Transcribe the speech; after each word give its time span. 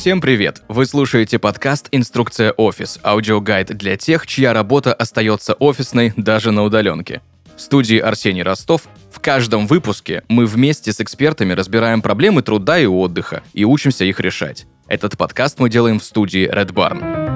Всем 0.00 0.22
привет! 0.22 0.62
Вы 0.66 0.86
слушаете 0.86 1.38
подкаст 1.38 1.88
«Инструкция 1.92 2.52
офис»– 2.52 2.98
аудиогайд 3.04 3.76
для 3.76 3.98
тех, 3.98 4.26
чья 4.26 4.54
работа 4.54 4.94
остается 4.94 5.52
офисной 5.52 6.14
даже 6.16 6.52
на 6.52 6.62
удаленке. 6.62 7.20
В 7.54 7.60
студии 7.60 7.98
Арсений 7.98 8.42
Ростов 8.42 8.88
в 9.12 9.20
каждом 9.20 9.66
выпуске 9.66 10.22
мы 10.26 10.46
вместе 10.46 10.94
с 10.94 11.02
экспертами 11.02 11.52
разбираем 11.52 12.00
проблемы 12.00 12.40
труда 12.40 12.78
и 12.78 12.86
отдыха 12.86 13.42
и 13.52 13.66
учимся 13.66 14.06
их 14.06 14.20
решать. 14.20 14.66
Этот 14.88 15.18
подкаст 15.18 15.58
мы 15.58 15.68
делаем 15.68 16.00
в 16.00 16.04
студии 16.04 16.50
Red 16.50 16.72
Barn. 16.72 17.29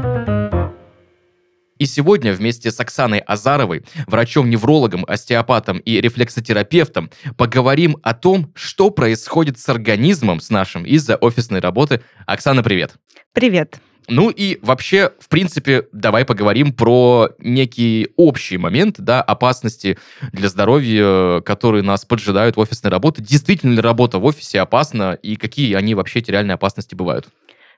И 1.79 1.87
сегодня 1.87 2.33
вместе 2.33 2.71
с 2.71 2.79
Оксаной 2.79 3.19
Азаровой, 3.19 3.85
врачом-неврологом, 4.07 5.05
остеопатом 5.09 5.79
и 5.79 6.01
рефлексотерапевтом, 6.01 7.11
поговорим 7.37 7.97
о 8.03 8.15
том, 8.15 8.53
что 8.55 8.91
происходит 8.91 9.59
с 9.59 9.69
организмом 9.69 10.41
с 10.41 10.51
нашим 10.51 10.85
из-за 10.85 11.17
офисной 11.17 11.61
работы. 11.61 12.03
Оксана, 12.27 12.63
привет. 12.63 12.95
Привет. 13.33 13.81
Ну 14.09 14.31
и 14.31 14.59
вообще, 14.63 15.13
в 15.19 15.29
принципе, 15.29 15.89
давай 15.93 16.25
поговорим 16.25 16.73
про 16.73 17.31
некий 17.39 18.09
общий 18.17 18.59
момент, 18.59 18.97
да, 18.99 19.23
опасности 19.23 19.99
для 20.33 20.49
здоровья, 20.49 21.41
которые 21.41 21.83
нас 21.83 22.05
поджидают 22.05 22.57
в 22.57 22.61
офисной 22.61 22.91
работе. 22.91 23.23
Действительно 23.23 23.73
ли 23.73 23.81
работа 23.81 24.19
в 24.19 24.25
офисе 24.25 24.61
опасна 24.61 25.19
и 25.23 25.37
какие 25.37 25.75
они 25.75 25.95
вообще 25.95 26.19
эти 26.19 26.31
реальные 26.31 26.55
опасности 26.55 26.95
бывают? 26.95 27.29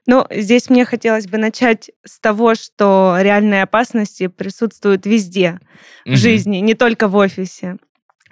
Ну, 0.07 0.27
здесь 0.31 0.71
мне 0.71 0.85
хотелось 0.85 1.27
бы 1.27 1.37
начать 1.39 1.91
с 2.05 2.21
того, 2.21 2.55
что 2.55 3.17
реальные 3.21 3.63
опасности 3.63 4.29
присутствуют 4.29 5.05
везде 5.05 5.59
в 6.05 6.11
угу. 6.11 6.17
жизни, 6.17 6.59
не 6.59 6.75
только 6.75 7.09
в 7.09 7.17
офисе. 7.17 7.77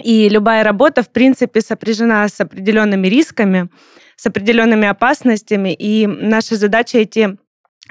И 0.02 0.28
любая 0.28 0.64
работа, 0.64 1.02
в 1.02 1.10
принципе, 1.10 1.60
сопряжена 1.60 2.28
с 2.28 2.40
определенными 2.40 3.06
рисками, 3.06 3.68
с 4.16 4.26
определенными 4.26 4.88
опасностями, 4.88 5.72
и 5.72 6.06
наша 6.06 6.56
задача 6.56 6.98
эти 6.98 7.36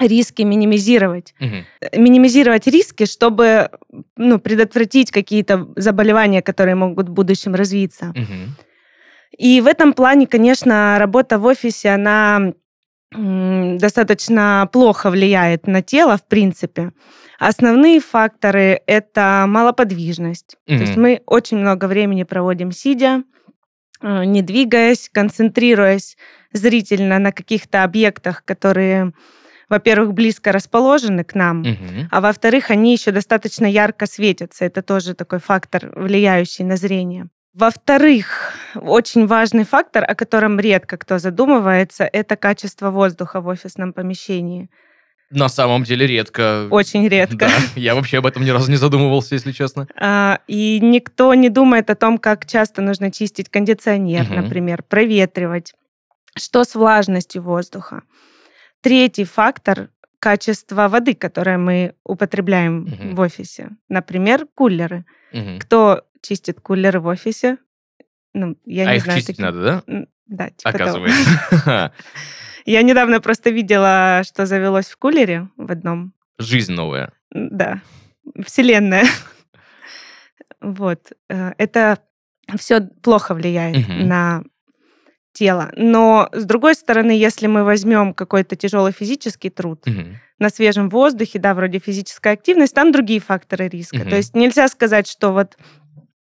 риски 0.00 0.42
минимизировать. 0.42 1.34
Угу. 1.40 2.00
Минимизировать 2.02 2.66
риски, 2.66 3.06
чтобы 3.06 3.70
ну, 4.16 4.38
предотвратить 4.38 5.10
какие-то 5.10 5.68
заболевания, 5.76 6.42
которые 6.42 6.74
могут 6.74 7.08
в 7.08 7.12
будущем 7.12 7.54
развиться. 7.54 8.10
Угу. 8.10 9.38
И 9.38 9.60
в 9.60 9.66
этом 9.66 9.92
плане, 9.92 10.26
конечно, 10.26 10.96
работа 10.98 11.38
в 11.38 11.44
офисе, 11.44 11.90
она 11.90 12.52
достаточно 13.14 14.68
плохо 14.72 15.10
влияет 15.10 15.66
на 15.66 15.82
тело, 15.82 16.16
в 16.16 16.26
принципе. 16.26 16.92
Основные 17.38 18.00
факторы— 18.00 18.80
это 18.86 19.44
малоподвижность. 19.48 20.56
Mm-hmm. 20.66 20.76
То 20.76 20.82
есть 20.82 20.96
мы 20.96 21.22
очень 21.26 21.58
много 21.58 21.86
времени 21.86 22.22
проводим 22.22 22.72
сидя, 22.72 23.22
э, 24.00 24.24
не 24.24 24.42
двигаясь, 24.42 25.10
концентрируясь 25.12 26.16
зрительно 26.52 27.18
на 27.18 27.32
каких-то 27.32 27.82
объектах, 27.82 28.44
которые, 28.44 29.12
во-первых, 29.68 30.14
близко 30.14 30.52
расположены 30.52 31.24
к 31.24 31.34
нам, 31.34 31.62
mm-hmm. 31.62 32.06
а 32.10 32.20
во-вторых, 32.20 32.70
они 32.70 32.92
еще 32.92 33.10
достаточно 33.10 33.66
ярко 33.66 34.06
светятся. 34.06 34.64
Это 34.64 34.82
тоже 34.82 35.14
такой 35.14 35.40
фактор, 35.40 35.92
влияющий 35.96 36.64
на 36.64 36.76
зрение. 36.76 37.28
Во-вторых, 37.54 38.52
очень 38.74 39.26
важный 39.26 39.64
фактор, 39.64 40.04
о 40.08 40.16
котором 40.16 40.58
редко 40.58 40.96
кто 40.96 41.18
задумывается, 41.18 42.04
это 42.04 42.34
качество 42.34 42.90
воздуха 42.90 43.40
в 43.40 43.46
офисном 43.46 43.92
помещении. 43.92 44.68
На 45.30 45.48
самом 45.48 45.84
деле 45.84 46.06
редко. 46.06 46.66
Очень 46.70 47.08
редко. 47.08 47.36
Да, 47.36 47.50
я 47.76 47.94
вообще 47.94 48.18
об 48.18 48.26
этом 48.26 48.44
ни 48.44 48.50
разу 48.50 48.70
не 48.70 48.76
задумывался, 48.76 49.36
если 49.36 49.52
честно. 49.52 49.86
А, 49.96 50.40
и 50.48 50.80
никто 50.80 51.32
не 51.34 51.48
думает 51.48 51.90
о 51.90 51.94
том, 51.94 52.18
как 52.18 52.44
часто 52.44 52.82
нужно 52.82 53.12
чистить 53.12 53.48
кондиционер, 53.48 54.22
угу. 54.24 54.34
например, 54.34 54.82
проветривать. 54.82 55.74
Что 56.36 56.64
с 56.64 56.74
влажностью 56.74 57.42
воздуха? 57.42 58.02
Третий 58.82 59.24
фактор– 59.24 59.90
качество 60.24 60.88
воды, 60.88 61.14
которое 61.14 61.58
мы 61.58 61.96
употребляем 62.02 62.84
угу. 62.84 63.14
в 63.16 63.20
офисе. 63.20 63.72
Например, 63.90 64.46
кулеры. 64.54 65.04
Угу. 65.34 65.58
Кто 65.60 66.06
чистит 66.22 66.62
кулеры 66.62 66.98
в 66.98 67.06
офисе. 67.08 67.58
Ну, 68.32 68.56
я 68.64 68.88
а 68.88 68.92
не 68.92 68.96
их 68.96 69.04
знаю, 69.04 69.18
чистить 69.18 69.36
такие... 69.36 69.52
надо, 69.52 69.82
да? 69.86 70.06
Да, 70.26 70.48
типа 70.48 70.70
Оказывается. 70.70 71.92
Я 72.64 72.80
недавно 72.80 73.20
просто 73.20 73.50
видела, 73.50 74.22
что 74.24 74.46
завелось 74.46 74.86
в 74.86 74.96
кулере 74.96 75.50
в 75.58 75.70
одном. 75.70 76.14
Жизнь 76.38 76.72
новая. 76.72 77.12
Да. 77.30 77.82
Вселенная. 78.46 79.04
Вот. 80.62 81.12
Э, 81.28 81.52
это 81.58 81.98
все 82.56 82.80
плохо 82.80 83.34
влияет 83.34 83.86
на 83.86 84.42
тело. 85.34 85.70
Но, 85.76 86.30
с 86.32 86.44
другой 86.44 86.74
стороны, 86.74 87.10
если 87.10 87.46
мы 87.46 87.64
возьмем 87.64 88.14
какой-то 88.14 88.56
тяжелый 88.56 88.92
физический 88.92 89.50
труд 89.50 89.84
на 90.38 90.48
свежем 90.48 90.88
воздухе, 90.88 91.38
да, 91.38 91.54
вроде 91.54 91.78
физическая 91.78 92.32
активность, 92.32 92.74
там 92.74 92.92
другие 92.92 93.20
факторы 93.20 93.68
риска. 93.68 94.04
То 94.04 94.16
есть 94.16 94.34
нельзя 94.34 94.68
сказать, 94.68 95.06
что 95.06 95.32
вот 95.32 95.58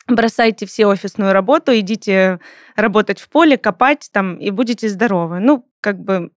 бросайте 0.08 0.66
все 0.66 0.86
офисную 0.86 1.32
работу, 1.32 1.78
идите 1.78 2.40
работать 2.74 3.20
в 3.20 3.28
поле, 3.28 3.56
копать 3.56 4.08
там, 4.12 4.36
и 4.36 4.50
будете 4.50 4.88
здоровы. 4.88 5.38
Ну, 5.38 5.64
как 5.80 6.02
бы 6.02 6.30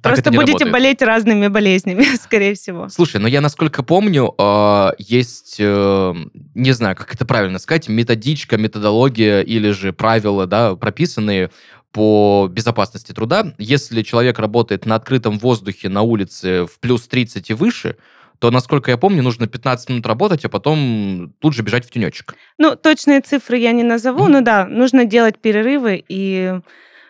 так 0.00 0.14
Просто 0.14 0.30
будете 0.30 0.52
работает. 0.52 0.72
болеть 0.72 1.02
разными 1.02 1.48
болезнями, 1.48 2.04
скорее 2.22 2.54
всего. 2.54 2.88
Слушай, 2.88 3.20
но 3.20 3.28
я 3.28 3.40
насколько 3.40 3.82
помню, 3.82 4.34
а, 4.38 4.94
есть, 4.98 5.56
э, 5.58 6.14
не 6.54 6.72
знаю, 6.72 6.96
как 6.96 7.14
это 7.14 7.26
правильно 7.26 7.58
сказать, 7.58 7.88
методичка, 7.88 8.56
методология 8.56 9.42
или 9.42 9.70
же 9.70 9.92
правила, 9.92 10.46
да, 10.46 10.76
прописанные 10.76 11.50
по 11.92 12.48
безопасности 12.50 13.12
труда. 13.12 13.52
Если 13.58 14.02
человек 14.02 14.38
работает 14.38 14.86
на 14.86 14.96
открытом 14.96 15.38
воздухе 15.38 15.88
на 15.88 16.02
улице 16.02 16.66
в 16.66 16.80
плюс 16.80 17.06
30 17.06 17.50
и 17.50 17.54
выше, 17.54 17.96
то, 18.38 18.50
насколько 18.50 18.90
я 18.90 18.96
помню, 18.96 19.22
нужно 19.22 19.46
15 19.46 19.90
минут 19.90 20.06
работать, 20.06 20.44
а 20.44 20.48
потом 20.48 21.32
тут 21.38 21.54
же 21.54 21.62
бежать 21.62 21.86
в 21.86 21.90
тенечек. 21.90 22.34
Ну, 22.58 22.74
точные 22.74 23.20
цифры 23.20 23.56
я 23.58 23.70
не 23.70 23.84
назову, 23.84 24.26
но 24.26 24.40
да, 24.40 24.66
нужно 24.66 25.04
делать 25.04 25.38
перерывы 25.38 26.02
и 26.08 26.58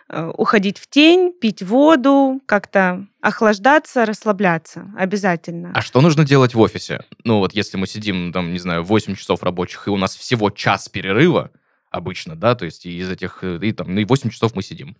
э, 0.09 0.31
уходить 0.37 0.77
в 0.77 0.87
тень, 0.87 1.33
пить 1.33 1.63
воду, 1.63 2.39
как-то 2.45 3.07
охлаждаться, 3.19 4.05
расслабляться 4.05 4.91
обязательно. 4.95 5.71
А 5.73 5.81
что 5.81 6.01
нужно 6.01 6.23
делать 6.23 6.53
в 6.53 6.59
офисе? 6.59 6.99
Ну 7.23 7.39
вот 7.39 7.53
если 7.53 7.77
мы 7.77 7.87
сидим, 7.87 8.31
там, 8.31 8.53
не 8.53 8.59
знаю, 8.59 8.83
8 8.83 9.15
часов 9.15 9.41
рабочих, 9.41 9.87
и 9.87 9.89
у 9.89 9.97
нас 9.97 10.15
всего 10.15 10.51
час 10.51 10.87
перерыва 10.87 11.49
обычно, 11.93 12.35
да, 12.35 12.55
то 12.55 12.65
есть 12.65 12.85
из 12.85 13.09
этих, 13.09 13.43
э, 13.43 13.59
и 13.61 13.71
там, 13.71 13.93
ну 13.93 14.01
и 14.01 14.05
8 14.05 14.29
часов 14.29 14.55
мы 14.55 14.63
сидим. 14.63 14.97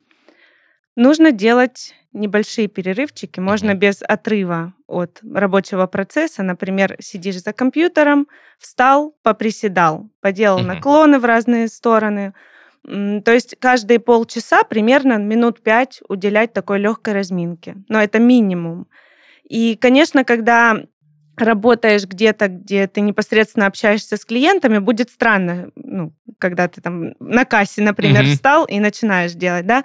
Нужно 0.96 1.32
делать 1.32 1.96
небольшие 2.14 2.68
перерывчики, 2.68 3.40
можно 3.40 3.72
mm-hmm. 3.72 3.78
без 3.78 4.04
отрыва 4.04 4.74
от 4.88 5.20
рабочего 5.24 5.88
процесса. 5.88 6.44
Например, 6.44 6.96
сидишь 7.00 7.42
за 7.42 7.52
компьютером, 7.52 8.28
встал, 8.60 9.16
поприседал, 9.24 10.08
поделал 10.22 10.60
mm-hmm. 10.60 10.76
наклоны 10.76 11.20
в 11.20 11.26
разные 11.26 11.68
стороны. 11.68 12.34
То 12.84 13.32
есть 13.32 13.56
каждые 13.60 14.00
полчаса 14.00 14.64
примерно 14.64 15.18
минут 15.18 15.64
пять 15.64 16.02
уделять 16.10 16.54
такой 16.54 16.78
легкой 16.78 17.16
разминке. 17.16 17.78
Но 17.90 18.00
это 18.00 18.20
минимум. 18.20 18.88
И, 19.50 19.76
конечно, 19.76 20.24
когда 20.24 20.84
работаешь 21.36 22.06
где-то, 22.06 22.48
где 22.48 22.88
ты 22.88 23.02
непосредственно 23.02 23.68
общаешься 23.68 24.18
с 24.18 24.26
клиентами, 24.26 24.80
будет 24.80 25.10
странно, 25.10 25.70
ну, 25.76 26.14
когда 26.40 26.68
ты 26.68 26.82
там 26.82 27.14
на 27.20 27.46
кассе, 27.46 27.82
например, 27.82 28.24
mm-hmm. 28.24 28.34
встал 28.34 28.66
и 28.66 28.80
начинаешь 28.80 29.34
делать, 29.34 29.66
да. 29.66 29.84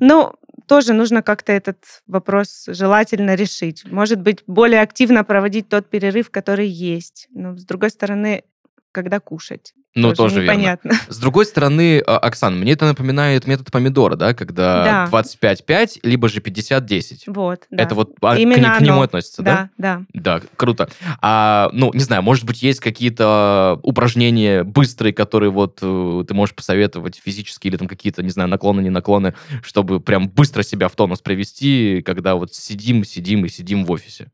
Но 0.00 0.34
тоже 0.66 0.92
нужно 0.92 1.22
как-то 1.22 1.52
этот 1.52 1.78
вопрос 2.06 2.64
желательно 2.68 3.34
решить. 3.34 3.90
Может 3.90 4.20
быть, 4.20 4.44
более 4.46 4.82
активно 4.82 5.24
проводить 5.24 5.68
тот 5.68 5.88
перерыв, 5.88 6.30
который 6.30 6.68
есть. 6.68 7.28
Но, 7.30 7.56
с 7.56 7.64
другой 7.64 7.90
стороны, 7.90 8.44
когда 8.92 9.20
кушать. 9.20 9.72
Ну, 9.94 10.14
тоже, 10.14 10.34
тоже 10.34 10.42
непонятно. 10.42 10.90
Верно. 10.90 11.04
С 11.08 11.18
другой 11.18 11.44
стороны, 11.44 12.02
а, 12.06 12.18
Оксан, 12.18 12.58
мне 12.58 12.72
это 12.72 12.86
напоминает 12.86 13.46
метод 13.46 13.70
помидора, 13.72 14.16
да, 14.16 14.34
когда 14.34 15.08
да. 15.10 15.20
25-5, 15.22 16.00
либо 16.02 16.28
же 16.28 16.40
50-10. 16.40 17.22
Вот, 17.26 17.66
да. 17.70 17.82
Это 17.82 17.94
вот 17.94 18.14
а, 18.22 18.38
Именно 18.38 18.74
к, 18.74 18.78
к 18.78 18.80
нему 18.80 19.02
относится, 19.02 19.42
да? 19.42 19.70
Да, 19.76 20.02
да. 20.12 20.38
Да, 20.40 20.46
круто. 20.56 20.88
А, 21.20 21.70
ну, 21.72 21.92
не 21.94 22.00
знаю, 22.00 22.22
может 22.22 22.44
быть, 22.44 22.62
есть 22.62 22.80
какие-то 22.80 23.80
упражнения 23.82 24.62
быстрые, 24.62 25.12
которые 25.12 25.50
вот 25.50 25.78
э, 25.82 26.24
ты 26.28 26.34
можешь 26.34 26.54
посоветовать 26.54 27.20
физически, 27.24 27.68
или 27.68 27.76
там 27.76 27.88
какие-то, 27.88 28.22
не 28.22 28.30
знаю, 28.30 28.48
наклоны, 28.48 28.80
не 28.80 28.90
наклоны, 28.90 29.34
чтобы 29.62 30.00
прям 30.00 30.28
быстро 30.28 30.62
себя 30.62 30.88
в 30.88 30.94
тонус 30.94 31.20
привести, 31.20 32.02
когда 32.02 32.36
вот 32.36 32.54
сидим, 32.54 33.04
сидим 33.04 33.44
и 33.44 33.48
сидим 33.48 33.84
в 33.84 33.90
офисе? 33.90 34.30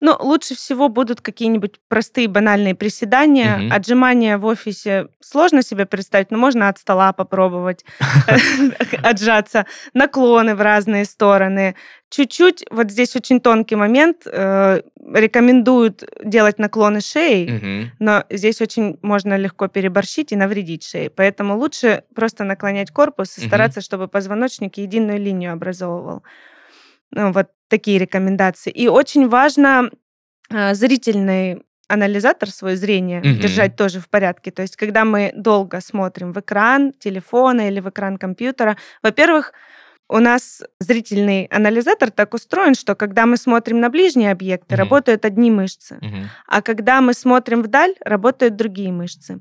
Ну, 0.00 0.16
лучше 0.20 0.54
всего 0.54 0.88
будут 0.88 1.20
какие-нибудь 1.20 1.80
простые 1.88 2.28
банальные 2.28 2.76
приседания. 2.76 3.56
Угу. 3.56 3.74
Отжимания 3.74 4.38
в 4.38 4.44
офисе 4.44 5.08
сложно 5.20 5.62
себе 5.62 5.86
представить, 5.86 6.30
но 6.30 6.38
можно 6.38 6.68
от 6.68 6.78
стола 6.78 7.12
попробовать 7.12 7.84
отжаться. 9.02 9.66
Наклоны 9.94 10.54
в 10.54 10.60
разные 10.60 11.04
стороны. 11.04 11.74
Чуть-чуть, 12.10 12.64
вот 12.70 12.90
здесь 12.90 13.16
очень 13.16 13.40
тонкий 13.40 13.74
момент, 13.74 14.22
э, 14.24 14.82
рекомендуют 15.12 16.04
делать 16.24 16.58
наклоны 16.58 17.00
шеи, 17.00 17.92
но 17.98 18.24
здесь 18.30 18.62
очень 18.62 18.98
можно 19.02 19.36
легко 19.36 19.68
переборщить 19.68 20.32
и 20.32 20.36
навредить 20.36 20.84
шее. 20.84 21.10
Поэтому 21.10 21.58
лучше 21.58 22.04
просто 22.14 22.44
наклонять 22.44 22.92
корпус 22.92 23.36
и 23.36 23.46
стараться, 23.46 23.80
чтобы 23.80 24.08
позвоночник 24.08 24.78
единую 24.78 25.18
линию 25.18 25.52
образовывал. 25.52 26.22
Ну, 27.10 27.32
вот 27.32 27.48
такие 27.68 27.98
рекомендации. 27.98 28.70
И 28.70 28.88
очень 28.88 29.28
важно 29.28 29.90
э, 30.50 30.74
зрительный 30.74 31.62
анализатор 31.88 32.50
свое 32.50 32.76
зрение 32.76 33.20
Мгм. 33.22 33.40
держать 33.40 33.76
тоже 33.76 34.00
в 34.00 34.08
порядке. 34.08 34.50
То 34.50 34.62
есть, 34.62 34.76
когда 34.76 35.04
мы 35.04 35.32
долго 35.34 35.80
смотрим 35.80 36.32
в 36.32 36.40
экран 36.40 36.92
телефона 36.92 37.68
или 37.68 37.80
в 37.80 37.88
экран 37.88 38.18
компьютера, 38.18 38.76
во-первых, 39.02 39.52
у 40.10 40.18
нас 40.18 40.62
зрительный 40.80 41.44
анализатор 41.46 42.10
так 42.10 42.34
устроен, 42.34 42.74
что 42.74 42.94
когда 42.94 43.26
мы 43.26 43.36
смотрим 43.36 43.80
на 43.80 43.90
ближние 43.90 44.30
объекты, 44.32 44.74
Мгм. 44.74 44.78
работают 44.84 45.24
одни 45.24 45.50
мышцы, 45.50 45.98
Мгм. 46.00 46.28
а 46.46 46.62
когда 46.62 47.00
мы 47.00 47.14
смотрим 47.14 47.62
вдаль, 47.62 47.94
работают 48.04 48.56
другие 48.56 48.90
мышцы. 48.92 49.40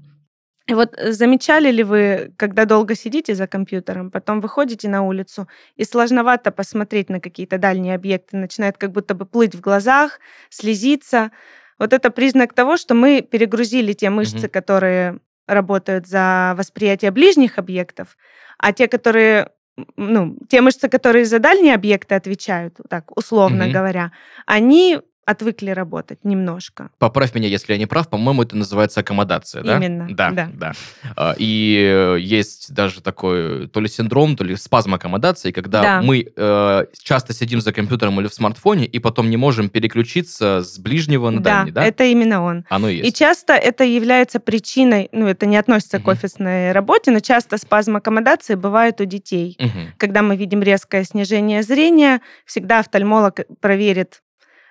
И 0.67 0.73
вот 0.73 0.93
э, 0.97 1.11
замечали 1.13 1.71
ли 1.71 1.83
вы, 1.83 2.33
когда 2.37 2.65
долго 2.65 2.93
сидите 2.95 3.35
за 3.35 3.47
компьютером, 3.47 4.11
потом 4.11 4.41
выходите 4.41 4.89
на 4.89 5.01
улицу, 5.03 5.47
и 5.77 5.85
сложновато 5.85 6.51
посмотреть 6.51 7.09
на 7.09 7.19
какие-то 7.21 7.57
дальние 7.57 7.95
объекты, 7.95 8.37
начинает 8.37 8.77
как 8.77 8.91
будто 8.91 9.15
бы 9.15 9.25
плыть 9.25 9.55
в 9.55 9.61
глазах, 9.61 10.19
слезиться. 10.49 11.31
Вот 11.79 11.93
это 11.93 12.11
признак 12.11 12.53
того, 12.53 12.75
что 12.77 12.95
мы 12.95 13.21
перегрузили 13.21 13.93
те 13.93 14.09
мышцы, 14.09 14.47
Мгм. 14.47 14.49
которые 14.49 15.19
работают 15.47 16.07
за 16.07 16.53
восприятие 16.57 17.11
ближних 17.11 17.57
объектов, 17.57 18.17
а 18.57 18.73
те, 18.73 18.87
которые 18.87 19.49
ну, 19.95 20.37
те 20.49 20.61
мышцы, 20.61 20.89
которые 20.89 21.25
за 21.25 21.39
дальние 21.39 21.75
объекты 21.75 22.15
отвечают, 22.15 22.77
так 22.89 23.15
условно 23.15 23.65
Мгм. 23.65 23.73
говоря, 23.73 24.11
они 24.47 24.99
отвыкли 25.27 25.71
работать 25.71 26.19
немножко. 26.23 26.89
Поправь 26.99 27.35
меня, 27.35 27.49
если 27.49 27.73
я 27.73 27.77
не 27.79 27.85
прав, 27.85 28.09
по-моему, 28.09 28.43
это 28.43 28.55
называется 28.55 29.01
аккомодация, 29.01 29.61
да? 29.61 29.75
Именно, 29.77 30.07
Да, 30.09 30.31
да. 30.31 30.49
да. 30.53 30.71
А, 31.17 31.35
И 31.37 31.75
э, 32.15 32.17
есть 32.19 32.73
даже 32.73 33.01
такой 33.01 33.67
то 33.67 33.81
ли 33.81 33.89
синдром, 33.89 34.37
то 34.37 34.45
ли 34.45 34.55
спазм 34.55 34.93
аккомодации, 34.93 35.51
когда 35.51 35.81
Да. 35.81 36.01
мы 36.01 36.25
э, 36.35 36.85
часто 37.03 37.33
сидим 37.33 37.59
за 37.59 37.73
компьютером 37.73 38.19
или 38.21 38.27
в 38.27 38.33
смартфоне 38.33 38.85
и 38.85 38.99
потом 38.99 39.29
не 39.29 39.35
можем 39.37 39.67
переключиться 39.69 40.61
с 40.63 40.79
ближнего 40.79 41.29
на 41.29 41.41
дальний, 41.41 41.71
да? 41.71 41.83
это 41.85 42.05
именно 42.05 42.41
он. 42.43 42.65
Оно 42.69 42.87
и 42.87 42.95
И 42.95 43.05
есть. 43.05 43.17
часто 43.17 43.53
это 43.53 43.83
является 43.83 44.39
причиной, 44.39 45.09
ну, 45.11 45.27
это 45.27 45.45
не 45.45 45.57
относится 45.57 45.97
к 45.99 46.03
Мгм. 46.03 46.11
офисной 46.11 46.71
работе, 46.71 47.11
но 47.11 47.19
часто 47.19 47.57
спазм 47.57 47.97
аккомодации 47.97 48.55
бывает 48.55 49.01
у 49.01 49.05
детей. 49.05 49.57
Мгм. 49.59 49.93
Когда 49.97 50.21
мы 50.21 50.37
видим 50.37 50.61
резкое 50.63 51.03
снижение 51.03 51.63
зрения, 51.63 52.21
всегда 52.45 52.79
офтальмолог 52.79 53.41
проверит 53.59 54.21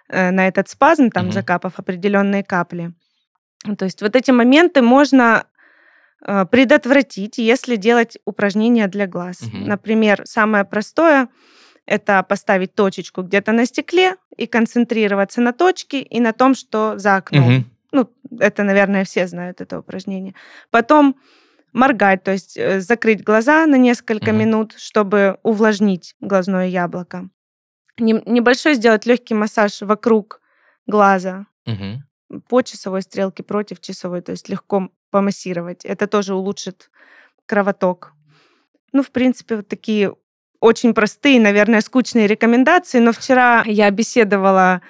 на 0.09 0.49
этот 0.49 0.69
спазм, 0.69 1.11
там, 1.11 1.25
Мгм. 1.27 1.33
закапав 1.33 1.79
определенные 1.79 2.45
капли. 2.45 2.93
То 3.79 3.85
есть 3.85 4.03
вот 4.03 4.15
эти 4.15 4.31
моменты 4.31 4.83
можно 4.83 5.47
э, 6.25 6.47
предотвратить, 6.47 7.39
если 7.39 7.77
делать 7.77 8.19
упражнения 8.25 8.87
для 8.89 9.07
глаз. 9.07 9.43
Мгм. 9.43 9.67
Например, 9.69 10.23
самое 10.25 10.65
простое 10.65 11.29
это 11.85 12.23
поставить 12.23 12.75
точечку 12.75 13.23
где-то 13.23 13.53
на 13.53 13.67
стекле 13.67 14.17
и 14.37 14.47
концентрироваться 14.47 15.41
на 15.41 15.53
точке 15.53 16.01
и 16.01 16.21
на 16.21 16.33
том, 16.33 16.55
что 16.55 16.99
за 16.99 17.17
окном. 17.17 17.53
Мгм. 17.53 17.65
Ну, 17.93 18.11
это, 18.41 18.63
наверное, 18.65 19.05
все 19.05 19.27
знают 19.27 19.61
это 19.61 19.79
упражнение. 19.79 20.35
Потом 20.71 21.17
моргать, 21.73 22.25
то 22.25 22.33
есть 22.33 22.57
э, 22.57 22.81
закрыть 22.81 23.23
глаза 23.23 23.67
на 23.67 23.77
несколько 23.77 24.33
Мгм. 24.33 24.41
минут, 24.41 24.75
чтобы 24.77 25.39
увлажнить 25.43 26.15
глазное 26.21 26.67
яблоко. 26.69 27.29
Небольшой 27.99 28.75
сделать 28.75 29.07
легкий 29.07 29.35
массаж 29.35 29.81
вокруг 29.83 30.41
глаза 30.87 31.47
Мгм. 31.65 32.05
по 32.49 32.63
часовой 32.63 33.03
стрелке 33.03 33.43
против 33.43 33.81
часовой, 33.81 34.21
то 34.21 34.33
есть 34.33 34.49
легко 34.49 34.91
помассировать. 35.11 35.85
Это 35.85 36.07
тоже 36.07 36.35
улучшит 36.35 36.91
кровоток. 37.47 38.13
Ну, 38.93 39.03
в 39.03 39.11
принципе, 39.11 39.57
вот 39.57 39.69
такие 39.69 40.15
очень 40.61 40.95
простые, 40.95 41.41
наверное, 41.41 41.81
скучные 41.81 42.27
рекомендации. 42.27 42.99
Но 42.99 43.13
вчера 43.13 43.63
я 43.67 43.91
беседовала 43.91 44.83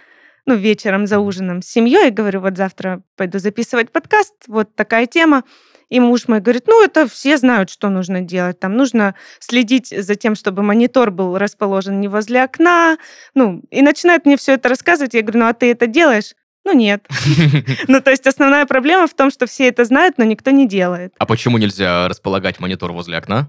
ну, 0.47 0.55
вечером 0.55 1.07
за 1.07 1.19
ужином 1.19 1.61
с 1.61 1.67
семьей, 1.67 2.11
говорю, 2.11 2.41
вот 2.41 2.57
завтра 2.57 3.03
пойду 3.17 3.39
записывать 3.39 3.91
подкаст, 3.91 4.35
вот 4.47 4.75
такая 4.77 5.07
тема. 5.07 5.43
И 5.89 6.01
муж 6.01 6.27
мой 6.27 6.41
говорит, 6.41 6.65
ну, 6.67 6.85
это 6.85 7.09
все 7.09 7.37
знают, 7.37 7.71
что 7.71 7.89
нужно 7.89 8.21
делать. 8.21 8.59
Там 8.59 8.77
нужно 8.77 9.15
следить 9.39 9.89
за 9.89 10.15
тем, 10.17 10.35
чтобы 10.35 10.63
монитор 10.63 11.11
был 11.11 11.39
расположен 11.39 12.01
не 12.01 12.09
возле 12.09 12.43
окна. 12.43 12.99
Ну, 13.35 13.63
и 13.71 13.83
начинает 13.83 14.27
мне 14.27 14.37
все 14.37 14.55
это 14.55 14.69
рассказывать. 14.69 15.15
Я 15.15 15.23
говорю, 15.23 15.41
ну, 15.41 15.47
а 15.47 15.53
ты 15.55 15.71
это 15.71 15.87
делаешь? 15.87 16.35
Ну, 16.65 16.73
нет. 16.73 17.07
Ну, 17.89 18.01
то 18.01 18.11
есть 18.11 18.27
основная 18.27 18.67
проблема 18.67 19.07
в 19.07 19.15
том, 19.15 19.31
что 19.31 19.47
все 19.47 19.69
это 19.69 19.85
знают, 19.85 20.19
но 20.19 20.25
никто 20.25 20.51
не 20.51 20.67
делает. 20.67 21.15
А 21.19 21.27
почему 21.27 21.59
нельзя 21.59 22.09
располагать 22.09 22.59
монитор 22.59 22.93
возле 22.93 23.17
окна? 23.19 23.49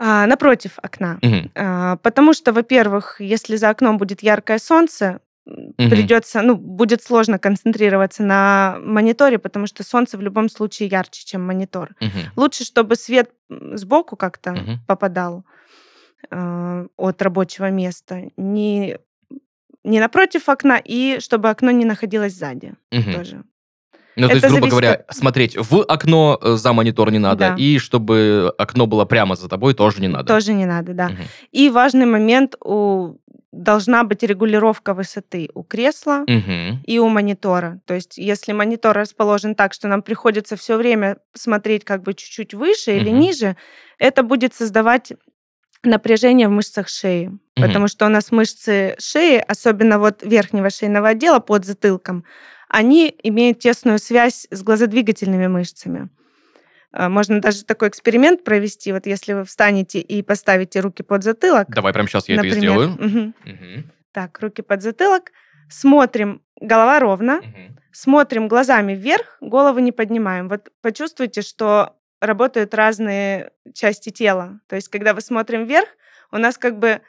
А, 0.00 0.26
напротив 0.26 0.72
окна. 0.82 1.20
А, 1.54 1.96
Потому 1.96 2.32
что, 2.32 2.52
во-первых, 2.52 3.20
если 3.20 3.54
за 3.56 3.68
окном 3.68 3.98
будет 3.98 4.22
яркое 4.22 4.58
солнце, 4.58 5.20
Мгм. 5.78 5.90
придется, 5.90 6.42
ну, 6.42 6.54
будет 6.56 7.02
сложно 7.02 7.38
концентрироваться 7.38 8.22
на 8.22 8.78
мониторе, 8.82 9.38
потому 9.38 9.66
что 9.66 9.82
солнце 9.82 10.16
в 10.16 10.20
любом 10.22 10.48
случае 10.48 10.88
ярче, 10.88 11.24
чем 11.26 11.42
монитор. 11.46 11.90
Мгм. 12.00 12.10
Лучше, 12.36 12.64
чтобы 12.64 12.96
свет 12.96 13.30
сбоку 13.74 14.16
как-то 14.16 14.52
Мгм. 14.52 14.78
попадал 14.86 15.44
э, 16.30 16.86
от 16.96 17.22
рабочего 17.22 17.70
места, 17.70 18.22
не, 18.36 18.98
не 19.84 20.00
напротив 20.00 20.48
окна, 20.48 20.78
и 20.84 21.18
чтобы 21.20 21.48
окно 21.48 21.70
не 21.70 21.84
находилось 21.86 22.34
сзади 22.34 22.74
Мгм. 22.92 23.12
тоже. 23.14 23.42
Ну, 24.16 24.26
то 24.28 24.34
Это 24.36 24.46
есть, 24.46 24.48
грубо 24.48 24.68
говоря, 24.68 24.94
от- 24.94 25.16
смотреть 25.16 25.56
в 25.56 25.82
окно 25.84 26.38
э, 26.42 26.54
за 26.56 26.72
монитор 26.72 27.10
не 27.10 27.18
надо, 27.18 27.38
Да. 27.38 27.54
и 27.56 27.78
чтобы 27.78 28.52
окно 28.58 28.86
было 28.86 29.06
прямо 29.06 29.34
за 29.34 29.48
тобой, 29.48 29.72
тоже 29.74 30.00
не 30.02 30.08
надо. 30.08 30.24
Тоже 30.34 30.52
не 30.52 30.66
надо, 30.66 30.92
да. 30.92 31.08
Мгм. 31.08 31.22
И 31.52 31.70
важный 31.70 32.06
момент 32.06 32.54
у 32.62 33.14
должна 33.52 34.04
быть 34.04 34.22
регулировка 34.22 34.94
высоты 34.94 35.48
у 35.54 35.62
кресла 35.62 36.24
Мгм. 36.26 36.82
и 36.86 36.98
у 36.98 37.08
монитора. 37.08 37.80
То 37.84 37.94
есть, 37.94 38.16
если 38.18 38.52
монитор 38.52 38.96
расположен 38.96 39.54
так, 39.54 39.72
что 39.72 39.88
нам 39.88 40.02
приходится 40.02 40.56
все 40.56 40.76
время 40.76 41.18
смотреть 41.34 41.84
как 41.84 42.02
бы 42.02 42.14
чуть-чуть 42.14 42.54
выше 42.54 42.96
или 42.96 43.10
Мгм. 43.10 43.18
ниже, 43.18 43.56
это 43.98 44.22
будет 44.22 44.54
создавать 44.54 45.12
напряжение 45.82 46.48
в 46.48 46.52
мышцах 46.52 46.88
шеи. 46.88 47.26
Мгм. 47.26 47.40
Потому 47.56 47.88
что 47.88 48.06
у 48.06 48.08
нас 48.08 48.30
мышцы 48.30 48.94
шеи, 48.98 49.38
особенно 49.38 49.98
вот 49.98 50.22
верхнего 50.22 50.70
шейного 50.70 51.08
отдела 51.08 51.40
под 51.40 51.64
затылком, 51.64 52.24
они 52.68 53.14
имеют 53.22 53.58
тесную 53.58 53.98
связь 53.98 54.46
с 54.50 54.62
глазодвигательными 54.62 55.48
мышцами. 55.48 56.08
А, 56.92 57.08
Можно 57.08 57.40
даже 57.40 57.64
такой 57.64 57.88
эксперимент 57.88 58.42
провести. 58.44 58.92
Вот 58.92 59.06
если 59.06 59.32
вы 59.32 59.44
встанете 59.44 60.00
и 60.00 60.22
поставите 60.22 60.80
руки 60.80 61.02
под 61.02 61.22
затылок, 61.22 61.68
Давай 61.68 61.92
прямо 61.92 62.08
сейчас 62.08 62.28
я 62.28 62.36
это 62.36 62.46
и 62.46 62.50
например, 62.50 62.70
сделаю. 62.72 62.90
мгм. 62.90 63.34
Мгм. 63.44 63.90
так, 64.12 64.40
руки 64.40 64.60
под 64.62 64.82
затылок, 64.82 65.30
смотрим, 65.68 66.42
голова 66.60 66.98
ровно, 66.98 67.36
Мгм. 67.36 67.78
смотрим 67.92 68.48
глазами 68.48 68.94
вверх, 68.94 69.36
голову 69.40 69.78
не 69.78 69.92
поднимаем. 69.92 70.48
Вот 70.48 70.68
почувствуйте, 70.82 71.42
что 71.42 71.94
работают 72.20 72.74
разные 72.74 73.52
части 73.72 74.10
тела. 74.10 74.60
То 74.68 74.74
есть, 74.76 74.88
когда 74.88 75.14
мы 75.14 75.20
смотрим 75.20 75.64
вверх, 75.64 75.88
у 76.32 76.38
нас 76.38 76.58
как 76.58 76.78
бы 76.78 77.00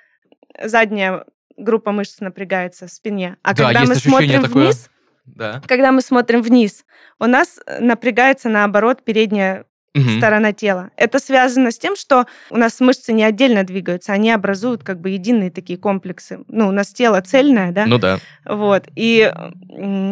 задняя 0.64 1.26
группа 1.58 1.92
мышц 1.92 2.20
напрягается 2.20 2.86
в 2.88 2.92
спине. 2.92 3.38
А 3.42 3.54
Да, 3.56 3.66
когда 3.66 3.82
мы 3.86 3.96
смотрим 3.96 4.42
такое. 4.44 4.64
вниз, 4.66 4.90
Да. 5.26 5.62
когда 5.68 5.92
мы 5.92 6.02
смотрим 6.02 6.42
вниз, 6.44 6.86
у 7.20 7.26
нас 7.26 7.60
э, 7.66 7.80
напрягается 7.84 8.48
наоборот 8.50 9.04
передняя 9.04 9.66
Мгм. 9.94 10.18
сторона 10.18 10.54
тела. 10.54 10.92
Это 10.96 11.20
связано 11.20 11.70
с 11.72 11.78
тем, 11.78 11.96
что 11.98 12.26
у 12.50 12.58
нас 12.58 12.80
мышцы 12.80 13.12
не 13.12 13.24
отдельно 13.26 13.64
двигаются, 13.64 14.14
они 14.14 14.32
образуют 14.32 14.84
как 14.84 15.02
бы 15.02 15.10
единые 15.10 15.52
такие 15.52 15.78
комплексы. 15.78 16.40
Ну, 16.48 16.70
у 16.70 16.72
нас 16.72 16.94
тело 16.94 17.20
цельное, 17.22 17.72
да? 17.72 17.86
Ну 17.86 17.98
да. 17.98 18.20
Вот. 18.46 18.88
И 18.96 19.32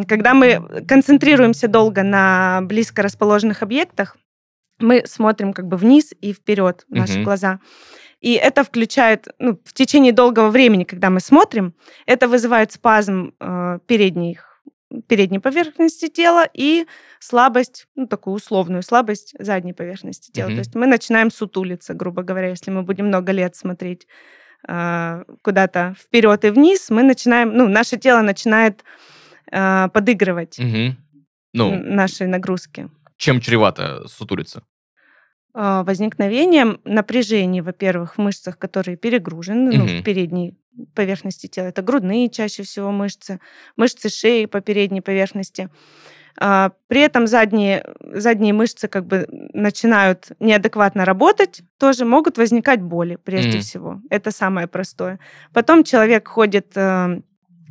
когда 0.08 0.34
мы 0.34 0.84
концентрируемся 0.88 1.68
долго 1.70 2.04
на 2.04 2.60
близко 2.64 3.02
расположенных 3.02 3.64
объектах, 3.64 4.18
мы 4.80 5.04
смотрим 5.06 5.54
как 5.54 5.68
бы 5.68 5.78
вниз 5.78 6.14
и 6.22 6.34
вперед 6.34 6.86
наши 6.90 7.16
Мгм. 7.16 7.24
глаза. 7.24 7.60
И 8.22 8.34
это 8.34 8.64
включает, 8.66 9.28
ну, 9.40 9.58
в 9.64 9.74
течение 9.74 10.12
долгого 10.12 10.50
времени, 10.50 10.84
когда 10.84 11.10
мы 11.10 11.22
смотрим, 11.22 11.74
это 12.06 12.28
вызывает 12.28 12.72
спазм 12.74 13.34
э, 13.40 13.80
передних 13.88 14.49
передней 15.08 15.40
поверхности 15.40 16.08
тела 16.08 16.48
и 16.54 16.86
слабость, 17.20 17.88
ну, 17.96 18.08
такую 18.08 18.36
условную 18.36 18.82
слабость 18.84 19.36
задней 19.40 19.74
поверхности 19.74 20.32
тела. 20.32 20.48
Мгм. 20.48 20.56
То 20.56 20.60
есть 20.62 20.76
мы 20.76 20.88
начинаем 20.88 21.32
сутулиться, 21.32 21.94
грубо 21.94 22.24
говоря, 22.24 22.50
если 22.50 22.72
мы 22.72 22.84
будем 22.84 23.08
много 23.08 23.32
лет 23.32 23.56
смотреть 23.56 24.08
э, 24.68 25.24
куда-то 25.42 25.96
вперед 26.00 26.44
и 26.46 26.50
вниз, 26.50 26.90
мы 26.90 27.04
начинаем, 27.04 27.54
ну, 27.56 27.68
наше 27.68 27.98
тело 27.98 28.22
начинает 28.22 28.84
э, 29.52 29.88
подыгрывать 29.94 30.60
Мгм. 30.60 30.98
Ну, 31.54 31.76
нашей 31.76 32.28
нагрузки. 32.28 32.90
чем 33.18 33.42
чревато 33.42 34.08
сутулиться? 34.08 34.64
Э, 35.56 35.84
возникновением 35.84 36.80
напряжений, 36.84 37.62
во-первых, 37.62 38.16
в 38.16 38.18
мышцах, 38.20 38.58
которые 38.58 38.98
перегружены, 38.98 39.72
ну, 39.72 39.86
Мгм. 39.86 40.00
в 40.00 40.04
передней 40.04 40.56
поверхности 40.94 41.48
тела. 41.48 41.68
Это 41.68 41.82
грудные 41.82 42.30
чаще 42.30 42.64
всего 42.64 42.92
мышцы, 42.92 43.40
мышцы 43.76 44.10
шеи 44.10 44.46
по 44.46 44.62
передней 44.62 45.02
поверхности. 45.02 45.70
А, 46.42 46.72
при 46.88 47.02
этом 47.02 47.28
задние, 47.28 47.86
задние 48.02 48.54
мышцы 48.54 48.88
как 48.88 49.06
бы 49.06 49.28
начинают 49.54 50.32
неадекватно 50.40 51.04
работать, 51.04 51.62
тоже 51.78 52.06
могут 52.06 52.38
возникать 52.38 52.82
боли 52.82 53.18
прежде 53.22 53.58
mm-hmm. 53.58 53.62
всего. 53.62 54.02
Это 54.10 54.32
самое 54.32 54.68
простое. 54.68 55.20
Потом 55.54 55.84
человек 55.84 56.28
ходит 56.28 56.72
э, 56.76 57.22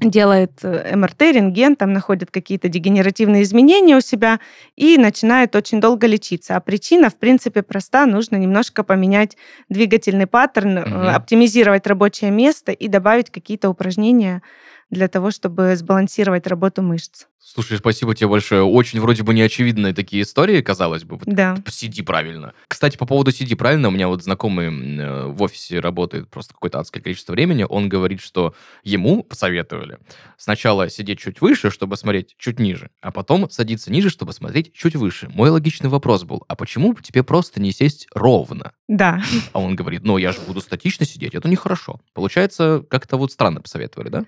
делает 0.01 0.53
э, 0.63 0.95
МРТ, 0.97 1.23
рентген, 1.23 1.77
там 1.77 1.93
находит 1.93 2.31
какие-то 2.31 2.69
дегенеративные 2.69 3.43
изменения 3.43 3.97
у 3.97 4.01
себя 4.01 4.41
и 4.77 4.97
начинает 4.97 5.57
очень 5.57 5.81
долго 5.81 6.07
лечиться. 6.07 6.57
А 6.57 6.61
причина, 6.61 7.11
в 7.11 7.17
принципе, 7.17 7.63
проста. 7.63 8.07
Нужно 8.07 8.37
немножко 8.37 8.85
поменять 8.85 9.37
двигательный 9.69 10.27
паттерн, 10.27 10.79
угу. 10.79 11.09
оптимизировать 11.09 11.87
рабочее 11.87 12.31
место 12.31 12.73
и 12.73 12.89
добавить 12.89 13.31
какие-то 13.31 13.69
упражнения 13.71 14.43
для 14.91 15.09
того, 15.09 15.31
чтобы 15.31 15.75
сбалансировать 15.77 16.47
работу 16.47 16.83
мышц. 16.83 17.27
Слушай, 17.41 17.79
спасибо 17.79 18.15
тебе 18.15 18.29
большое. 18.29 18.63
Очень 18.63 19.01
вроде 19.01 19.23
бы 19.23 19.33
неочевидные 19.33 19.95
такие 19.95 20.23
истории, 20.23 20.61
казалось 20.61 21.05
бы. 21.05 21.19
Да. 21.25 21.57
Сиди 21.69 22.03
правильно. 22.03 22.53
Кстати, 22.67 22.97
по 22.97 23.07
поводу 23.07 23.31
сиди 23.31 23.55
правильно, 23.55 23.89
у 23.89 23.91
меня 23.91 24.09
вот 24.09 24.23
знакомый 24.23 24.67
э, 24.67 25.27
в 25.29 25.43
офисе 25.43 25.81
работает 25.81 26.29
просто 26.29 26.55
какое-то 26.55 26.81
адское 26.81 27.03
количество 27.03 27.33
времени. 27.33 27.65
Он 27.69 27.89
говорит, 27.89 28.21
что 28.21 28.55
ему 28.83 29.23
посоветовали 29.23 29.99
сначала 30.37 30.91
сидеть 30.91 31.21
чуть 31.21 31.41
выше, 31.41 31.71
чтобы 31.71 31.97
смотреть 31.97 32.35
чуть 32.39 32.59
ниже, 32.59 32.91
а 33.01 33.13
потом 33.13 33.49
садиться 33.51 33.91
ниже, 33.93 34.11
чтобы 34.11 34.33
смотреть 34.33 34.73
чуть 34.73 34.97
выше. 34.97 35.29
Мой 35.33 35.51
логичный 35.51 35.91
вопрос 35.91 36.25
был, 36.25 36.45
а 36.49 36.57
почему 36.57 36.95
тебе 36.95 37.23
просто 37.23 37.61
не 37.61 37.73
сесть 37.73 38.09
ровно? 38.15 38.73
Да. 38.89 39.23
А 39.53 39.61
он 39.61 39.77
говорит, 39.77 40.05
ну 40.05 40.19
я 40.19 40.33
же 40.33 40.41
буду 40.47 40.61
статично 40.61 41.07
сидеть, 41.07 41.35
это 41.35 41.49
нехорошо. 41.49 42.01
Получается, 42.13 42.85
как-то 42.91 43.17
вот 43.17 43.33
странно 43.33 43.61
посоветовали, 43.61 44.09
да? 44.09 44.25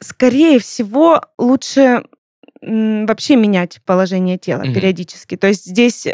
Скорее 0.00 0.58
всего, 0.58 1.22
лучше 1.38 2.04
вообще 2.60 3.36
менять 3.36 3.80
положение 3.84 4.38
тела 4.38 4.62
угу. 4.62 4.74
периодически. 4.74 5.36
То 5.36 5.46
есть 5.46 5.66
здесь 5.66 6.06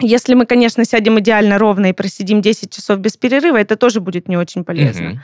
если 0.00 0.34
мы, 0.34 0.46
конечно, 0.46 0.84
сядем 0.84 1.20
идеально 1.20 1.58
ровно 1.58 1.86
и 1.86 1.92
просидим 1.92 2.40
10 2.40 2.72
часов 2.72 2.98
без 2.98 3.16
перерыва, 3.16 3.58
это 3.58 3.76
тоже 3.76 4.00
будет 4.00 4.28
не 4.28 4.36
очень 4.36 4.64
полезно. 4.64 5.22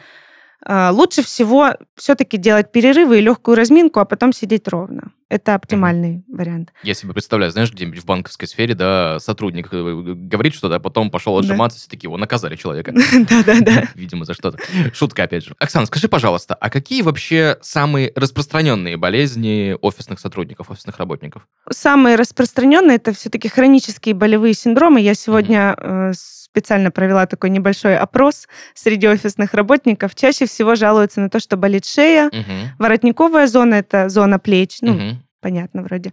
А, 0.62 0.90
лучше 0.92 1.22
всего 1.22 1.70
все-таки 1.96 2.36
делать 2.36 2.70
перерывы 2.70 3.18
и 3.18 3.22
легкую 3.22 3.56
разминку, 3.56 4.00
а 4.00 4.04
потом 4.04 4.32
сидеть 4.32 4.68
ровно. 4.68 5.12
Это 5.30 5.54
оптимальный 5.54 6.16
mm-hmm. 6.16 6.36
вариант. 6.36 6.72
Я 6.82 6.92
себе 6.94 7.12
представляю, 7.12 7.52
знаешь, 7.52 7.72
где-нибудь 7.72 8.00
в 8.00 8.04
банковской 8.04 8.48
сфере, 8.48 8.74
да, 8.74 9.20
сотрудник 9.20 9.68
э, 9.70 10.02
говорит 10.16 10.54
что-то, 10.54 10.74
а 10.74 10.80
потом 10.80 11.08
пошел 11.08 11.38
отжиматься, 11.38 11.78
да. 11.78 11.80
все 11.82 11.88
таки 11.88 12.08
его 12.08 12.16
наказали 12.16 12.56
человека. 12.56 12.92
Да-да-да. 13.30 13.84
Видимо, 13.94 14.24
за 14.24 14.34
что-то. 14.34 14.58
Шутка, 14.92 15.22
опять 15.22 15.44
же. 15.44 15.54
Оксана, 15.60 15.86
скажи, 15.86 16.08
пожалуйста, 16.08 16.56
а 16.56 16.68
какие 16.68 17.02
вообще 17.02 17.58
самые 17.62 18.12
распространенные 18.16 18.96
болезни 18.96 19.76
офисных 19.80 20.18
сотрудников, 20.18 20.68
офисных 20.68 20.98
работников? 20.98 21.46
Самые 21.70 22.16
распространенные 22.16 22.96
это 22.96 23.12
все-таки 23.12 23.48
хронические 23.48 24.16
болевые 24.16 24.54
синдромы. 24.54 25.00
Я 25.00 25.14
сегодня 25.14 25.76
э, 25.78 26.12
специально 26.50 26.90
провела 26.90 27.26
такой 27.26 27.50
небольшой 27.50 27.96
опрос 27.96 28.48
среди 28.74 29.06
офисных 29.06 29.54
работников. 29.54 30.16
Чаще 30.16 30.46
всего 30.46 30.74
жалуются 30.74 31.20
на 31.20 31.30
то, 31.30 31.38
что 31.38 31.56
болит 31.56 31.84
шея, 31.86 32.30
воротниковая 32.78 33.46
зона 33.46 33.76
это 33.76 34.08
зона 34.08 34.40
плеч, 34.40 34.78
ну. 34.80 35.19
Понятно 35.40 35.82
вроде. 35.82 36.12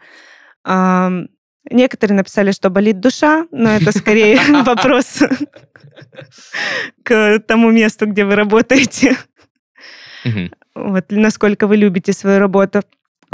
А, 0.64 1.12
некоторые 1.70 2.18
написали, 2.18 2.52
что 2.52 2.70
болит 2.70 3.00
душа, 3.00 3.48
но 3.52 3.70
это 3.70 3.98
скорее 3.98 4.40
вопрос 4.66 5.24
к 7.04 7.40
тому 7.40 7.72
месту, 7.72 8.08
где 8.08 8.26
вы 8.26 8.36
работаете. 8.36 9.18
Вот 10.76 11.06
насколько 11.10 11.68
вы 11.68 11.78
любите 11.78 12.14
свою 12.14 12.40
работу. 12.40 12.82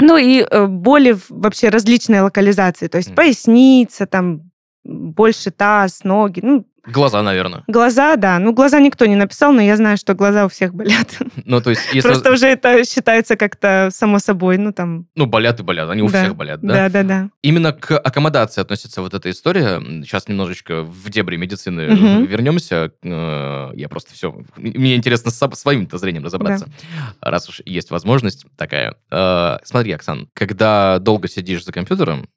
Ну 0.00 0.16
и 0.16 0.40
э, 0.40 0.66
боли 0.66 1.16
вообще 1.28 1.68
различные 1.68 2.22
локализации, 2.22 2.88
то 2.88 2.98
есть 2.98 3.14
поясница, 3.14 4.06
там 4.06 4.50
больше 4.84 5.50
таз, 5.50 6.04
ноги, 6.04 6.40
ну 6.42 6.66
Глаза, 6.86 7.22
наверное. 7.22 7.64
Глаза, 7.66 8.16
да. 8.16 8.38
Ну, 8.38 8.52
глаза 8.52 8.78
никто 8.80 9.06
не 9.06 9.16
написал, 9.16 9.52
но 9.52 9.62
я 9.62 9.76
знаю, 9.76 9.96
что 9.96 10.14
глаза 10.14 10.44
у 10.44 10.48
всех 10.48 10.74
болят. 10.74 11.18
Ну, 11.46 11.60
то 11.60 11.70
есть, 11.70 11.82
если... 11.92 12.08
Просто 12.08 12.32
уже 12.32 12.46
это 12.46 12.84
считается 12.84 13.36
как-то 13.36 13.90
само 13.92 14.18
собой, 14.18 14.56
ну, 14.56 14.72
там... 14.72 15.06
Ну, 15.14 15.26
болят 15.26 15.60
и 15.60 15.62
болят, 15.62 15.90
они 15.90 16.02
у 16.02 16.08
да. 16.08 16.22
всех 16.22 16.36
болят, 16.36 16.60
да? 16.62 16.74
Да, 16.74 16.88
да, 16.88 17.02
да. 17.02 17.30
Именно 17.42 17.72
к 17.72 17.98
аккомодации 17.98 18.60
относится 18.60 19.02
вот 19.02 19.12
эта 19.14 19.30
история. 19.30 19.80
Сейчас 20.02 20.28
немножечко 20.28 20.82
в 20.82 21.10
дебри 21.10 21.36
медицины 21.36 21.92
угу. 21.92 22.24
вернемся. 22.24 22.92
Э, 23.02 23.70
я 23.74 23.88
просто 23.88 24.14
все... 24.14 24.34
Мне 24.56 24.96
интересно 24.96 25.30
с 25.30 25.54
своим-то 25.54 25.98
зрением 25.98 26.24
разобраться, 26.24 26.66
да. 27.20 27.30
раз 27.30 27.48
уж 27.48 27.60
есть 27.64 27.90
возможность 27.90 28.46
такая. 28.56 28.96
Э, 29.10 29.58
смотри, 29.64 29.92
Оксан, 29.92 30.28
когда 30.32 30.98
долго 30.98 31.28
сидишь 31.28 31.64
за 31.64 31.72
компьютером, 31.72 32.28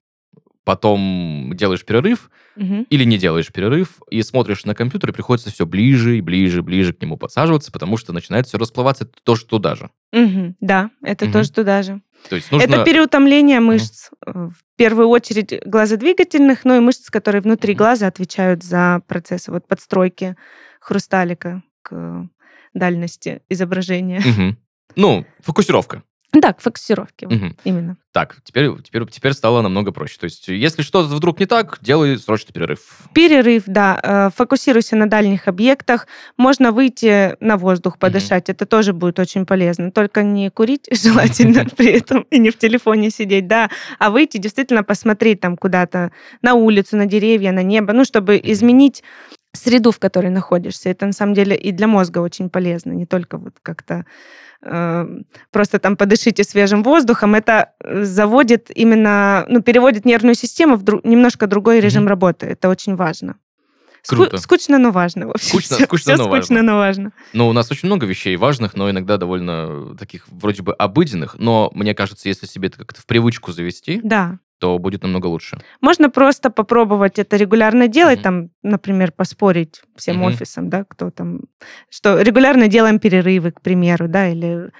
потом 0.68 1.52
делаешь 1.54 1.82
перерыв 1.82 2.28
угу. 2.54 2.84
или 2.90 3.04
не 3.04 3.16
делаешь 3.16 3.50
перерыв, 3.50 4.02
и 4.10 4.20
смотришь 4.20 4.66
на 4.66 4.74
компьютер, 4.74 5.08
и 5.08 5.12
приходится 5.14 5.50
все 5.50 5.64
ближе 5.64 6.18
и 6.18 6.20
ближе, 6.20 6.62
ближе 6.62 6.92
к 6.92 7.00
нему 7.00 7.16
подсаживаться, 7.16 7.72
потому 7.72 7.96
что 7.96 8.12
начинает 8.12 8.46
все 8.46 8.58
расплываться 8.58 9.04
это 9.04 9.14
тоже 9.22 9.46
туда 9.46 9.76
же. 9.76 9.88
Угу. 10.12 10.56
Да, 10.60 10.90
это 11.02 11.24
угу. 11.24 11.32
тоже 11.32 11.52
туда 11.52 11.82
же. 11.82 12.02
То 12.28 12.36
есть 12.36 12.52
нужно... 12.52 12.66
Это 12.66 12.84
переутомление 12.84 13.60
мышц, 13.60 14.10
угу. 14.26 14.50
в 14.50 14.58
первую 14.76 15.08
очередь 15.08 15.58
глазодвигательных, 15.64 16.66
но 16.66 16.76
и 16.76 16.80
мышц, 16.80 17.08
которые 17.08 17.40
внутри 17.40 17.72
угу. 17.72 17.78
глаза 17.78 18.06
отвечают 18.06 18.62
за 18.62 19.00
процессы 19.06 19.50
вот 19.50 19.66
подстройки 19.66 20.36
хрусталика 20.80 21.62
к 21.80 22.28
дальности 22.74 23.40
изображения. 23.48 24.18
Угу. 24.18 24.56
Ну, 24.96 25.24
фокусировка. 25.40 26.02
Да, 26.32 26.52
к 26.52 26.60
фокусировке. 26.60 27.26
Угу. 27.26 27.56
Именно. 27.64 27.96
Так, 28.12 28.36
теперь, 28.44 28.70
теперь, 28.82 29.06
теперь 29.06 29.32
стало 29.32 29.62
намного 29.62 29.92
проще. 29.92 30.18
То 30.18 30.24
есть, 30.24 30.48
если 30.48 30.82
что-то 30.82 31.14
вдруг 31.14 31.40
не 31.40 31.46
так, 31.46 31.78
делай 31.80 32.18
срочно 32.18 32.52
перерыв. 32.52 32.80
Перерыв, 33.14 33.62
да. 33.66 33.98
Э, 34.02 34.30
фокусируйся 34.36 34.96
на 34.96 35.08
дальних 35.08 35.48
объектах. 35.48 36.06
Можно 36.36 36.72
выйти 36.72 37.36
на 37.42 37.56
воздух, 37.56 37.98
подышать. 37.98 38.48
Угу. 38.48 38.52
Это 38.52 38.66
тоже 38.66 38.92
будет 38.92 39.18
очень 39.18 39.46
полезно. 39.46 39.90
Только 39.90 40.22
не 40.22 40.50
курить 40.50 40.86
желательно 41.02 41.64
при 41.76 41.92
этом 41.92 42.26
и 42.30 42.38
не 42.38 42.50
в 42.50 42.58
телефоне 42.58 43.10
сидеть, 43.10 43.46
да, 43.46 43.70
а 43.98 44.10
выйти 44.10 44.36
действительно 44.36 44.82
посмотреть 44.82 45.40
там 45.40 45.56
куда-то 45.56 46.12
на 46.42 46.54
улицу, 46.54 46.98
на 46.98 47.06
деревья, 47.06 47.52
на 47.52 47.62
небо, 47.62 47.94
ну, 47.94 48.04
чтобы 48.04 48.38
изменить 48.42 49.02
среду, 49.52 49.92
в 49.92 49.98
которой 49.98 50.30
находишься. 50.30 50.90
Это 50.90 51.06
на 51.06 51.12
самом 51.12 51.34
деле 51.34 51.56
и 51.56 51.72
для 51.72 51.86
мозга 51.86 52.18
очень 52.18 52.50
полезно, 52.50 52.92
не 52.92 53.06
только 53.06 53.38
вот 53.38 53.54
как-то 53.62 54.04
Эм, 54.60 55.24
просто 55.52 55.78
там 55.78 55.96
подышите 55.96 56.42
свежим 56.42 56.82
воздухом, 56.82 57.36
это 57.36 57.70
э, 57.80 58.02
заводит 58.02 58.70
именно, 58.74 59.46
ну, 59.48 59.62
переводит 59.62 60.04
нервную 60.04 60.34
систему 60.34 60.76
в 60.76 60.82
дру- 60.82 61.00
немножко 61.04 61.46
другой 61.46 61.78
режим 61.78 62.04
mm-hmm. 62.04 62.08
работы. 62.08 62.46
Это 62.46 62.68
очень 62.68 62.96
важно. 62.96 63.36
Круто. 64.04 64.36
Ску- 64.36 64.42
скучно, 64.42 64.78
но 64.78 64.90
важно. 64.90 65.28
Вообще. 65.28 65.48
Скучно, 65.48 65.76
все, 65.76 65.84
скучно, 65.84 66.14
все 66.14 66.24
но 66.24 66.24
скучно, 66.24 66.56
важно. 66.56 66.62
но 66.62 66.78
важно. 66.78 67.12
Ну, 67.34 67.48
у 67.48 67.52
нас 67.52 67.70
очень 67.70 67.86
много 67.86 68.04
вещей 68.06 68.36
важных, 68.36 68.74
но 68.74 68.90
иногда 68.90 69.16
довольно 69.16 69.96
таких 69.96 70.26
вроде 70.28 70.62
бы 70.62 70.72
обыденных. 70.72 71.36
Но 71.38 71.70
мне 71.74 71.94
кажется, 71.94 72.28
если 72.28 72.46
себе 72.46 72.66
это 72.68 72.78
как-то 72.78 73.00
в 73.00 73.06
привычку 73.06 73.52
завести, 73.52 74.00
да 74.02 74.38
то 74.58 74.78
будет 74.78 75.02
намного 75.02 75.26
лучше. 75.26 75.58
Можно 75.80 76.10
просто 76.10 76.50
попробовать 76.50 77.18
это 77.18 77.36
регулярно 77.36 77.88
делать, 77.88 78.20
mm-hmm. 78.20 78.22
там, 78.22 78.50
например, 78.62 79.12
поспорить 79.12 79.82
всем 79.96 80.22
mm-hmm. 80.22 80.26
офисам, 80.26 80.68
да, 80.68 80.84
кто 80.84 81.10
там, 81.10 81.42
что 81.90 82.20
регулярно 82.20 82.68
делаем 82.68 82.98
перерывы, 82.98 83.52
к 83.52 83.60
примеру, 83.60 84.08
да, 84.08 84.28
или 84.28 84.70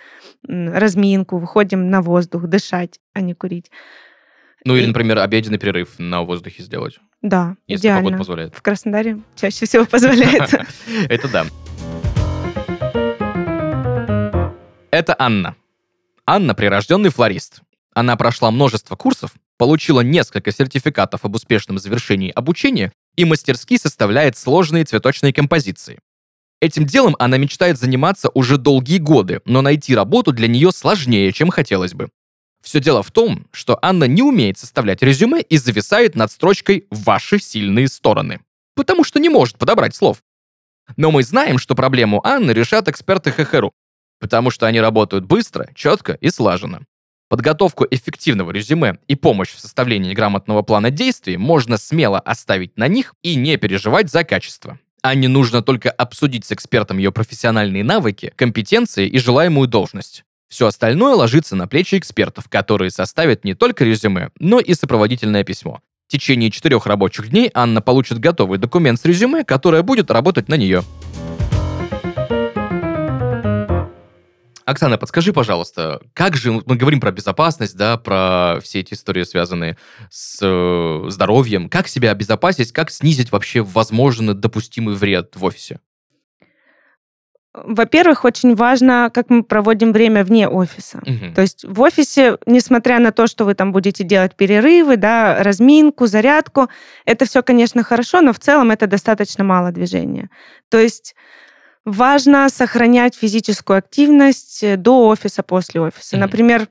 разминку, 0.47 1.39
выходим 1.39 1.91
на 1.91 2.03
воздух, 2.03 2.47
дышать, 2.47 2.99
а 3.15 3.21
не 3.21 3.35
курить. 3.35 3.71
Ну 4.65 4.77
или, 4.77 4.87
например, 4.87 5.19
обеденный 5.19 5.59
перерыв 5.59 5.99
на 5.99 6.23
воздухе 6.23 6.63
сделать. 6.63 6.99
Да, 7.23 7.57
если 7.67 7.83
идеально. 7.83 8.03
погода 8.03 8.19
позволяет. 8.19 8.55
В 8.55 8.63
Краснодаре 8.63 9.21
чаще 9.37 9.67
всего 9.67 9.85
позволяет. 9.91 10.55
Это 11.09 11.29
да. 11.29 11.47
Это 14.91 15.15
Анна. 15.19 15.55
Анна– 16.27 16.55
прирожденный 16.57 17.11
флорист. 17.11 17.63
Она 17.95 18.17
прошла 18.17 18.51
множество 18.51 18.97
курсов, 18.97 19.33
получила 19.59 20.01
несколько 20.01 20.53
сертификатов 20.53 21.25
об 21.25 21.35
успешном 21.35 21.79
завершении 21.79 22.31
обучения 22.31 22.93
и 23.17 23.25
мастерски 23.25 23.77
составляет 23.77 24.37
сложные 24.39 24.85
цветочные 24.85 25.33
композиции. 25.33 25.99
Этим 26.61 26.87
делом 26.87 27.15
она 27.19 27.37
мечтает 27.37 27.79
заниматься 27.79 28.31
уже 28.35 28.57
долгие 28.57 28.99
годы, 28.99 29.43
но 29.45 29.61
найти 29.61 29.95
работу 29.95 30.33
для 30.33 30.49
нее 30.49 30.73
сложнее, 30.73 31.33
чем 31.33 31.51
хотелось 31.51 31.95
бы. 31.95 32.09
Все 32.63 32.81
дело 32.81 33.03
в 33.03 33.13
том, 33.13 33.47
что 33.53 33.79
Анна 33.83 34.05
не 34.05 34.23
умеет 34.23 34.59
составлять 34.59 35.03
резюме 35.03 35.41
и 35.41 35.57
зависает 35.57 36.17
над 36.17 36.33
строчкой 36.33 36.87
«Ваши 36.91 37.39
сильные 37.39 37.89
стороны», 37.89 38.41
потому 38.75 39.05
что 39.05 39.21
не 39.21 39.29
может 39.29 39.59
подобрать 39.59 39.95
слов. 39.95 40.19
Но 40.97 41.11
мы 41.11 41.23
знаем, 41.23 41.59
что 41.59 41.75
проблему 41.75 42.21
Анны 42.27 42.51
решат 42.51 42.89
эксперты 42.89 43.31
ХХРУ, 43.31 43.73
потому 44.19 44.51
что 44.51 44.67
они 44.67 44.81
работают 44.81 45.25
быстро, 45.25 45.69
четко 45.75 46.15
и 46.15 46.31
слаженно. 46.31 46.83
Подготовку 47.29 47.87
эффективного 47.91 48.53
резюме 48.53 48.99
и 49.07 49.15
помощь 49.15 49.53
в 49.53 49.61
составлении 49.61 50.15
грамотного 50.15 50.63
плана 50.63 50.91
действий 50.91 51.37
можно 51.37 51.77
смело 51.77 52.19
оставить 52.19 52.79
на 52.79 52.89
них 52.89 53.15
и 53.23 53.35
не 53.35 53.59
переживать 53.59 54.11
за 54.11 54.25
качество. 54.25 54.79
А 55.03 55.15
не 55.15 55.29
нужно 55.29 55.63
только 55.63 55.91
обсудить 55.91 56.47
с 56.47 56.53
экспертом 56.53 56.97
ее 56.97 57.13
профессиональные 57.13 57.85
навыки, 57.85 58.33
компетенции 58.35 59.07
и 59.07 59.19
желаемую 59.19 59.69
должность. 59.69 60.25
Все 60.49 60.67
остальное 60.67 61.15
ложится 61.15 61.55
на 61.55 61.69
плечи 61.69 61.97
экспертов, 61.97 62.49
которые 62.49 62.91
составят 62.91 63.45
не 63.45 63.55
только 63.55 63.85
резюме, 63.85 64.31
но 64.39 64.59
и 64.59 64.73
сопроводительное 64.73 65.45
письмо. 65.45 65.83
В 66.07 66.11
течение 66.11 66.51
четырех 66.51 66.87
рабочих 66.87 67.29
дней 67.29 67.51
Анна 67.53 67.83
получит 67.83 68.19
готовый 68.19 68.59
документ 68.59 68.99
с 68.99 69.05
резюме, 69.05 69.45
которое 69.45 69.83
будет 69.83 70.11
работать 70.11 70.49
на 70.49 70.55
нее. 70.55 70.83
Оксана, 74.69 74.99
подскажи, 74.99 75.33
пожалуйста, 75.33 76.03
как 76.13 76.37
же 76.37 76.53
мы 76.53 76.77
говорим 76.77 77.01
про 77.01 77.11
безопасность, 77.11 77.75
да, 77.75 77.97
про 77.97 78.59
все 78.63 78.81
эти 78.81 78.93
истории, 78.93 79.23
связанные 79.23 79.79
с 80.11 80.41
э, 80.43 81.09
здоровьем, 81.09 81.71
как 81.71 81.89
себя 81.89 82.11
обезопасить, 82.11 82.73
как 82.73 82.91
снизить 82.91 83.33
вообще 83.33 83.63
возможно 83.63 84.35
допустимый 84.35 84.95
вред 84.95 85.37
в 85.37 85.45
офисе? 85.45 85.81
Во-первых, 87.55 88.27
очень 88.27 88.55
важно, 88.55 89.11
как 89.13 89.31
мы 89.31 89.43
проводим 89.43 89.91
время 89.93 90.23
вне 90.23 90.47
офиса. 90.47 91.01
Мгм. 91.07 91.33
То 91.33 91.41
есть 91.41 91.65
в 91.65 91.81
офисе, 91.81 92.37
несмотря 92.45 92.99
на 92.99 93.11
то, 93.11 93.27
что 93.27 93.47
вы 93.47 93.55
там 93.55 93.73
будете 93.73 94.05
делать 94.05 94.37
перерывы, 94.37 94.99
да, 94.99 95.43
разминку, 95.43 96.07
зарядку, 96.07 96.69
это 97.07 97.25
все, 97.25 97.43
конечно, 97.43 97.83
хорошо, 97.83 98.21
но 98.21 98.35
в 98.35 98.39
целом 98.39 98.71
это 98.71 98.87
достаточно 98.87 99.45
мало 99.45 99.73
движения. 99.73 100.29
То 100.69 100.79
есть 100.79 101.15
важно 101.89 102.49
сохранять 102.49 103.15
физическую 103.15 103.79
активность 103.79 104.63
э, 104.63 104.77
до 104.77 105.09
офиса, 105.09 105.43
после 105.43 105.81
офиса. 105.81 106.17
Мгм. 106.17 106.21
Например, 106.21 106.69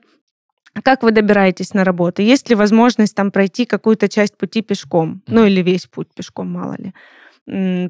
как 0.82 1.02
вы 1.02 1.10
добираетесь 1.10 1.74
на 1.74 1.84
работу? 1.84 2.22
Есть 2.22 2.48
ли 2.48 2.54
возможность 2.54 3.14
там 3.14 3.30
пройти 3.30 3.64
какую-то 3.64 4.08
часть 4.08 4.36
пути 4.36 4.62
пешком? 4.62 5.22
Ну 5.26 5.44
или 5.44 5.60
весь 5.62 5.86
путь 5.86 6.08
пешком, 6.14 6.52
мало 6.52 6.76
ли. 6.78 6.92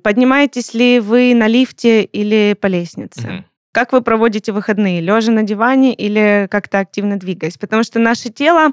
Поднимаетесь 0.00 0.74
ли 0.74 1.00
вы 1.00 1.34
на 1.34 1.48
лифте 1.48 2.04
или 2.04 2.56
по 2.58 2.66
лестнице? 2.66 3.20
Мгм. 3.20 3.44
Как 3.72 3.92
вы 3.92 4.00
проводите 4.00 4.52
выходные? 4.52 5.00
Лежа 5.00 5.30
на 5.30 5.42
диване 5.42 5.94
или 5.94 6.48
как-то 6.50 6.78
активно 6.78 7.18
двигаясь? 7.18 7.58
Потому 7.58 7.82
что 7.82 7.98
наше 7.98 8.30
тело, 8.30 8.70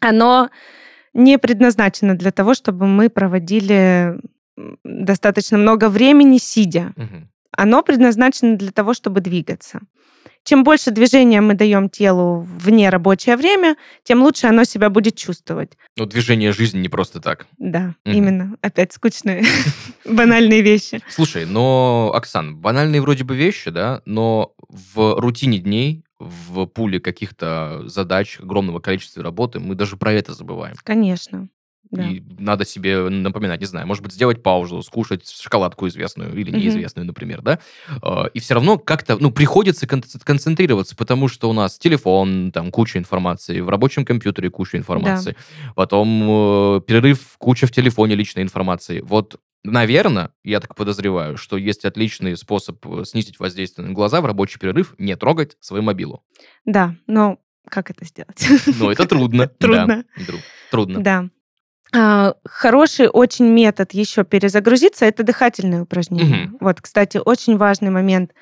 оно 0.00 0.50
не 1.14 1.38
предназначено 1.38 2.16
для 2.16 2.30
того, 2.30 2.54
чтобы 2.54 2.86
мы 2.86 3.08
проводили 3.08 4.20
достаточно 4.84 5.58
много 5.58 5.88
времени 5.88 6.38
сидя. 6.38 6.92
Мгм. 6.96 7.28
Оно 7.56 7.82
предназначено 7.82 8.56
для 8.56 8.70
того, 8.70 8.94
чтобы 8.94 9.20
двигаться. 9.20 9.80
Чем 10.42 10.64
больше 10.64 10.90
движения 10.90 11.40
мы 11.42 11.54
даем 11.54 11.90
телу 11.90 12.40
вне 12.40 12.88
рабочее 12.88 13.36
время, 13.36 13.76
тем 14.04 14.22
лучше 14.22 14.46
оно 14.46 14.64
себя 14.64 14.88
будет 14.88 15.16
чувствовать. 15.16 15.76
Ну, 15.96 16.06
движение 16.06 16.52
жизни 16.52 16.78
не 16.78 16.88
просто 16.88 17.20
так. 17.20 17.46
Да, 17.58 17.94
Мгм. 18.06 18.16
именно. 18.16 18.56
Опять 18.62 18.92
скучные, 18.92 19.44
банальные 20.06 20.62
вещи. 20.62 21.02
Слушай, 21.10 21.44
но, 21.44 22.12
Оксан, 22.14 22.56
банальные 22.56 23.02
вроде 23.02 23.24
бы 23.24 23.36
вещи, 23.36 23.70
да, 23.70 24.00
но 24.06 24.54
в 24.68 25.20
рутине 25.20 25.58
дней, 25.58 26.04
в 26.18 26.66
пуле 26.66 27.00
каких-то 27.00 27.82
задач, 27.86 28.38
огромного 28.40 28.78
количества 28.80 29.22
работы, 29.22 29.60
мы 29.60 29.74
даже 29.74 29.96
про 29.98 30.12
это 30.12 30.32
забываем. 30.32 30.74
Конечно. 30.84 31.48
Да. 31.90 32.04
И 32.08 32.22
надо 32.38 32.64
себе 32.64 33.08
напоминать, 33.08 33.58
не 33.60 33.66
знаю, 33.66 33.86
может 33.86 34.02
быть, 34.02 34.12
сделать 34.12 34.42
паузу, 34.42 34.80
скушать 34.82 35.28
шоколадку 35.28 35.88
известную 35.88 36.32
или 36.38 36.50
неизвестную, 36.52 37.04
например, 37.04 37.42
да? 37.42 37.58
А, 38.00 38.26
И 38.26 38.38
все 38.38 38.54
равно 38.54 38.78
как-то, 38.78 39.16
ну, 39.18 39.32
приходится 39.32 39.86
кон- 39.88 40.04
концентрироваться, 40.22 40.94
потому 40.94 41.26
что 41.26 41.50
у 41.50 41.52
нас 41.52 41.78
телефон, 41.78 42.52
там, 42.52 42.70
куча 42.70 42.98
информации, 42.98 43.60
в 43.60 43.68
рабочем 43.68 44.04
компьютере 44.04 44.50
куча 44.50 44.78
информации, 44.78 45.34
потом 45.74 46.76
э, 46.76 46.80
перерыв, 46.86 47.36
куча 47.38 47.66
в 47.66 47.72
телефоне 47.72 48.14
личной 48.14 48.42
информации. 48.42 49.00
Вот 49.00 49.40
Наверное, 49.62 50.30
я 50.42 50.58
так 50.58 50.74
подозреваю, 50.74 51.36
что 51.36 51.58
есть 51.58 51.84
отличный 51.84 52.34
способ 52.38 52.78
э, 52.86 53.04
снизить 53.04 53.38
воздействие 53.38 53.86
на 53.86 53.92
глаза 53.92 54.22
в 54.22 54.24
рабочий 54.24 54.58
перерыв, 54.58 54.94
не 54.96 55.14
трогать 55.16 55.58
свою 55.60 55.82
мобилу. 55.82 56.22
Да, 56.64 56.94
но 57.06 57.38
как 57.68 57.90
это 57.90 58.06
сделать? 58.06 58.42
Но 58.78 58.90
это 58.90 59.06
трудно. 59.06 59.46
да. 59.46 59.52
Трудно. 59.66 60.04
Трудно. 60.70 61.02
Да. 61.02 61.28
А, 61.94 62.34
Хороший 62.44 63.08
очень 63.08 63.46
метод 63.46 63.92
еще 63.92 64.24
перезагрузиться 64.24 65.06
это 65.06 65.22
дыхательные 65.22 65.82
упражнения. 65.82 66.46
Мгм. 66.46 66.58
Вот, 66.60 66.80
кстати, 66.80 67.20
очень 67.24 67.56
важный 67.56 67.90
момент. 67.90 68.32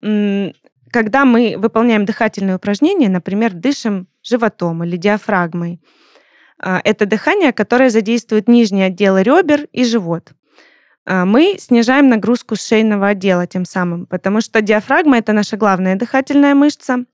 Когда 0.00 1.24
мы 1.24 1.56
выполняем 1.58 2.04
дыхательные 2.06 2.56
упражнения, 2.56 3.08
например, 3.08 3.52
дышим 3.52 4.08
животом 4.22 4.84
или 4.84 4.96
диафрагмой, 4.96 5.80
а, 6.60 6.80
это 6.82 7.06
дыхание, 7.06 7.52
которое 7.52 7.90
задействует 7.90 8.48
нижний 8.48 8.82
отдел 8.82 9.18
ребер 9.18 9.68
и 9.72 9.84
живот. 9.84 10.32
А, 11.04 11.24
Мы 11.24 11.56
снижаем 11.58 12.08
нагрузку 12.08 12.56
шейного 12.56 13.08
отдела 13.08 13.46
тем 13.46 13.64
самым, 13.64 14.06
потому 14.06 14.40
что 14.40 14.60
диафрагма 14.60 15.18
это 15.18 15.32
наша 15.32 15.56
главная 15.56 15.96
дыхательная 15.96 16.54
мышца. 16.54 17.04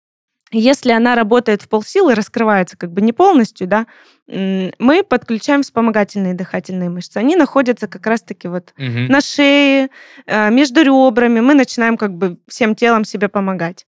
Если 0.57 0.93
она 0.93 1.15
работает 1.17 1.63
в 1.63 1.69
полсилы, 1.69 2.15
раскрывается 2.15 2.77
как 2.77 2.93
бы 2.93 3.01
не 3.01 3.13
полностью, 3.13 3.67
да, 3.67 3.87
мы 4.27 5.03
подключаем 5.03 5.63
вспомогательные 5.63 6.35
дыхательные 6.35 6.91
мышцы. 6.91 7.19
Они 7.19 7.35
находятся 7.37 7.89
как 7.89 8.07
раз-таки 8.07 8.49
вот 8.49 8.73
Мгм. 8.79 9.07
на 9.07 9.21
шее, 9.21 9.89
э, 10.27 10.51
между 10.51 10.83
ребрами. 10.83 11.41
Мы 11.41 11.55
начинаем 11.55 11.97
как 11.97 12.13
бы 12.13 12.39
всем 12.49 12.75
телом 12.75 13.05
себе 13.05 13.29
помогать. 13.29 13.87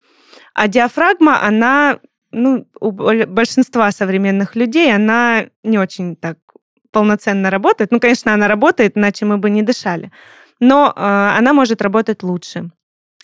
А 0.55 0.66
диафрагма, 0.68 1.42
она, 1.46 1.98
ну, 2.33 2.66
у 2.81 2.90
бол- 2.90 3.27
большинства 3.27 3.90
современных 3.92 4.57
людей, 4.57 4.94
она 4.94 5.46
не 5.62 5.79
очень 5.79 6.16
так 6.16 6.38
полноценно 6.92 7.50
работает. 7.50 7.90
Ну, 7.92 8.00
конечно, 8.00 8.33
она 8.33 8.48
работает, 8.48 8.96
иначе 8.96 9.27
мы 9.27 9.37
бы 9.37 9.50
не 9.50 9.62
дышали. 9.62 10.11
Но 10.61 10.92
э, 10.96 11.00
она 11.38 11.53
может 11.53 11.83
работать 11.83 12.22
лучше. 12.22 12.70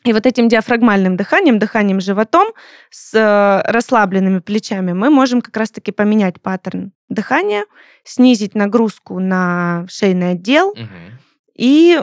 И 0.05 0.13
вот 0.15 0.25
этим 0.25 0.49
диафрагмальным 0.49 1.17
дыханием, 1.17 1.59
дыханием 1.59 2.01
животом 2.01 2.49
с 2.91 3.15
э, 3.15 3.71
расслабленными 3.71 4.39
плечами 4.39 4.93
мы 4.93 5.11
можем 5.11 5.43
как 5.43 5.57
раз-таки 5.57 5.93
поменять 5.93 6.41
паттерн 6.41 6.93
дыхания, 7.11 7.65
снизить 8.03 8.55
нагрузку 8.55 9.19
на 9.19 9.85
шейный 9.91 10.33
отдел 10.33 10.75
Мгм. 10.75 11.19
и 11.55 12.01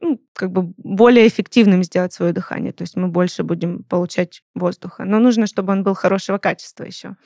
ну, 0.00 0.20
как 0.34 0.52
бы 0.52 0.72
более 0.76 1.26
эффективным 1.26 1.82
сделать 1.82 2.12
свое 2.12 2.32
дыхание. 2.32 2.72
То 2.72 2.82
есть 2.82 2.96
мы 2.96 3.08
больше 3.08 3.42
будем 3.42 3.84
получать 3.84 4.42
воздуха. 4.54 5.04
Но 5.04 5.18
нужно, 5.18 5.46
чтобы 5.46 5.72
он 5.72 5.82
был 5.82 5.94
хорошего 5.94 6.38
качества 6.38 6.84
еще. 6.84 7.16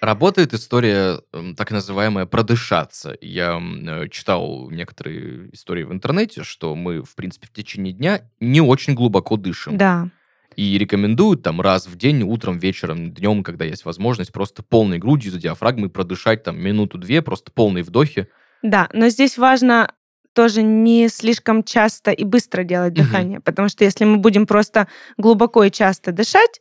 Работает 0.00 0.52
история, 0.52 1.20
так 1.56 1.70
называемая, 1.70 2.26
продышаться. 2.26 3.16
Я 3.20 3.60
э, 3.60 4.08
читал 4.08 4.68
некоторые 4.70 5.52
истории 5.52 5.84
в 5.84 5.92
интернете, 5.92 6.42
что 6.42 6.74
мы, 6.74 7.02
в 7.02 7.14
принципе, 7.14 7.46
в 7.46 7.52
течение 7.52 7.92
дня 7.92 8.22
не 8.40 8.60
очень 8.60 8.94
глубоко 8.94 9.36
дышим. 9.36 9.76
Да, 9.76 10.08
И 10.56 10.76
рекомендуют 10.76 11.42
там 11.42 11.60
раз 11.60 11.86
в 11.86 11.96
день, 11.96 12.22
утром, 12.22 12.58
вечером, 12.58 13.12
днем, 13.12 13.44
когда 13.44 13.64
есть 13.64 13.84
возможность, 13.84 14.32
просто 14.32 14.62
полной 14.62 14.98
грудью 14.98 15.30
за 15.30 15.38
диафрагмой 15.38 15.88
продышать 15.88 16.42
там 16.42 16.60
минуту-две, 16.60 17.22
просто 17.22 17.52
полные 17.52 17.84
вдохи. 17.84 18.28
да. 18.62 18.88
Но 18.92 19.08
здесь 19.08 19.38
важно 19.38 19.94
тоже 20.34 20.62
не 20.62 21.08
слишком 21.08 21.62
часто 21.62 22.10
и 22.10 22.24
быстро 22.24 22.64
делать 22.64 22.92
Мгм. 22.92 23.02
дыхание, 23.04 23.40
потому 23.40 23.68
что 23.68 23.84
если 23.84 24.04
мы 24.04 24.18
будем 24.18 24.46
просто 24.46 24.88
глубоко 25.16 25.64
и 25.64 25.70
часто 25.70 26.12
дышать, 26.12 26.60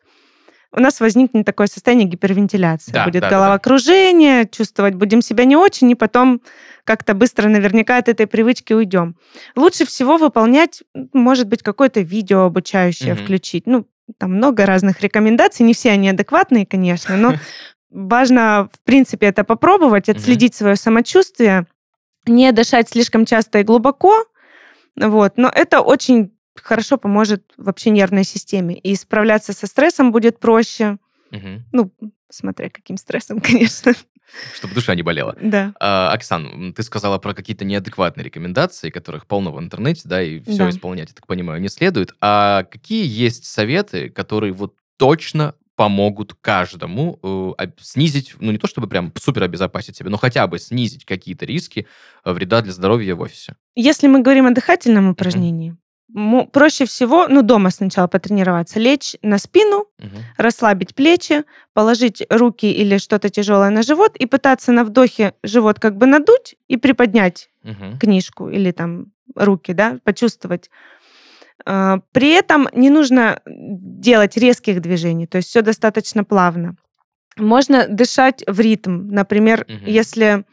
у 0.73 0.79
нас 0.79 1.01
возникнет 1.01 1.45
такое 1.45 1.67
состояние 1.67 2.07
гипервентиляции. 2.07 2.93
Да, 2.93 3.05
Будет 3.05 3.23
да, 3.23 3.29
да, 3.29 3.29
да. 3.29 3.35
головокружение, 3.35 4.47
чувствовать 4.47 4.95
будем 4.95 5.21
себя 5.21 5.43
не 5.43 5.55
очень, 5.57 5.91
и 5.91 5.95
потом 5.95 6.41
как-то 6.85 7.13
быстро 7.13 7.49
наверняка 7.49 7.97
от 7.97 8.07
этой 8.07 8.25
привычки 8.25 8.71
уйдем. 8.73 9.15
Лучше 9.55 9.85
всего 9.85 10.17
выполнять, 10.17 10.81
может 11.13 11.47
быть, 11.47 11.61
какое-то 11.61 11.99
видео 12.01 12.43
обучающее 12.43 13.13
Мгм. 13.15 13.23
включить. 13.23 13.67
Ну, 13.67 13.85
там 14.17 14.33
много 14.35 14.65
разных 14.65 15.01
рекомендаций, 15.01 15.65
не 15.65 15.73
все 15.73 15.91
они 15.91 16.09
адекватные, 16.09 16.65
конечно, 16.65 17.17
но 17.17 17.35
важно, 17.89 18.69
в 18.71 18.79
принципе, 18.85 19.27
это 19.27 19.43
попробовать, 19.43 20.07
отследить 20.09 20.55
свое 20.55 20.75
самочувствие, 20.77 21.65
не 22.25 22.51
дышать 22.51 22.89
слишком 22.89 23.25
часто 23.25 23.59
и 23.59 23.63
глубоко, 23.63 24.25
вот, 24.95 25.37
но 25.37 25.49
это 25.53 25.81
очень 25.81 26.31
хорошо 26.55 26.97
поможет 26.97 27.43
вообще 27.57 27.89
нервной 27.89 28.23
системе, 28.23 28.77
и 28.77 28.95
справляться 28.95 29.53
со 29.53 29.67
стрессом 29.67 30.11
будет 30.11 30.39
проще, 30.39 30.97
Мгм. 31.31 31.65
ну, 31.71 31.91
смотря 32.29 32.69
каким 32.69 32.97
стрессом, 32.97 33.39
конечно, 33.41 33.93
Чтобы 34.53 34.73
душа 34.75 34.95
не 34.95 35.01
болела. 35.01 35.35
да. 35.41 35.73
А, 35.79 36.11
Оксан, 36.13 36.73
ты 36.73 36.83
сказала 36.83 37.17
про 37.17 37.33
какие-то 37.33 37.65
неадекватные 37.65 38.23
рекомендации, 38.23 38.89
которых 38.89 39.27
полно 39.27 39.51
в 39.51 39.59
интернете, 39.59 40.01
да, 40.05 40.21
и 40.21 40.39
все 40.41 40.57
Да. 40.57 40.69
исполнять, 40.69 41.09
я 41.09 41.15
так 41.15 41.27
понимаю, 41.27 41.61
не 41.61 41.69
следует. 41.69 42.13
А 42.21 42.63
какие 42.63 43.05
есть 43.05 43.45
советы, 43.45 44.09
которые 44.09 44.53
вот 44.53 44.75
точно 44.97 45.55
помогут 45.81 46.35
каждому 46.41 47.19
э, 47.57 47.67
снизить, 47.79 48.35
ну 48.39 48.51
не 48.51 48.59
то 48.59 48.67
чтобы 48.67 48.87
прям 48.87 49.11
супер 49.19 49.41
обезопасить 49.43 49.95
себя, 49.97 50.11
но 50.11 50.17
хотя 50.17 50.45
бы 50.45 50.59
снизить 50.59 51.05
какие-то 51.05 51.45
риски 51.47 51.87
э, 52.23 52.33
вреда 52.33 52.61
для 52.61 52.71
здоровья 52.71 53.15
в 53.15 53.21
офисе? 53.21 53.55
Если 53.75 54.07
мы 54.07 54.21
говорим 54.21 54.45
о 54.45 54.51
дыхательном 54.51 55.09
упражнении, 55.09 55.75
мо- 56.09 56.45
проще 56.45 56.85
всего, 56.85 57.27
ну, 57.27 57.41
дома 57.41 57.71
сначала 57.71 58.05
потренироваться, 58.07 58.79
лечь 58.79 59.15
на 59.23 59.39
спину, 59.39 59.87
Мгм. 59.97 60.17
расслабить 60.37 60.93
плечи, 60.93 61.45
положить 61.73 62.21
руки 62.29 62.71
или 62.71 62.99
что-то 62.99 63.29
тяжелое 63.29 63.71
на 63.71 63.81
живот 63.81 64.15
и 64.17 64.27
пытаться 64.27 64.71
на 64.71 64.83
вдохе 64.83 65.33
живот 65.43 65.79
как 65.79 65.97
бы 65.97 66.05
надуть 66.05 66.57
и 66.67 66.77
приподнять 66.77 67.49
Мгм. 67.63 67.97
книжку 67.97 68.49
или 68.49 68.71
там 68.71 69.05
руки, 69.35 69.73
да, 69.73 69.97
почувствовать. 70.03 70.69
А, 71.65 71.99
при 72.11 72.29
этом 72.31 72.67
не 72.73 72.89
нужно 72.89 73.41
делать 73.45 74.37
резких 74.37 74.81
движений, 74.81 75.27
то 75.27 75.37
есть 75.37 75.49
все 75.49 75.61
достаточно 75.61 76.23
плавно. 76.23 76.75
Можно 77.37 77.87
дышать 77.87 78.43
в 78.45 78.59
ритм. 78.59 79.07
Например, 79.09 79.65
угу. 79.67 79.85
если 79.85 80.43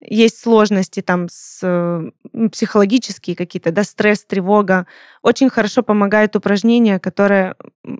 есть 0.00 0.38
сложности 0.40 1.00
там 1.00 1.26
с 1.30 2.12
психологические 2.52 3.34
какие-то, 3.34 3.72
да, 3.72 3.82
стресс, 3.82 4.24
тревога. 4.24 4.86
Очень 5.22 5.48
хорошо 5.48 5.82
помогает 5.82 6.36
упражнение, 6.36 6.98
которое, 6.98 7.56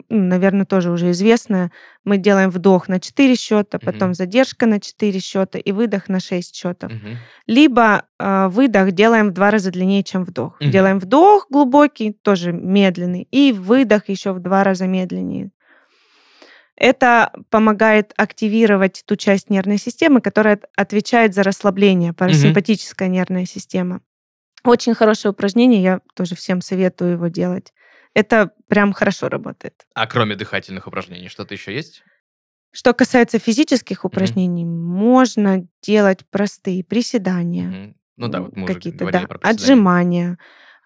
наверное, 0.09 0.67
тоже 0.67 0.91
уже 0.91 1.11
известное. 1.13 1.73
Мы 2.05 2.19
делаем 2.19 2.51
вдох 2.51 2.89
на 2.89 3.01
4 3.01 3.35
счета, 3.37 3.79
потом 3.79 4.11
mm-hmm. 4.11 4.15
задержка 4.15 4.67
на 4.67 4.79
4 4.79 5.21
счета 5.21 5.59
и 5.59 5.73
выдох 5.73 6.09
на 6.09 6.21
6 6.21 6.55
счетов. 6.55 6.93
Mm-hmm. 6.93 7.17
Либо 7.47 8.05
э, 8.19 8.49
выдох 8.49 8.93
делаем 8.93 9.29
в 9.29 9.33
два 9.33 9.51
раза 9.51 9.71
длиннее, 9.71 10.03
чем 10.03 10.25
вдох. 10.25 10.61
Mm-hmm. 10.61 10.71
Делаем 10.71 10.99
вдох 10.99 11.47
глубокий, 11.51 12.13
тоже 12.13 12.53
медленный, 12.53 13.27
и 13.31 13.53
выдох 13.53 14.09
еще 14.09 14.33
в 14.33 14.41
два 14.41 14.65
раза 14.65 14.87
медленнее. 14.87 15.51
Это 16.77 17.33
помогает 17.51 18.13
активировать 18.17 19.03
ту 19.07 19.17
часть 19.17 19.49
нервной 19.49 19.79
системы, 19.79 20.21
которая 20.21 20.61
отвечает 20.77 21.35
за 21.35 21.43
расслабление, 21.43 22.13
парасимпатическая 22.13 23.09
mm-hmm. 23.09 23.13
нервная 23.13 23.47
система. 23.47 24.03
Очень 24.63 24.95
хорошее 24.95 25.33
упражнение, 25.33 25.83
я 25.83 26.01
тоже 26.15 26.35
всем 26.35 26.61
советую 26.61 27.13
его 27.13 27.29
делать. 27.29 27.73
Это 28.15 28.53
прям 28.69 28.93
хорошо 28.93 29.29
работает. 29.29 29.87
А 29.95 30.07
кроме 30.07 30.37
дыхательных 30.37 30.87
упражнений, 30.87 31.29
что-то 31.29 31.55
еще 31.55 31.75
есть? 31.75 32.03
Что 32.73 32.93
касается 32.93 33.39
физических 33.39 34.05
упражнений, 34.05 34.65
mm-hmm. 34.65 34.67
можно 34.67 35.67
делать 35.83 36.27
простые 36.31 36.85
приседания. 36.85 37.71
Mm-hmm. 37.71 37.95
Ну 38.19 38.29
да, 38.29 38.41
вот 38.43 38.57
мы 38.57 38.67
какие-то, 38.67 39.11
да, 39.11 39.27
отжимания. 39.43 40.39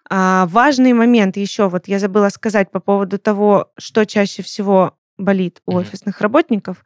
А, 0.09 0.45
важный 0.47 0.93
момент 0.93 1.35
еще, 1.37 1.69
вот 1.69 1.87
я 1.87 1.99
забыла 1.99 2.29
сказать 2.29 2.71
по 2.71 2.79
поводу 2.79 3.17
того, 3.17 3.71
что 3.77 4.05
чаще 4.05 4.41
всего 4.41 4.97
болит 5.21 5.61
у 5.65 5.71
mm-hmm. 5.71 5.81
офисных 5.81 6.21
работников, 6.21 6.83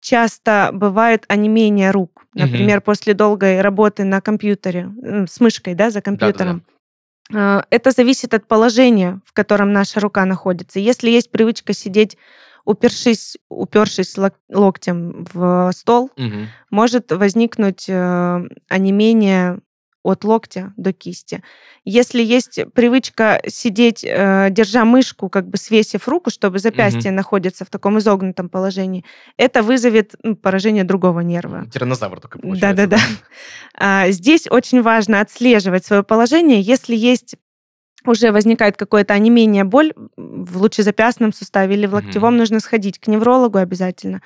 часто 0.00 0.70
бывает 0.72 1.24
онемение 1.28 1.90
рук. 1.90 2.24
Например, 2.34 2.78
mm-hmm. 2.78 2.84
после 2.84 3.14
долгой 3.14 3.60
работы 3.60 4.04
на 4.04 4.20
компьютере, 4.20 4.90
с 5.28 5.40
мышкой, 5.40 5.74
да, 5.74 5.90
за 5.90 6.00
компьютером. 6.00 6.64
Да-да-да. 7.30 7.66
Это 7.70 7.90
зависит 7.92 8.34
от 8.34 8.46
положения, 8.46 9.20
в 9.24 9.32
котором 9.32 9.72
наша 9.72 10.00
рука 10.00 10.24
находится. 10.24 10.80
Если 10.80 11.08
есть 11.10 11.30
привычка 11.30 11.72
сидеть 11.72 12.16
упершись, 12.64 13.36
упершись 13.48 14.16
локтем 14.48 15.26
в 15.32 15.70
стол, 15.72 16.10
угу. 16.16 16.46
может 16.70 17.10
возникнуть 17.12 17.88
э, 17.88 18.48
онемение 18.68 19.60
от 20.02 20.24
локтя 20.24 20.72
до 20.76 20.92
кисти. 20.92 21.42
Если 21.84 22.22
есть 22.22 22.60
привычка 22.74 23.40
сидеть, 23.46 24.04
э, 24.04 24.48
держа 24.50 24.84
мышку, 24.84 25.28
как 25.28 25.48
бы 25.48 25.56
свесив 25.56 26.08
руку, 26.08 26.30
чтобы 26.30 26.58
запястье 26.58 27.10
угу. 27.10 27.16
находится 27.16 27.64
в 27.64 27.70
таком 27.70 27.98
изогнутом 27.98 28.48
положении, 28.48 29.04
это 29.36 29.62
вызовет 29.62 30.14
ну, 30.22 30.34
поражение 30.34 30.84
другого 30.84 31.20
нерва. 31.20 31.66
Тиранозавр 31.72 32.20
только 32.20 32.38
получается. 32.38 32.74
Да-да-да. 32.74 32.98
А, 33.74 34.10
здесь 34.10 34.46
очень 34.50 34.82
важно 34.82 35.20
отслеживать 35.20 35.84
свое 35.84 36.02
положение. 36.02 36.60
Если 36.60 36.96
есть 36.96 37.36
уже 38.04 38.32
возникает 38.32 38.76
какое-то 38.76 39.14
онемение, 39.14 39.64
боль 39.64 39.92
в 40.16 40.60
лучезапястном 40.60 41.32
суставе 41.32 41.76
или 41.76 41.86
в 41.86 41.94
локтевом, 41.94 42.34
mm 42.34 42.38
нужно 42.42 42.60
сходить 42.60 42.98
к 42.98 43.06
неврологу 43.06 43.58
обязательно. 43.58 44.20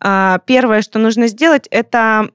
А, 0.00 0.38
первое, 0.46 0.82
что 0.82 0.98
нужно 0.98 1.28
сделать, 1.28 1.66
это 1.70 2.28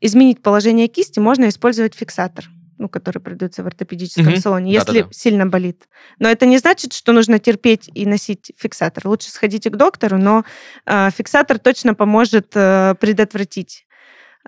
изменить 0.00 0.42
положение 0.42 0.88
кисти, 0.88 1.18
можно 1.20 1.48
использовать 1.48 1.94
фиксатор 1.94 2.48
ну, 2.78 2.88
который 2.88 3.20
продается 3.20 3.62
в 3.62 3.66
ортопедическом 3.66 4.32
угу. 4.32 4.40
салоне, 4.40 4.72
если 4.72 5.00
Да-да-да. 5.00 5.12
сильно 5.12 5.46
болит. 5.46 5.88
Но 6.18 6.28
это 6.28 6.46
не 6.46 6.58
значит, 6.58 6.92
что 6.92 7.12
нужно 7.12 7.38
терпеть 7.38 7.90
и 7.94 8.06
носить 8.06 8.52
фиксатор. 8.56 9.06
Лучше 9.06 9.30
сходите 9.30 9.70
к 9.70 9.76
доктору, 9.76 10.18
но 10.18 10.44
э, 10.86 11.10
фиксатор 11.10 11.58
точно 11.58 11.94
поможет 11.94 12.48
э, 12.54 12.94
предотвратить 13.00 13.86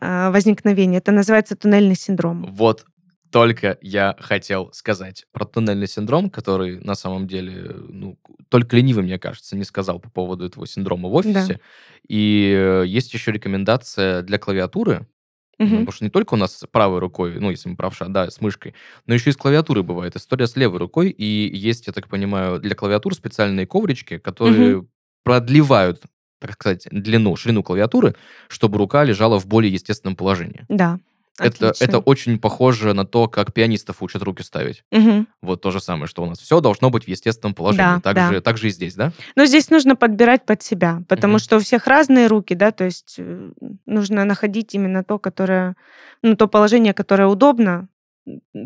э, 0.00 0.30
возникновение. 0.30 0.98
Это 0.98 1.12
называется 1.12 1.56
туннельный 1.56 1.96
синдром. 1.96 2.46
Вот 2.52 2.84
только 3.30 3.78
я 3.80 4.16
хотел 4.18 4.72
сказать 4.72 5.26
про 5.32 5.44
туннельный 5.44 5.88
синдром, 5.88 6.30
который 6.30 6.80
на 6.80 6.94
самом 6.94 7.26
деле, 7.26 7.74
ну, 7.88 8.18
только 8.48 8.76
ленивый, 8.76 9.04
мне 9.04 9.18
кажется, 9.18 9.56
не 9.56 9.64
сказал 9.64 9.98
по 9.98 10.10
поводу 10.10 10.46
этого 10.46 10.66
синдрома 10.66 11.08
в 11.08 11.14
офисе. 11.14 11.54
Да. 11.54 11.60
И 12.08 12.54
э, 12.56 12.84
есть 12.86 13.12
еще 13.14 13.32
рекомендация 13.32 14.22
для 14.22 14.38
клавиатуры, 14.38 15.06
Угу. 15.58 15.70
потому 15.70 15.92
что 15.92 16.04
не 16.04 16.10
только 16.10 16.34
у 16.34 16.36
нас 16.36 16.54
с 16.54 16.66
правой 16.66 16.98
рукой, 16.98 17.40
ну, 17.40 17.50
если 17.50 17.70
мы 17.70 17.76
правша, 17.76 18.08
да, 18.08 18.30
с 18.30 18.40
мышкой, 18.42 18.74
но 19.06 19.14
еще 19.14 19.30
и 19.30 19.32
с 19.32 19.36
клавиатурой 19.36 19.82
бывает. 19.82 20.14
История 20.14 20.46
с 20.46 20.54
левой 20.54 20.78
рукой. 20.78 21.08
И 21.08 21.24
есть, 21.24 21.86
я 21.86 21.92
так 21.94 22.08
понимаю, 22.08 22.60
для 22.60 22.74
клавиатур 22.74 23.14
специальные 23.14 23.66
коврички, 23.66 24.18
которые 24.18 24.78
угу. 24.78 24.88
продлевают 25.24 26.02
так 26.38 26.52
сказать, 26.52 26.86
длину, 26.90 27.34
ширину 27.36 27.62
клавиатуры, 27.62 28.14
чтобы 28.48 28.76
рука 28.78 29.04
лежала 29.04 29.40
в 29.40 29.46
более 29.46 29.72
естественном 29.72 30.16
положении. 30.16 30.64
Да. 30.68 30.98
Это, 31.38 31.72
это 31.78 31.98
очень 31.98 32.38
похоже 32.38 32.92
на 32.92 33.04
то, 33.04 33.28
как 33.28 33.52
пианистов 33.52 34.02
учат 34.02 34.22
руки 34.22 34.42
ставить. 34.42 34.84
Угу. 34.92 35.26
Вот 35.42 35.60
то 35.60 35.70
же 35.70 35.80
самое, 35.80 36.06
что 36.06 36.22
у 36.22 36.26
нас 36.26 36.38
все 36.38 36.60
должно 36.60 36.90
быть 36.90 37.04
в 37.04 37.08
естественном 37.08 37.54
положении. 37.54 37.96
Да, 37.96 38.00
так, 38.00 38.14
да. 38.14 38.32
Же, 38.32 38.40
так 38.40 38.58
же 38.58 38.68
и 38.68 38.70
здесь, 38.70 38.94
да? 38.94 39.12
Но 39.34 39.44
здесь 39.46 39.70
нужно 39.70 39.96
подбирать 39.96 40.46
под 40.46 40.62
себя, 40.62 41.02
потому 41.08 41.34
угу. 41.34 41.40
что 41.40 41.56
у 41.56 41.60
всех 41.60 41.86
разные 41.86 42.26
руки, 42.26 42.54
да, 42.54 42.72
то 42.72 42.84
есть 42.84 43.16
э, 43.18 43.50
нужно 43.86 44.24
находить 44.24 44.74
именно 44.74 45.04
то, 45.04 45.18
которое, 45.18 45.76
ну, 46.22 46.36
то 46.36 46.48
положение, 46.48 46.94
которое 46.94 47.28
удобно 47.28 47.88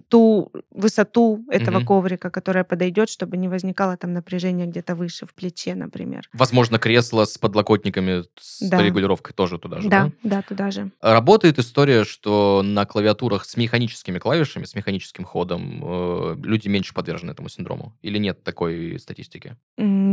ту 0.08 0.52
высоту 0.70 1.44
этого 1.50 1.78
угу. 1.78 1.86
коврика, 1.86 2.30
которая 2.30 2.64
подойдет, 2.64 3.08
чтобы 3.08 3.36
не 3.36 3.48
возникало 3.48 3.96
там 3.96 4.12
напряжение 4.12 4.66
где-то 4.66 4.94
выше, 4.94 5.26
в 5.26 5.34
плече, 5.34 5.74
например. 5.74 6.28
Возможно, 6.32 6.78
кресло 6.78 7.24
с 7.24 7.36
подлокотниками, 7.38 8.24
с 8.38 8.68
да. 8.68 8.82
регулировкой 8.82 9.34
тоже 9.34 9.58
туда 9.58 9.80
же, 9.80 9.88
да? 9.88 10.10
Да, 10.22 10.36
да, 10.36 10.42
туда 10.42 10.70
же. 10.70 10.90
Работает 11.00 11.58
история, 11.58 12.04
что 12.04 12.62
на 12.64 12.86
клавиатурах 12.86 13.44
с 13.44 13.56
механическими 13.56 14.18
клавишами, 14.18 14.64
с 14.64 14.74
механическим 14.74 15.24
ходом 15.24 15.82
э, 15.82 16.36
люди 16.42 16.68
меньше 16.68 16.94
подвержены 16.94 17.32
этому 17.32 17.48
синдрому? 17.48 17.96
Или 18.02 18.18
нет 18.18 18.42
такой 18.42 18.98
статистики? 18.98 19.56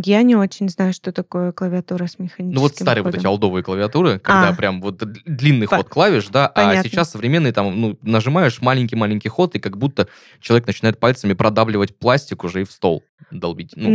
Я 0.04 0.22
не 0.24 0.36
очень 0.36 0.70
знаю, 0.70 0.94
что 0.94 1.12
такое 1.12 1.52
клавиатура 1.52 2.08
с 2.08 2.20
механическим 2.20 2.52
Ну 2.56 2.62
вот 2.62 2.76
старые 2.76 3.04
ходом. 3.04 3.12
вот 3.12 3.20
эти 3.20 3.28
олдовые 3.28 3.64
клавиатуры, 3.64 4.20
когда 4.20 4.50
а. 4.50 4.54
прям 4.54 4.82
вот 4.82 4.98
длинный 5.26 5.68
По... 5.68 5.78
ход 5.78 5.90
клавиш, 5.90 6.28
да, 6.28 6.48
а 6.48 6.50
Понятно. 6.50 6.82
а 6.82 6.84
сейчас 6.84 7.12
современные 7.12 7.54
там, 7.54 7.80
ну, 7.80 7.98
нажимаешь 8.02 8.62
маленький-маленький 8.62 9.30
ход, 9.30 9.56
и 9.56 9.60
как 9.60 9.78
будто 9.78 10.08
человек 10.40 10.68
начинает 10.68 11.00
пальцами 11.00 11.34
продавливать 11.34 11.98
пластик 11.98 12.44
уже 12.44 12.62
и 12.62 12.66
в 12.66 12.72
стол 12.72 13.04
долбить. 13.32 13.72
Ну. 13.76 13.88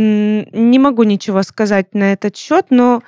Не 0.51 0.79
могу 0.79 1.03
ничего 1.03 1.43
сказать 1.43 1.93
на 1.93 2.13
этот 2.13 2.35
счет, 2.37 2.67
но 2.69 3.01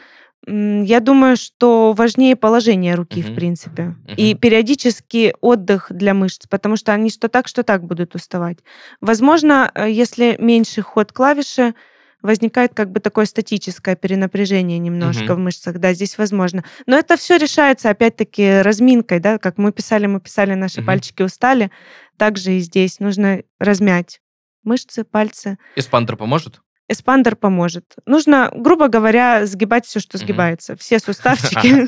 я 0.48 1.00
думаю, 1.00 1.38
что 1.38 1.94
важнее 1.94 2.36
положение 2.36 2.94
руки, 2.94 3.22
uh-huh. 3.22 3.32
в 3.32 3.36
принципе. 3.36 3.96
Uh-huh. 4.06 4.16
И 4.16 4.36
периодический 4.36 5.34
отдых 5.42 5.88
для 5.90 6.14
мышц, 6.14 6.46
потому 6.48 6.76
что 6.76 6.94
они 6.94 7.10
что 7.10 7.30
так, 7.30 7.48
что 7.48 7.64
так 7.64 7.84
будут 7.84 8.14
уставать. 8.14 8.60
Возможно, 9.02 9.72
э, 9.74 9.90
если 9.90 10.36
меньше 10.40 10.84
ход 10.84 11.12
клавиши, 11.12 11.74
возникает 12.22 12.74
как 12.74 12.92
бы 12.92 13.00
такое 13.00 13.26
статическое 13.26 13.96
перенапряжение 13.96 14.80
немножко 14.80 15.32
угу. 15.32 15.42
в 15.42 15.44
мышцах, 15.44 15.80
да, 15.80 15.94
здесь 15.94 16.18
возможно. 16.18 16.64
Но 16.86 16.98
это 16.98 17.18
все 17.18 17.38
решается 17.38 17.90
опять-таки 17.90 18.62
разминкой, 18.62 19.20
да, 19.20 19.38
как 19.38 19.58
мы 19.58 19.72
писали, 19.72 20.08
мы 20.08 20.20
писали, 20.20 20.54
наши 20.54 20.80
угу. 20.80 20.88
пальчики 20.88 21.22
устали, 21.22 21.72
также 22.18 22.54
и 22.54 22.60
здесь 22.60 23.00
нужно 23.00 23.44
размять 23.60 24.22
мышцы, 24.66 25.04
пальцы. 25.04 25.58
Эспандер 25.76 26.18
поможет? 26.18 26.62
Эспандер 26.88 27.36
поможет. 27.36 27.96
Нужно, 28.06 28.52
грубо 28.54 28.90
говоря, 28.90 29.46
сгибать 29.48 29.86
все, 29.86 30.00
что 30.00 30.20
сгибается. 30.20 30.74
мм 30.74 30.78
Все 30.78 31.00
суставчики, 31.00 31.88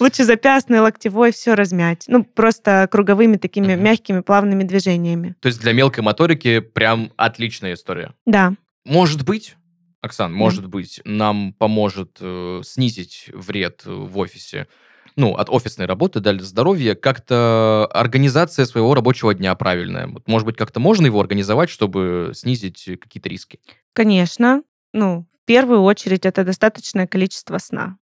лучше 0.00 0.24
запястный, 0.24 0.80
локтевой, 0.80 1.32
все 1.32 1.54
размять. 1.54 2.04
Ну, 2.08 2.24
просто 2.24 2.86
круговыми 2.90 3.36
такими 3.36 3.74
мягкими, 3.74 4.20
плавными 4.20 4.64
движениями. 4.64 5.36
То 5.40 5.46
есть 5.46 5.60
для 5.60 5.72
мелкой 5.72 6.02
моторики 6.04 6.60
прям 6.60 7.12
отличная 7.16 7.72
история. 7.72 8.12
Да. 8.26 8.54
Может 8.84 9.24
быть, 9.24 9.56
Оксан, 10.04 10.32
mm. 10.32 10.36
может 10.36 10.66
быть, 10.66 11.00
нам 11.04 11.54
поможет 11.54 12.18
э, 12.20 12.60
снизить 12.62 13.30
вред 13.32 13.82
в 13.86 14.18
офисе, 14.18 14.68
ну, 15.16 15.34
от 15.34 15.48
офисной 15.48 15.86
работы, 15.86 16.20
для 16.20 16.38
здоровья, 16.40 16.94
как-то 16.94 17.88
организация 17.90 18.66
своего 18.66 18.94
рабочего 18.94 19.32
дня 19.34 19.54
правильная. 19.54 20.06
Вот, 20.08 20.28
может 20.28 20.44
быть, 20.44 20.56
как-то 20.56 20.78
можно 20.78 21.06
его 21.06 21.20
организовать, 21.20 21.70
чтобы 21.70 22.32
снизить 22.34 22.84
какие-то 23.00 23.30
риски? 23.30 23.60
Конечно. 23.94 24.62
Ну, 24.92 25.26
в 25.42 25.46
первую 25.46 25.82
очередь, 25.82 26.26
это 26.26 26.44
достаточное 26.44 27.06
количество 27.06 27.56
сна. 27.58 27.96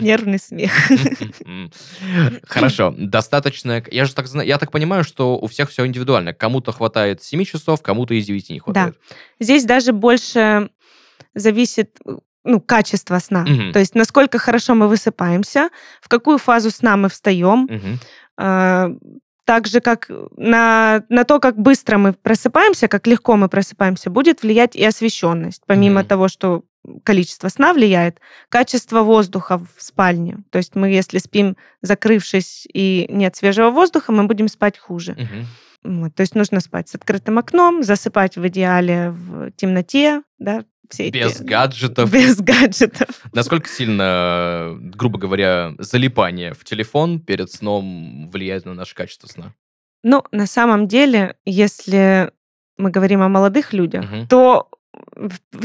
Нервный 0.00 0.38
смех. 0.38 0.72
Хорошо, 2.46 2.94
достаточно. 2.96 3.82
Я 3.90 4.04
же 4.04 4.14
так 4.14 4.28
знаю, 4.28 4.46
я 4.46 4.58
так 4.58 4.70
понимаю, 4.70 5.02
что 5.04 5.36
у 5.36 5.46
всех 5.48 5.70
все 5.70 5.86
индивидуально. 5.86 6.32
Кому-то 6.32 6.72
хватает 6.72 7.22
7 7.22 7.44
часов, 7.44 7.82
кому-то 7.82 8.14
из 8.14 8.26
9 8.26 8.50
не 8.50 8.60
хватает. 8.60 8.94
Да. 8.94 9.16
Здесь 9.40 9.64
даже 9.64 9.92
больше 9.92 10.70
зависит 11.34 11.98
ну, 12.44 12.60
качество 12.60 13.18
сна. 13.18 13.42
Угу. 13.42 13.72
То 13.72 13.80
есть 13.80 13.94
насколько 13.94 14.38
хорошо 14.38 14.74
мы 14.74 14.86
высыпаемся, 14.88 15.70
в 16.00 16.08
какую 16.08 16.38
фазу 16.38 16.70
сна 16.70 16.96
мы 16.96 17.08
встаем. 17.08 17.64
Угу 17.64 17.98
так 19.50 19.66
же, 19.66 19.80
как 19.80 20.08
на, 20.36 21.02
на 21.08 21.24
то, 21.24 21.40
как 21.40 21.58
быстро 21.58 21.98
мы 21.98 22.12
просыпаемся, 22.12 22.86
как 22.86 23.08
легко 23.08 23.34
мы 23.36 23.48
просыпаемся, 23.48 24.08
будет 24.08 24.44
влиять 24.44 24.76
и 24.76 24.84
освещенность. 24.84 25.62
Помимо 25.66 26.02
mm-hmm. 26.02 26.06
того, 26.06 26.28
что 26.28 26.62
количество 27.04 27.48
сна 27.48 27.72
влияет, 27.72 28.20
качество 28.48 29.02
воздуха 29.02 29.58
в 29.58 29.82
спальне. 29.82 30.38
То 30.50 30.58
есть 30.58 30.74
мы, 30.74 30.88
если 30.90 31.18
спим 31.18 31.56
закрывшись 31.82 32.66
и 32.72 33.06
нет 33.08 33.36
свежего 33.36 33.70
воздуха, 33.70 34.12
мы 34.12 34.24
будем 34.26 34.48
спать 34.48 34.78
хуже. 34.78 35.12
Mm-hmm. 35.12 35.44
Вот, 35.82 36.14
то 36.14 36.20
есть 36.22 36.34
нужно 36.34 36.60
спать 36.60 36.88
с 36.88 36.94
открытым 36.94 37.38
окном, 37.38 37.82
засыпать 37.82 38.36
в 38.36 38.46
идеале 38.48 39.10
в 39.10 39.50
темноте, 39.52 40.22
да, 40.38 40.64
все 40.90 41.08
без 41.10 41.36
эти... 41.36 41.42
гаджетов. 41.44 42.10
Без 42.12 42.40
гаджетов. 42.40 43.08
Насколько 43.32 43.68
сильно, 43.68 44.76
грубо 44.78 45.18
говоря, 45.18 45.74
залипание 45.78 46.52
в 46.52 46.64
телефон 46.64 47.20
перед 47.20 47.50
сном 47.50 48.28
влияет 48.30 48.66
на 48.66 48.74
наше 48.74 48.94
качество 48.94 49.28
сна? 49.28 49.54
Ну, 50.02 50.24
на 50.32 50.46
самом 50.46 50.88
деле, 50.88 51.36
если 51.44 52.32
мы 52.76 52.90
говорим 52.90 53.22
о 53.22 53.28
молодых 53.28 53.72
людях, 53.72 54.04
угу. 54.04 54.26
то 54.28 54.68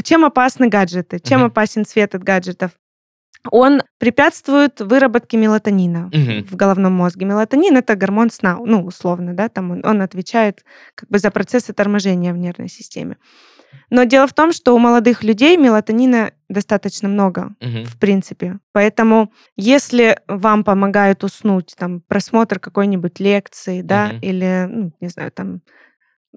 чем 0.02 0.24
опасны 0.24 0.68
гаджеты? 0.68 1.18
Чем 1.18 1.40
угу. 1.40 1.48
опасен 1.48 1.84
свет 1.84 2.14
от 2.14 2.22
гаджетов? 2.22 2.72
он 3.50 3.82
препятствует 3.98 4.80
выработке 4.80 5.36
мелатонина 5.36 6.06
угу. 6.06 6.46
в 6.48 6.56
головном 6.56 6.92
мозге. 6.92 7.26
Мелатонин 7.26 7.76
это 7.76 7.94
гормон 7.94 8.30
сна, 8.30 8.58
ну 8.64 8.84
условно, 8.84 9.34
да, 9.34 9.48
там 9.48 9.70
он, 9.70 9.86
он 9.86 10.02
отвечает 10.02 10.64
как 10.94 11.08
бы 11.08 11.18
за 11.18 11.30
процессы 11.30 11.72
торможения 11.72 12.32
в 12.32 12.36
нервной 12.36 12.68
системе. 12.68 13.16
Но 13.90 14.04
дело 14.04 14.26
в 14.26 14.32
том, 14.32 14.52
что 14.52 14.74
у 14.74 14.78
молодых 14.78 15.22
людей 15.22 15.56
мелатонина 15.56 16.32
достаточно 16.48 17.08
много, 17.08 17.54
угу. 17.60 17.84
в 17.84 17.98
принципе. 17.98 18.58
Поэтому, 18.72 19.32
если 19.56 20.18
вам 20.28 20.64
помогает 20.64 21.24
уснуть, 21.24 21.74
там, 21.76 22.00
просмотр 22.00 22.58
какой-нибудь 22.58 23.20
лекции, 23.20 23.82
да, 23.82 24.12
угу. 24.12 24.18
или, 24.22 24.66
ну, 24.68 24.92
не 25.00 25.08
знаю, 25.08 25.30
там, 25.30 25.60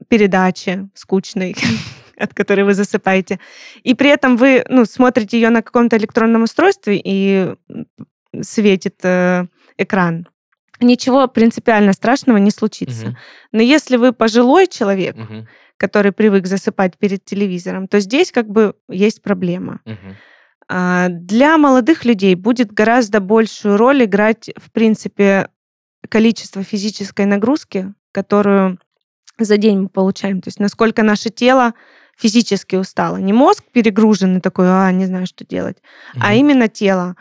передачи 0.07 0.89
скучной, 0.93 1.55
от 2.17 2.33
которой 2.33 2.61
вы 2.61 2.73
засыпаете, 2.73 3.39
и 3.83 3.93
при 3.93 4.09
этом 4.09 4.37
вы, 4.37 4.63
ну, 4.69 4.85
смотрите 4.85 5.39
ее 5.39 5.49
на 5.49 5.61
каком-то 5.61 5.97
электронном 5.97 6.43
устройстве 6.43 7.01
и 7.03 7.53
светит 8.41 8.99
э, 9.03 9.45
экран, 9.77 10.27
ничего 10.79 11.27
принципиально 11.27 11.93
страшного 11.93 12.37
не 12.37 12.51
случится. 12.51 13.07
Угу. 13.07 13.15
Но 13.53 13.61
если 13.61 13.97
вы 13.97 14.13
пожилой 14.13 14.67
человек, 14.67 15.15
угу 15.17 15.47
который 15.79 16.11
привык 16.11 16.45
засыпать 16.45 16.97
перед 16.97 17.23
телевизором, 17.25 17.87
то 17.87 17.99
здесь 17.99 18.31
как 18.31 18.49
бы 18.49 18.75
есть 18.89 19.23
проблема. 19.23 19.79
Угу. 19.85 20.75
Для 21.09 21.57
молодых 21.57 22.05
людей 22.05 22.35
будет 22.35 22.71
гораздо 22.71 23.21
большую 23.21 23.77
роль 23.77 24.03
играть, 24.03 24.51
в 24.57 24.71
принципе, 24.71 25.49
количество 26.09 26.63
физической 26.63 27.25
нагрузки, 27.25 27.93
которую 28.11 28.77
за 29.45 29.57
день 29.57 29.79
мы 29.81 29.89
получаем. 29.89 30.41
То 30.41 30.47
есть 30.47 30.59
насколько 30.59 31.03
наше 31.03 31.29
тело 31.29 31.73
физически 32.17 32.75
устало. 32.75 33.17
Не 33.17 33.33
мозг 33.33 33.63
перегруженный 33.71 34.41
такой, 34.41 34.67
а, 34.69 34.91
не 34.91 35.05
знаю, 35.05 35.25
что 35.25 35.45
делать, 35.45 35.77
угу. 36.13 36.21
а 36.23 36.33
именно 36.33 36.67
тело. 36.67 37.15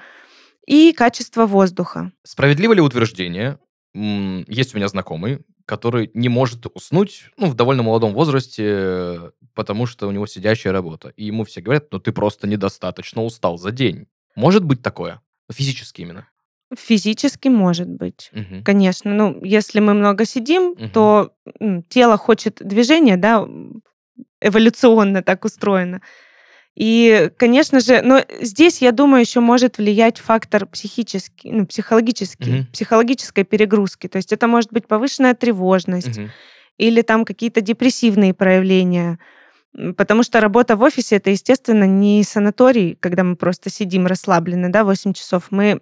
И 0.66 0.92
качество 0.92 1.46
воздуха. 1.46 2.12
Справедливо 2.24 2.74
ли 2.74 2.80
утверждение? 2.80 3.58
Есть 3.94 4.74
у 4.74 4.76
меня 4.76 4.88
знакомый, 4.88 5.40
который 5.64 6.10
не 6.14 6.28
может 6.28 6.66
уснуть, 6.74 7.30
ну, 7.36 7.46
в 7.46 7.54
довольно 7.54 7.82
молодом 7.82 8.12
возрасте, 8.12 9.32
потому 9.54 9.86
что 9.86 10.08
у 10.08 10.10
него 10.10 10.26
сидящая 10.26 10.72
работа. 10.72 11.10
И 11.16 11.24
ему 11.24 11.44
все 11.44 11.60
говорят, 11.60 11.86
ну, 11.90 11.98
ты 11.98 12.12
просто 12.12 12.46
недостаточно 12.46 13.22
устал 13.22 13.58
за 13.58 13.70
день. 13.70 14.06
Может 14.34 14.64
быть 14.64 14.82
такое? 14.82 15.20
Физически 15.50 16.02
именно. 16.02 16.28
Физически 16.76 17.48
может 17.48 17.88
быть, 17.88 18.30
угу. 18.34 18.62
конечно. 18.62 19.12
Ну, 19.14 19.42
если 19.42 19.80
мы 19.80 19.94
много 19.94 20.26
сидим, 20.26 20.72
угу. 20.72 20.88
то 20.92 21.32
тело 21.88 22.18
хочет 22.18 22.60
движения, 22.60 23.16
да, 23.16 23.48
эволюционно 24.40 25.22
так 25.22 25.44
устроено. 25.44 26.02
И, 26.76 27.30
конечно 27.36 27.80
же, 27.80 28.02
но 28.02 28.22
здесь, 28.40 28.82
я 28.82 28.92
думаю, 28.92 29.22
еще 29.22 29.40
может 29.40 29.78
влиять 29.78 30.18
фактор 30.18 30.64
психический, 30.66 31.50
ну, 31.50 31.66
психологический, 31.66 32.60
угу. 32.60 32.66
психологической 32.72 33.44
перегрузки. 33.44 34.06
То 34.06 34.16
есть 34.16 34.32
это 34.32 34.46
может 34.46 34.72
быть 34.72 34.86
повышенная 34.86 35.34
тревожность 35.34 36.18
угу. 36.18 36.28
или 36.76 37.02
там 37.02 37.24
какие-то 37.24 37.62
депрессивные 37.62 38.32
проявления. 38.32 39.18
Потому 39.96 40.22
что 40.22 40.40
работа 40.40 40.76
в 40.76 40.82
офисе 40.82 41.16
это, 41.16 41.30
естественно, 41.30 41.84
не 41.84 42.22
санаторий, 42.22 42.96
когда 43.00 43.24
мы 43.24 43.36
просто 43.36 43.70
сидим 43.70 44.06
расслаблены, 44.06 44.68
да, 44.68 44.84
8 44.84 45.14
часов. 45.14 45.48
Мы 45.50 45.80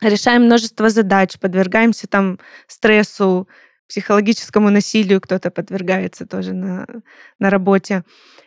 решаем 0.00 0.44
множество 0.44 0.88
задач, 0.88 1.38
подвергаемся 1.38 2.06
там 2.06 2.38
стрессу, 2.66 3.48
психологическому 3.88 4.70
насилию 4.70 5.20
кто-то 5.20 5.50
подвергается 5.50 6.26
тоже 6.26 6.52
на, 6.52 6.86
на 7.38 7.50
работе. 7.50 8.04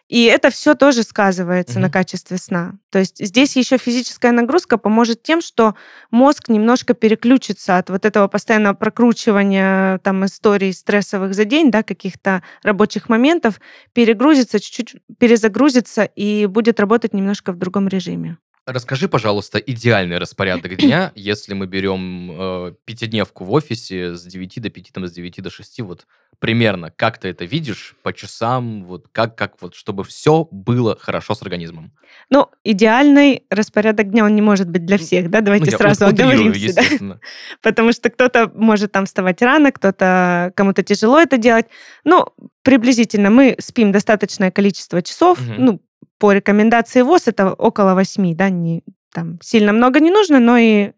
И 0.08 0.26
это 0.26 0.50
все 0.50 0.76
тоже 0.76 1.04
сказывается 1.04 1.80
mm-hmm. 1.80 1.84
на 1.84 1.90
качестве 1.90 2.38
сна. 2.38 2.74
То 2.90 3.00
есть 3.00 3.26
здесь 3.26 3.56
еще 3.56 3.78
физическая 3.78 4.34
нагрузка 4.34 4.78
поможет 4.78 5.24
тем, 5.24 5.42
что 5.42 5.74
мозг 6.12 6.50
немножко 6.50 6.94
переключится 6.94 7.78
от 7.78 7.90
вот 7.90 8.06
этого 8.06 8.28
постоянного 8.28 8.74
прокручивания 8.74 10.00
там 10.00 10.26
историй 10.26 10.74
стрессовых 10.74 11.34
за 11.34 11.46
день, 11.46 11.72
да, 11.72 11.82
каких-то 11.82 12.44
рабочих 12.62 13.08
моментов, 13.08 13.62
перегрузится, 13.94 14.60
чуть-чуть 14.60 15.02
перезагрузится 15.18 16.04
и 16.04 16.46
будет 16.46 16.82
работать 16.82 17.14
немножко 17.14 17.54
в 17.54 17.58
другом 17.58 17.88
режиме. 17.88 18.38
Расскажи, 18.68 19.08
пожалуйста, 19.08 19.58
идеальный 19.58 20.20
распорядок 20.20 20.76
дня, 20.78 21.12
если 21.16 21.56
мы 21.56 21.66
берем 21.66 22.32
э, 22.32 22.74
пятидневку 22.86 23.44
в 23.44 23.52
офисе 23.52 24.16
с 24.16 24.24
9 24.24 24.62
до 24.62 24.70
5, 24.70 24.94
там, 24.94 25.08
с 25.08 25.12
9 25.12 25.42
до 25.42 25.50
6, 25.50 25.80
вот 25.82 26.06
примерно, 26.38 26.92
как 26.92 27.18
ты 27.18 27.30
это 27.30 27.44
видишь 27.46 27.96
по 28.04 28.14
часам, 28.14 28.86
вот 28.86 29.08
как, 29.12 29.36
как 29.36 29.60
вот, 29.62 29.74
чтобы 29.74 30.04
все 30.04 30.48
было 30.52 30.96
хорошо 30.96 31.34
с 31.34 31.42
организмом? 31.42 31.92
Ну, 32.30 32.50
идеальный 32.64 33.46
распорядок 33.50 34.12
дня, 34.12 34.26
он 34.26 34.36
не 34.36 34.44
может 34.44 34.70
быть 34.70 34.86
для 34.86 35.00
всех, 35.00 35.32
да, 35.32 35.42
давайте 35.42 35.72
ну, 35.72 35.78
сразу 35.78 36.06
оговоримся. 36.06 37.00
Да? 37.00 37.20
Потому 37.64 37.94
что 37.94 38.12
кто-то 38.12 38.52
может 38.54 38.92
там 38.92 39.08
вставать 39.08 39.42
рано, 39.42 39.72
кто-то, 39.72 40.54
кому-то 40.56 40.84
тяжело 40.84 41.20
это 41.20 41.38
делать. 41.38 41.66
Ну, 42.04 42.28
приблизительно 42.62 43.32
мы 43.32 43.56
спим 43.60 43.92
достаточное 43.92 44.52
количество 44.52 45.02
часов, 45.02 45.40
угу. 45.40 45.54
ну, 45.58 45.82
по 46.22 46.34
рекомендации 46.34 47.02
ВОЗ 47.02 47.30
это 47.30 47.52
около 47.52 47.96
8, 47.96 48.36
да, 48.36 48.50
не, 48.52 48.84
там 49.12 49.42
сильно 49.42 49.74
много 49.74 50.00
не 50.00 50.12
нужно, 50.12 50.40
но 50.40 50.56
и 50.56 50.92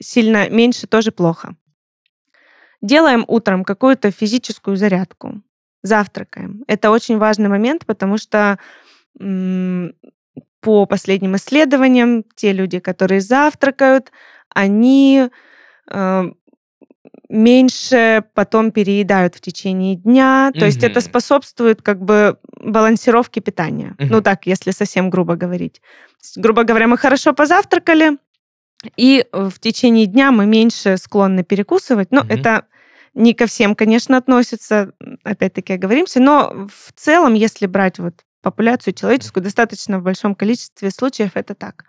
сильно 0.00 0.48
меньше 0.48 0.86
тоже 0.86 1.10
плохо. 1.10 1.56
Делаем 2.80 3.24
утром 3.26 3.64
какую-то 3.64 4.12
физическую 4.12 4.76
зарядку, 4.76 5.42
завтракаем. 5.82 6.62
Это 6.68 6.92
очень 6.92 7.18
важный 7.18 7.48
момент, 7.48 7.84
потому 7.84 8.16
что 8.16 8.60
по 10.60 10.86
последним 10.86 11.34
исследованиям, 11.34 12.22
те 12.36 12.52
люди, 12.52 12.78
которые 12.78 13.20
завтракают, 13.20 14.12
они 14.54 15.30
э, 15.90 16.24
меньше 17.28 18.24
потом 18.34 18.72
переедают 18.72 19.34
в 19.34 19.40
течение 19.40 19.96
дня. 19.96 20.50
То 20.52 20.60
mm-hmm. 20.60 20.66
есть 20.66 20.82
это 20.82 21.00
способствует 21.00 21.82
как 21.82 22.02
бы 22.02 22.38
балансировке 22.56 23.40
питания. 23.40 23.94
Mm-hmm. 23.98 24.06
Ну 24.10 24.20
так, 24.20 24.46
если 24.46 24.70
совсем 24.72 25.10
грубо 25.10 25.36
говорить. 25.36 25.80
Грубо 26.36 26.64
говоря, 26.64 26.86
мы 26.86 26.98
хорошо 26.98 27.32
позавтракали, 27.32 28.18
и 28.96 29.26
в 29.32 29.58
течение 29.58 30.06
дня 30.06 30.32
мы 30.32 30.46
меньше 30.46 30.96
склонны 30.96 31.42
перекусывать. 31.44 32.10
Но 32.10 32.20
mm-hmm. 32.20 32.38
это 32.38 32.64
не 33.14 33.34
ко 33.34 33.46
всем, 33.46 33.74
конечно, 33.74 34.16
относится, 34.16 34.92
опять-таки 35.24 35.72
оговоримся, 35.72 36.20
но 36.20 36.68
в 36.68 36.92
целом, 36.94 37.34
если 37.34 37.66
брать 37.66 37.98
вот 37.98 38.14
популяцию 38.42 38.94
человеческую, 38.94 39.42
достаточно 39.42 39.98
в 39.98 40.02
большом 40.02 40.34
количестве 40.34 40.90
случаев 40.90 41.32
это 41.34 41.54
так. 41.54 41.84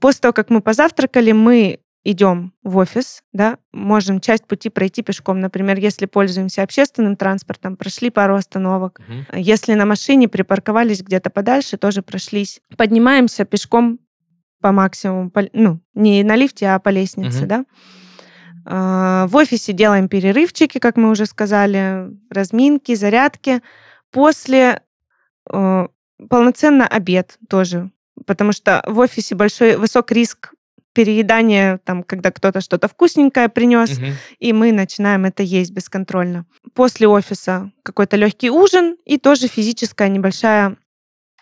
После 0.00 0.20
того, 0.20 0.32
как 0.32 0.50
мы 0.50 0.60
позавтракали, 0.60 1.32
мы 1.32 1.80
идем 2.04 2.52
в 2.62 2.76
офис, 2.76 3.22
да, 3.32 3.58
можем 3.72 4.20
часть 4.20 4.46
пути 4.46 4.70
пройти 4.70 5.02
пешком. 5.02 5.40
Например, 5.40 5.78
если 5.78 6.06
пользуемся 6.06 6.62
общественным 6.62 7.16
транспортом, 7.16 7.76
прошли 7.76 8.10
пару 8.10 8.36
остановок. 8.36 9.00
Угу. 9.00 9.38
Если 9.38 9.74
на 9.74 9.84
машине 9.84 10.28
припарковались 10.28 11.02
где-то 11.02 11.30
подальше, 11.30 11.76
тоже 11.76 12.02
прошлись. 12.02 12.60
Поднимаемся 12.76 13.44
пешком 13.44 13.98
по 14.60 14.72
максимуму, 14.72 15.30
по, 15.30 15.44
ну, 15.52 15.80
не 15.94 16.22
на 16.24 16.36
лифте, 16.36 16.68
а 16.68 16.78
по 16.78 16.88
лестнице, 16.88 17.40
угу. 17.40 17.46
да. 17.46 17.64
А, 18.64 19.26
в 19.28 19.36
офисе 19.36 19.72
делаем 19.72 20.08
перерывчики, 20.08 20.78
как 20.78 20.96
мы 20.96 21.10
уже 21.10 21.26
сказали, 21.26 22.10
разминки, 22.30 22.94
зарядки. 22.94 23.62
После 24.10 24.82
э, 25.50 25.88
полноценно 26.28 26.86
обед 26.86 27.38
тоже, 27.48 27.90
потому 28.26 28.52
что 28.52 28.82
в 28.86 28.98
офисе 28.98 29.34
большой 29.34 29.76
высок 29.76 30.12
риск 30.12 30.54
переедание, 30.98 31.78
там, 31.84 32.02
когда 32.02 32.32
кто-то 32.32 32.60
что-то 32.60 32.88
вкусненькое 32.88 33.48
принес, 33.48 33.98
угу. 33.98 34.06
и 34.40 34.52
мы 34.52 34.72
начинаем 34.72 35.26
это 35.26 35.44
есть 35.44 35.70
бесконтрольно. 35.70 36.44
После 36.74 37.06
офиса 37.06 37.70
какой-то 37.84 38.16
легкий 38.16 38.50
ужин 38.50 38.96
и 39.04 39.16
тоже 39.16 39.46
физическая 39.46 40.08
небольшая, 40.08 40.76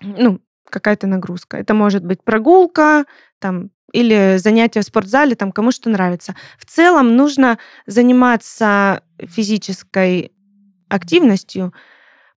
ну, 0.03 0.41
какая-то 0.69 1.07
нагрузка. 1.07 1.57
Это 1.57 1.73
может 1.73 2.05
быть 2.05 2.23
прогулка, 2.23 3.07
там, 3.39 3.71
или 3.95 4.37
занятия 4.37 4.83
в 4.83 4.85
спортзале, 4.85 5.35
там, 5.37 5.53
кому 5.53 5.71
что 5.71 5.89
нравится. 5.89 6.37
В 6.59 6.67
целом 6.67 7.17
нужно 7.17 7.59
заниматься 7.87 9.01
физической 9.19 10.33
активностью 10.91 11.73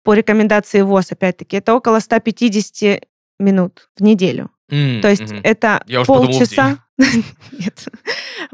по 0.03 0.13
рекомендации 0.13 0.81
ВОЗ, 0.81 1.13
опять-таки, 1.13 1.57
это 1.57 1.73
около 1.73 1.99
150 1.99 3.01
минут 3.39 3.89
в 3.97 4.03
неделю. 4.03 4.51
М, 4.69 5.01
То 5.01 5.09
есть 5.09 5.31
мгм. 5.31 5.41
это 5.43 5.81
Я 5.87 6.03
полчаса... 6.03 6.77
Нет. 7.51 7.87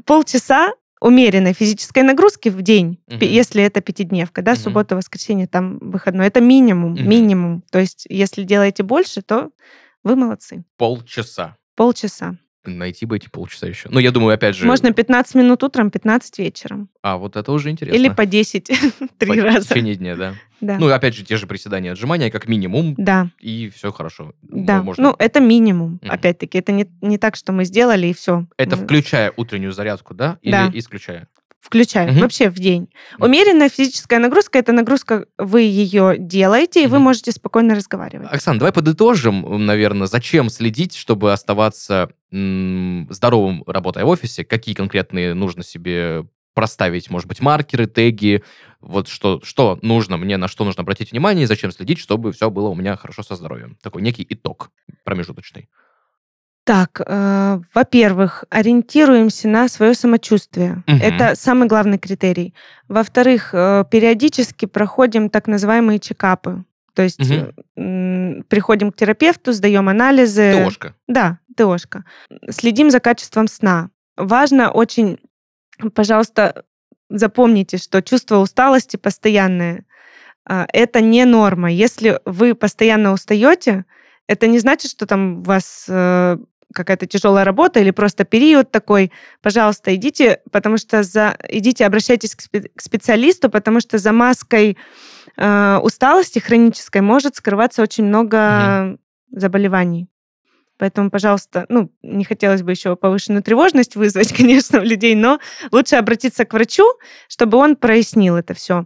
Полчаса 0.05 0.73
умеренной 1.01 1.53
физической 1.53 2.03
нагрузки 2.03 2.49
в 2.49 2.61
день, 2.61 2.99
пи- 3.19 3.25
если 3.27 3.61
это 3.63 3.81
пятидневка, 3.81 4.41
да, 4.41 4.53
Мгм. 4.53 4.59
суббота, 4.61 4.95
воскресенье, 4.95 5.47
там 5.47 5.77
выходной. 5.79 6.27
Это 6.27 6.39
минимум, 6.39 6.93
Мгм. 6.93 7.09
минимум. 7.09 7.63
То 7.71 7.79
есть 7.79 8.05
если 8.09 8.43
делаете 8.43 8.83
больше, 8.83 9.21
то 9.21 9.49
вы 10.03 10.15
молодцы. 10.15 10.63
Полчаса. 10.77 11.57
Полчаса. 11.75 12.37
Найти 12.65 13.05
бы 13.05 13.17
эти 13.17 13.27
полчаса 13.27 13.67
еще. 13.67 13.89
Ну, 13.91 13.99
я 13.99 14.11
думаю, 14.11 14.33
опять 14.35 14.55
же... 14.55 14.65
Можно 14.65 14.93
15 14.93 15.35
минут 15.35 15.63
утром, 15.63 15.91
15 15.91 16.39
вечером. 16.39 16.89
А, 17.01 17.17
вот 17.17 17.35
это 17.35 17.51
уже 17.51 17.69
интересно. 17.69 17.95
Или 17.97 18.07
по 18.09 18.25
10 18.25 18.63
три 19.17 19.27
По- 19.27 19.33
В 19.35 19.43
раза. 19.43 19.67
течение 19.69 19.95
дня, 19.95 20.15
да. 20.15 20.35
Да. 20.61 20.77
Ну, 20.79 20.87
опять 20.87 21.13
же, 21.13 21.25
те 21.25 21.35
же 21.35 21.45
приседания, 21.45 21.91
отжимания, 21.91 22.31
как 22.31 22.47
минимум, 22.47 22.95
да, 22.97 23.27
и 23.41 23.69
все 23.75 23.91
хорошо. 23.91 24.33
да. 24.43 24.81
Можно... 24.81 25.03
Ну, 25.09 25.15
это 25.19 25.41
минимум. 25.41 25.99
Мгм. 26.01 26.09
Опять-таки, 26.11 26.57
это 26.57 26.71
не, 26.71 26.87
не 27.01 27.17
так, 27.17 27.35
что 27.35 27.51
мы 27.51 27.65
сделали 27.65 28.07
и 28.07 28.13
все. 28.13 28.45
это 28.57 28.77
включая 28.77 29.33
утреннюю 29.35 29.73
зарядку, 29.73 30.13
да? 30.13 30.37
Или 30.41 30.51
Да. 30.53 30.71
исключая? 30.73 31.27
Включаю. 31.63 32.11
Мгм. 32.11 32.19
Вообще 32.19 32.49
в 32.49 32.55
день. 32.55 32.89
Умеренная 33.19 33.69
физическая 33.69 34.19
нагрузка 34.19 34.59
это 34.59 34.73
нагрузка, 34.73 35.27
вы 35.37 35.61
ее 35.61 36.17
делаете, 36.19 36.83
и 36.83 36.87
вы 36.87 36.97
Мгм. 36.97 37.05
можете 37.05 37.31
спокойно 37.31 37.73
разговаривать. 37.73 38.27
Оксана, 38.29 38.59
давай 38.59 38.73
подытожим, 38.73 39.65
наверное, 39.65 40.07
зачем 40.07 40.49
следить, 40.49 40.93
чтобы 40.95 41.31
оставаться 41.31 42.09
м, 42.33 43.07
здоровым, 43.11 43.63
работая 43.65 44.03
в 44.03 44.09
офисе, 44.09 44.43
какие 44.43 44.75
конкретные 44.75 45.33
нужно 45.35 45.63
себе 45.63 46.25
проставить, 46.53 47.09
может 47.09 47.27
быть, 47.29 47.41
маркеры, 47.41 47.85
теги, 47.87 48.43
вот 48.81 49.07
что, 49.07 49.39
что 49.43 49.79
нужно 49.81 50.17
мне, 50.17 50.35
на 50.37 50.47
что 50.47 50.65
нужно 50.65 50.81
обратить 50.81 51.11
внимание, 51.11 51.43
и 51.43 51.47
зачем 51.47 51.71
следить, 51.71 51.99
чтобы 51.99 52.31
все 52.33 52.49
было 52.49 52.67
у 52.69 52.75
меня 52.75 52.97
хорошо 52.97 53.23
со 53.23 53.35
здоровьем. 53.35 53.77
Такой 53.81 54.01
некий 54.01 54.25
итог 54.29 54.69
промежуточный. 55.05 55.69
Так, 56.65 57.01
э, 57.05 57.59
во-первых, 57.73 58.45
ориентируемся 58.49 59.47
на 59.49 59.67
свое 59.67 59.93
самочувствие. 59.93 60.83
Мгм. 60.87 61.01
Это 61.01 61.35
самый 61.35 61.67
главный 61.67 61.97
критерий. 61.97 62.53
Во-вторых, 62.87 63.49
э, 63.53 63.83
периодически 63.91 64.65
проходим 64.65 65.29
так 65.29 65.47
называемые 65.47 65.99
чекапы. 65.99 66.63
То 66.93 67.01
есть 67.01 67.19
Мгм. 67.19 67.53
э, 67.75 68.43
приходим 68.47 68.91
к 68.91 68.95
терапевту, 68.95 69.51
сдаем 69.51 69.89
анализы. 69.89 70.63
ТОшка. 70.63 70.95
Да, 71.07 71.39
ТОшка. 71.57 72.05
Следим 72.49 72.91
за 72.91 72.99
качеством 72.99 73.47
сна. 73.47 73.89
Важно 74.15 74.71
очень, 74.71 75.17
пожалуйста, 75.93 76.63
запомните, 77.09 77.77
что 77.77 78.01
чувство 78.01 78.37
усталости 78.37 78.95
постоянное 78.95 79.85
а, 80.45 80.65
это 80.73 80.99
не 81.01 81.25
норма. 81.25 81.71
Если 81.71 82.19
вы 82.25 82.53
постоянно 82.53 83.13
устаете, 83.13 83.85
это 84.27 84.47
не 84.47 84.59
значит, 84.59 84.91
что 84.91 85.05
там 85.05 85.39
у 85.39 85.43
вас 85.43 85.85
э, 85.87 86.37
какая-то 86.73 87.05
тяжелая 87.05 87.45
работа 87.45 87.79
или 87.79 87.91
просто 87.91 88.25
период 88.25 88.71
такой. 88.71 89.11
Пожалуйста, 89.41 89.95
идите, 89.95 90.41
потому 90.51 90.77
что 90.77 91.03
за 91.03 91.37
идите, 91.47 91.85
обращайтесь 91.85 92.35
к, 92.35 92.41
спе- 92.41 92.69
к 92.75 92.81
специалисту, 92.81 93.49
потому 93.49 93.79
что 93.79 93.97
за 93.97 94.11
маской 94.11 94.77
э, 95.37 95.79
усталости 95.81 96.39
хронической 96.39 97.01
может 97.01 97.35
скрываться 97.35 97.81
очень 97.81 98.05
много 98.05 98.97
заболеваний. 99.31 100.07
Поэтому, 100.77 101.09
пожалуйста, 101.09 101.65
ну, 101.69 101.91
не 102.01 102.25
хотелось 102.25 102.63
бы 102.63 102.71
еще 102.71 102.95
повышенную 102.95 103.43
тревожность 103.43 103.95
вызвать, 103.95 104.33
конечно, 104.37 104.79
у 104.79 104.83
людей, 104.83 105.15
но 105.15 105.39
лучше 105.71 105.95
обратиться 105.95 106.45
к 106.45 106.53
врачу, 106.53 106.85
чтобы 107.27 107.57
он 107.57 107.75
прояснил 107.75 108.35
это 108.35 108.53
все. 108.53 108.85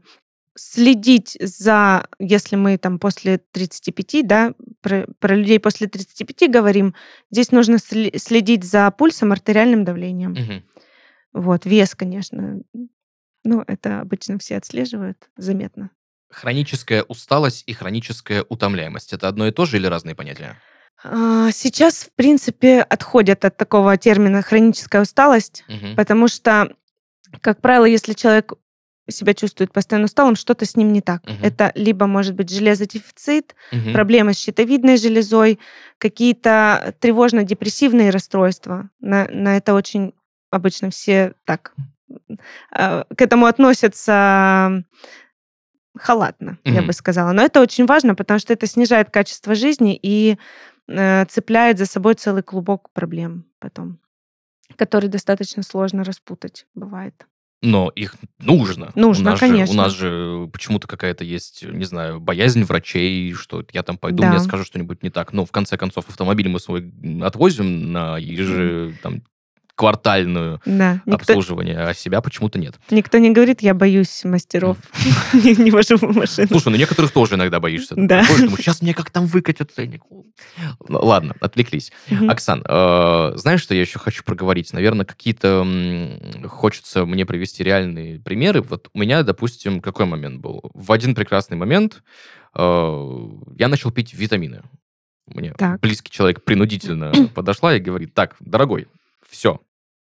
Следить 0.59 1.37
за, 1.39 2.07
если 2.17 2.55
мы 2.55 2.77
там 2.79 2.97
после 2.97 3.37
35, 3.37 4.25
да, 4.27 4.53
про, 4.81 5.05
про 5.19 5.35
людей 5.35 5.59
после 5.59 5.87
35 5.87 6.49
говорим, 6.49 6.95
здесь 7.29 7.51
нужно 7.51 7.77
следить 7.77 8.63
за 8.63 8.89
пульсом, 8.91 9.31
артериальным 9.31 9.85
давлением. 9.85 10.31
Мгм. 10.31 10.63
Вот, 11.33 11.65
вес, 11.65 11.93
конечно. 11.93 12.61
Ну, 13.43 13.63
это 13.67 14.01
обычно 14.01 14.39
все 14.39 14.57
отслеживают 14.57 15.29
заметно. 15.37 15.91
Хроническая 16.31 17.03
усталость 17.03 17.63
и 17.67 17.73
хроническая 17.73 18.43
утомляемость. 18.49 19.13
Это 19.13 19.27
одно 19.27 19.47
и 19.47 19.51
то 19.51 19.65
же 19.65 19.77
или 19.77 19.85
разные 19.85 20.15
понятия? 20.15 20.57
А, 21.03 21.51
Сейчас, 21.51 22.03
в 22.03 22.11
принципе, 22.15 22.81
отходят 22.81 23.45
от 23.45 23.55
такого 23.57 23.95
термина 23.97 24.41
хроническая 24.41 25.03
усталость, 25.03 25.63
Мгм. 25.67 25.95
потому 25.95 26.27
что, 26.27 26.75
как 27.41 27.61
правило, 27.61 27.85
если 27.85 28.13
человек 28.13 28.53
себя 29.09 29.33
чувствует 29.33 29.71
постоянно 29.71 30.05
усталым, 30.05 30.35
что-то 30.35 30.65
с 30.65 30.75
ним 30.75 30.91
не 30.93 31.01
так. 31.01 31.23
Мгм. 31.25 31.39
Это 31.41 31.71
либо 31.75 32.07
может 32.07 32.35
быть 32.35 32.49
железодефицит, 32.49 33.55
Мгм. 33.71 33.93
проблемы 33.93 34.33
с 34.33 34.37
щитовидной 34.37 34.97
железой, 34.97 35.59
какие-то 35.97 36.95
тревожно-депрессивные 36.99 38.09
расстройства. 38.11 38.89
На, 38.99 39.27
на 39.31 39.57
это 39.57 39.73
очень 39.73 40.13
обычно 40.49 40.89
все 40.89 41.33
так 41.45 41.73
э, 42.71 43.03
к 43.15 43.21
этому 43.21 43.45
относятся 43.45 44.83
халатно, 45.95 46.57
я 46.63 46.79
Мгм. 46.79 46.87
бы 46.87 46.93
сказала. 46.93 47.31
Но 47.31 47.41
это 47.43 47.61
очень 47.61 47.85
важно, 47.85 48.15
потому 48.15 48.39
что 48.39 48.53
это 48.53 48.67
снижает 48.67 49.09
качество 49.09 49.55
жизни 49.55 49.97
и 50.01 50.37
э, 50.87 51.25
цепляет 51.25 51.77
за 51.79 51.85
собой 51.85 52.13
целый 52.15 52.43
клубок 52.43 52.89
проблем 52.91 53.45
потом, 53.59 53.99
который 54.75 55.09
достаточно 55.09 55.63
сложно 55.63 56.03
распутать, 56.03 56.67
бывает. 56.75 57.25
Но 57.63 57.89
их 57.89 58.15
нужно. 58.39 58.91
Нужно, 58.93 59.29
у 59.29 59.31
нас 59.31 59.39
конечно. 59.39 59.65
Же, 59.65 59.71
у 59.73 59.75
нас 59.81 59.93
же 59.93 60.49
почему-то 60.53 60.87
какая-то 60.87 61.23
есть, 61.23 61.63
не 61.63 61.85
знаю, 61.85 62.19
боязнь 62.19 62.63
врачей, 62.63 63.33
что 63.33 63.65
я 63.71 63.81
там 63.81 63.97
пойду, 63.97 64.21
Да. 64.21 64.29
мне 64.29 64.39
скажут 64.39 64.67
что-нибудь 64.67 65.01
не 65.01 65.09
так. 65.09 65.33
Но 65.33 65.43
в 65.45 65.51
конце 65.51 65.75
концов 65.75 66.07
автомобиль 66.07 66.49
мы 66.49 66.59
свой 66.59 66.91
отвозим 67.23 67.91
на 67.91 68.17
еже, 68.19 68.93
там, 69.01 69.23
квартальную 69.77 70.59
Да, 70.65 71.01
никто, 71.05 71.13
обслуживание, 71.15 71.77
а 71.79 71.93
себя 71.93 72.19
почему-то 72.21 72.57
нет. 72.57 72.75
никто 72.89 73.19
не 73.19 73.29
говорит, 73.29 73.61
я 73.61 73.75
боюсь 73.75 74.23
мастеров, 74.25 74.77
не 75.33 75.69
вожу 75.69 75.97
машину. 76.01 76.47
Слушай, 76.49 76.69
ну 76.69 76.77
некоторых 76.77 77.11
тоже 77.11 77.35
иногда 77.35 77.59
боишься. 77.59 77.93
Да. 77.95 78.23
сейчас 78.23 78.81
мне 78.81 78.95
как 78.95 79.11
там 79.11 79.27
выкатят 79.27 79.71
ценник. 79.71 80.01
Ну, 80.09 80.99
Ладно, 80.99 81.35
отвлеклись. 81.39 81.91
Оксан, 82.27 82.63
э, 82.67 83.33
знаешь, 83.35 83.61
что 83.61 83.75
я 83.75 83.81
еще 83.81 83.99
хочу 83.99 84.23
проговорить? 84.23 84.73
Наверное, 84.73 85.05
какие-то 85.05 85.65
хочется 86.45 87.05
мне 87.05 87.25
привести 87.27 87.63
реальные 87.63 88.19
примеры. 88.19 88.63
Вот 88.63 88.89
у 88.93 88.99
меня, 88.99 89.21
допустим, 89.21 89.79
какой 89.79 90.07
момент 90.07 90.41
был? 90.41 90.71
В 90.73 90.91
один 90.91 91.13
прекрасный 91.13 91.55
момент 91.55 92.01
э, 92.55 93.27
я 93.57 93.67
начал 93.67 93.91
пить 93.91 94.15
витамины. 94.15 94.63
Мне 95.27 95.53
Так. 95.53 95.81
близкий 95.81 96.11
человек 96.11 96.43
принудительно 96.43 97.11
подошла 97.35 97.75
и 97.75 97.79
говорит, 97.79 98.15
так, 98.15 98.35
дорогой, 98.39 98.87
все, 99.29 99.59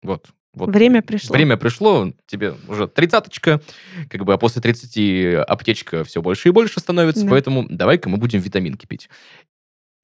вот. 0.05 0.27
Вот 0.53 0.69
Время 0.69 1.01
пришло. 1.01 1.33
Время 1.33 1.57
пришло, 1.57 2.13
тебе 2.27 2.53
уже 2.69 2.87
тридцаточка, 2.87 3.61
как 4.09 4.23
бы, 4.23 4.33
а 4.33 4.37
после 4.37 4.61
30 4.61 5.43
аптечка 5.45 6.05
все 6.05 6.21
больше 6.21 6.47
и 6.47 6.51
больше 6.51 6.79
становится, 6.79 7.25
Да. 7.25 7.31
поэтому 7.31 7.65
давай-ка 7.67 8.07
мы 8.07 8.15
будем 8.17 8.39
витаминки 8.39 8.85
пить. 8.85 9.09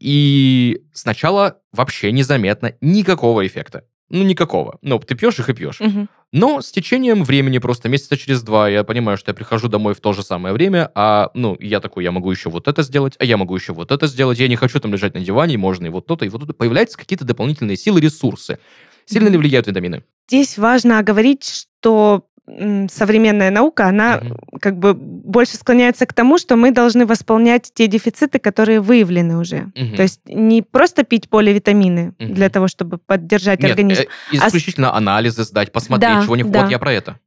И 0.02 0.82
сначала 0.94 1.60
вообще 1.72 2.12
незаметно 2.12 2.74
никакого 2.82 3.48
эффекта. 3.48 3.86
Ну, 4.10 4.24
никакого. 4.24 4.78
Ну, 4.82 5.00
ты 5.00 5.16
пьешь 5.16 5.40
их 5.40 5.48
и 5.50 5.54
пьешь. 5.54 5.80
Мгм. 5.80 6.10
Но 6.34 6.60
с 6.62 6.70
течением 6.70 7.24
времени, 7.24 7.60
просто 7.60 7.88
месяца 7.88 8.18
через 8.18 8.44
два, 8.44 8.68
я 8.68 8.84
понимаю, 8.84 9.18
что 9.18 9.32
я 9.32 9.36
прихожу 9.36 9.70
домой 9.70 9.94
в 9.94 10.02
то 10.02 10.12
же 10.12 10.22
самое 10.22 10.54
время, 10.54 10.92
а, 10.96 11.32
ну, 11.34 11.56
я 11.62 11.80
такой, 11.80 12.04
я 12.04 12.12
могу 12.12 12.30
еще 12.30 12.50
вот 12.50 12.68
это 12.68 12.84
сделать, 12.84 13.16
а 13.20 13.26
я 13.26 13.38
могу 13.38 13.56
еще 13.56 13.72
вот 13.72 13.90
это 13.90 14.08
сделать, 14.08 14.38
я 14.40 14.50
не 14.50 14.58
хочу 14.58 14.82
там 14.82 14.92
лежать 14.92 15.14
на 15.14 15.22
диване, 15.22 15.58
можно 15.58 15.86
и 15.86 15.90
вот 15.90 16.08
то-то, 16.08 16.26
и 16.26 16.30
вот 16.30 16.46
то 16.46 16.54
Появляются 16.54 16.98
какие-то 16.98 17.24
дополнительные 17.24 17.78
силы, 17.78 18.02
ресурсы. 18.02 18.60
Сильно 19.06 19.28
ли 19.30 19.38
влияют 19.38 19.68
витамины? 19.68 20.04
Здесь 20.28 20.58
важно 20.58 21.00
оговорить, 21.00 21.46
что 21.80 22.26
современная 22.90 23.52
наука, 23.52 23.88
она 23.88 24.20
Мгм. 24.22 24.38
как 24.60 24.78
бы 24.78 24.94
больше 24.94 25.56
склоняется 25.56 26.06
к 26.06 26.14
тому, 26.14 26.38
что 26.38 26.56
мы 26.56 26.72
должны 26.72 27.06
восполнять 27.06 27.72
те 27.74 27.88
дефициты, 27.88 28.40
которые 28.40 28.82
выявлены 28.82 29.38
уже. 29.38 29.72
Мгм. 29.76 29.96
То 29.96 30.04
есть 30.04 30.22
не 30.26 30.62
просто 30.62 31.04
пить 31.04 31.30
поливитамины 31.30 32.14
Мгм. 32.20 32.34
для 32.34 32.50
того, 32.50 32.68
чтобы 32.68 32.98
поддержать 32.98 33.60
Нет, 33.60 33.72
организм. 33.72 34.02
э, 34.02 34.06
исключительно 34.32 34.94
анализы 34.96 35.44
сдать, 35.44 35.72
посмотреть, 35.72 36.16
Да, 36.20 36.24
чего 36.26 36.36
не... 36.36 36.44
да. 36.44 36.64
Вот 36.64 36.72
я 36.72 36.80
про 36.80 36.92
это. 36.92 37.20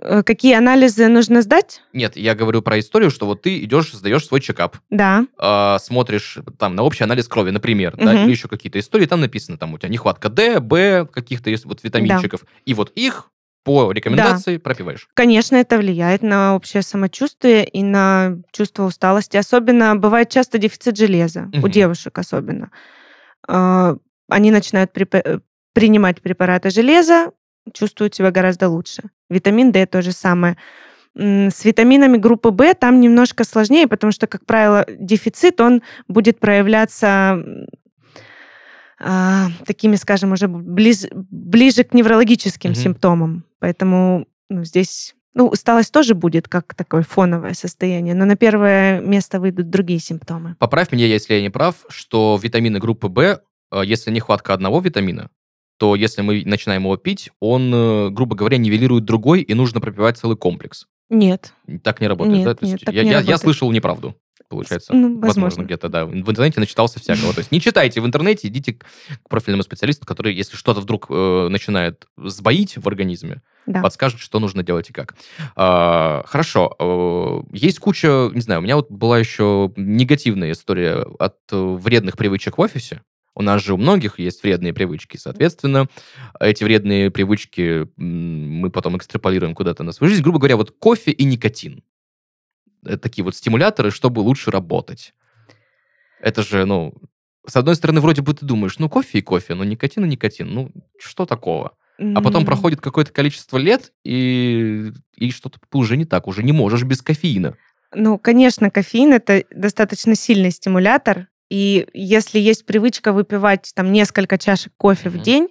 Э, 0.00 0.22
Какие 0.22 0.54
анализы 0.54 1.08
нужно 1.08 1.42
сдать? 1.42 1.82
Нет, 1.92 2.16
я 2.16 2.34
говорю 2.34 2.62
про 2.62 2.78
историю, 2.78 3.10
что 3.10 3.26
вот 3.26 3.42
ты 3.42 3.58
идешь, 3.64 3.92
сдаешь 3.92 4.26
свой 4.26 4.40
чекап, 4.40 4.76
Да. 4.90 5.26
а, 5.38 5.78
смотришь 5.78 6.38
там 6.58 6.74
на 6.74 6.82
общий 6.82 7.04
анализ 7.04 7.28
крови, 7.28 7.50
например, 7.50 7.96
да, 7.96 8.12
Мгм. 8.12 8.24
или 8.24 8.30
еще 8.30 8.48
какие-то 8.48 8.78
истории, 8.78 9.06
там 9.06 9.20
написано, 9.20 9.56
там 9.58 9.72
у 9.72 9.78
тебя 9.78 9.88
нехватка 9.88 10.28
D, 10.28 10.60
B, 10.60 11.06
каких-то 11.06 11.48
есть 11.50 11.64
вот 11.64 11.82
витаминчиков, 11.82 12.44
и 12.66 12.74
вот 12.74 12.92
их 12.94 13.30
по 13.64 13.90
рекомендации 13.90 14.58
пропиваешь. 14.58 15.08
Конечно, 15.14 15.56
это 15.56 15.78
влияет 15.78 16.22
на 16.22 16.54
общее 16.54 16.82
самочувствие 16.82 17.66
и 17.68 17.82
на 17.82 18.36
чувство 18.52 18.84
усталости. 18.84 19.36
Особенно 19.36 19.96
бывает 19.96 20.28
часто 20.30 20.58
дефицит 20.58 20.96
железа, 20.96 21.50
у 21.52 21.56
Мгм. 21.58 21.70
девушек 21.70 22.16
особенно. 22.18 22.70
А, 23.48 23.96
Они 24.28 24.50
начинают 24.50 24.90
э, 24.96 25.38
принимать 25.72 26.20
препараты 26.22 26.70
железа, 26.70 27.32
чувствуют 27.72 28.14
себя 28.14 28.30
гораздо 28.30 28.68
лучше. 28.68 29.04
Витамин 29.30 29.72
D 29.72 29.86
то 29.86 30.02
же 30.02 30.12
самое. 30.12 30.56
С 31.14 31.64
витаминами 31.64 32.18
группы 32.18 32.50
В 32.50 32.74
там 32.74 33.00
немножко 33.00 33.44
сложнее, 33.44 33.88
потому 33.88 34.12
что, 34.12 34.26
как 34.26 34.44
правило, 34.44 34.84
дефицит, 34.88 35.60
он 35.60 35.82
будет 36.08 36.38
проявляться 36.38 37.42
а, 38.98 39.48
такими, 39.66 39.96
скажем, 39.96 40.32
уже 40.32 40.46
близ- 40.46 41.08
ближе 41.12 41.84
к 41.84 41.94
неврологическим 41.94 42.70
Мгм. 42.70 42.80
симптомам. 42.80 43.44
Поэтому 43.60 44.26
ну, 44.48 44.64
здесь 44.64 45.14
ну, 45.34 45.48
усталость 45.48 45.92
тоже 45.92 46.14
будет 46.14 46.48
как 46.48 46.74
такое 46.74 47.02
фоновое 47.02 47.52
состояние, 47.52 48.14
но 48.14 48.24
на 48.24 48.36
первое 48.36 49.00
место 49.00 49.38
выйдут 49.38 49.68
другие 49.68 50.00
симптомы. 50.00 50.56
Поправь 50.58 50.92
меня, 50.92 51.06
если 51.06 51.34
я 51.34 51.42
не 51.42 51.50
прав, 51.50 51.84
что 51.88 52.40
витамины 52.42 52.78
группы 52.78 53.08
В, 53.08 53.20
э, 53.20 53.82
если 53.84 54.10
нехватка 54.10 54.54
одного 54.54 54.80
витамина, 54.80 55.28
то 55.78 55.94
если 55.94 56.22
мы 56.22 56.42
начинаем 56.44 56.82
его 56.82 56.96
пить, 56.96 57.30
он, 57.40 57.72
э, 57.74 58.08
грубо 58.10 58.34
говоря, 58.36 58.56
нивелирует 58.58 59.04
другой, 59.04 59.42
и 59.42 59.54
нужно 59.54 59.80
пропивать 59.80 60.18
целый 60.18 60.36
комплекс. 60.36 60.86
Нет. 61.10 61.52
Так 61.82 62.00
не 62.00 62.08
работает, 62.08 62.36
Нет, 62.38 62.44
да? 62.46 62.54
То 62.54 62.66
нет, 62.66 62.80
так 62.84 62.94
я, 62.94 63.02
не 63.02 63.08
я- 63.10 63.14
я 63.14 63.18
работает. 63.20 63.40
слышал 63.42 63.70
неправду, 63.70 64.16
получается. 64.48 64.92
Ну, 64.92 65.02
Возможно, 65.20 65.42
возможно. 65.42 65.62
где-то, 65.62 65.88
да. 65.88 66.04
В 66.06 66.12
интернете 66.14 66.58
начитался 66.58 66.98
всякого. 66.98 67.32
То 67.32 67.38
есть 67.40 67.52
не 67.52 67.60
читайте 67.60 68.00
в 68.00 68.06
интернете, 68.06 68.48
идите 68.48 68.72
к 68.74 68.84
к 69.24 69.28
профильному 69.28 69.62
специалисту, 69.62 70.04
который, 70.06 70.34
если 70.34 70.56
что-то 70.56 70.80
вдруг 70.80 71.06
э, 71.10 71.48
начинает 71.48 72.06
сбоить 72.16 72.76
в 72.76 72.86
организме, 72.88 73.42
Да. 73.66 73.82
подскажет, 73.82 74.18
что 74.20 74.40
нужно 74.40 74.62
делать 74.64 74.90
и 74.90 74.92
как. 74.92 75.14
А, 75.54 76.22
хорошо. 76.26 76.74
э, 76.78 77.56
Есть 77.56 77.78
куча, 77.78 78.30
не 78.34 78.40
знаю, 78.40 78.60
у 78.60 78.64
меня 78.64 78.76
вот 78.76 78.90
была 78.90 79.18
еще 79.18 79.72
негативная 79.76 80.52
история 80.52 81.06
от 81.18 81.36
э, 81.52 81.56
вредных 81.56 82.16
привычек 82.16 82.58
в 82.58 82.60
офисе. 82.60 83.02
У 83.38 83.42
нас 83.42 83.62
же 83.62 83.74
у 83.74 83.76
многих 83.76 84.18
есть 84.18 84.42
вредные 84.42 84.72
привычки, 84.72 85.18
соответственно, 85.18 85.88
эти 86.40 86.64
вредные 86.64 87.10
привычки 87.10 87.86
мы 87.96 88.70
потом 88.70 88.96
экстраполируем 88.96 89.54
куда-то 89.54 89.82
на 89.82 89.92
свою 89.92 90.10
жизнь. 90.10 90.22
Грубо 90.22 90.38
говоря, 90.38 90.56
вот 90.56 90.70
кофе 90.70 91.10
и 91.10 91.22
никотин. 91.24 91.84
Это 92.82 92.96
такие 92.96 93.22
вот 93.22 93.36
стимуляторы, 93.36 93.90
чтобы 93.90 94.20
лучше 94.20 94.50
работать. 94.50 95.12
Это 96.18 96.42
же, 96.42 96.64
ну, 96.64 96.94
с 97.46 97.54
одной 97.56 97.76
стороны, 97.76 98.00
вроде 98.00 98.22
бы 98.22 98.32
ты 98.32 98.46
думаешь, 98.46 98.78
ну, 98.78 98.88
кофе 98.88 99.18
и 99.18 99.22
кофе, 99.22 99.54
но 99.54 99.64
никотин 99.64 100.06
и 100.06 100.08
никотин, 100.08 100.48
ну, 100.48 100.72
что 100.98 101.26
такого? 101.26 101.76
А 101.98 102.22
потом 102.22 102.46
проходит 102.46 102.80
какое-то 102.80 103.12
количество 103.12 103.58
лет, 103.58 103.92
и, 104.02 104.92
и 105.14 105.30
что-то 105.30 105.58
уже 105.74 105.98
не 105.98 106.06
так, 106.06 106.26
уже 106.26 106.42
не 106.42 106.52
можешь 106.52 106.84
без 106.84 107.02
кофеина. 107.02 107.54
Ну, 107.94 108.18
конечно, 108.18 108.70
кофеин 108.70 109.12
это 109.12 109.44
достаточно 109.50 110.14
сильный 110.14 110.52
стимулятор, 110.52 111.28
и 111.48 111.86
если 111.92 112.38
есть 112.38 112.66
привычка 112.66 113.12
выпивать 113.12 113.72
там 113.74 113.92
несколько 113.92 114.38
чашек 114.38 114.72
кофе 114.76 115.08
Мгм. 115.08 115.18
в 115.18 115.22
день, 115.22 115.48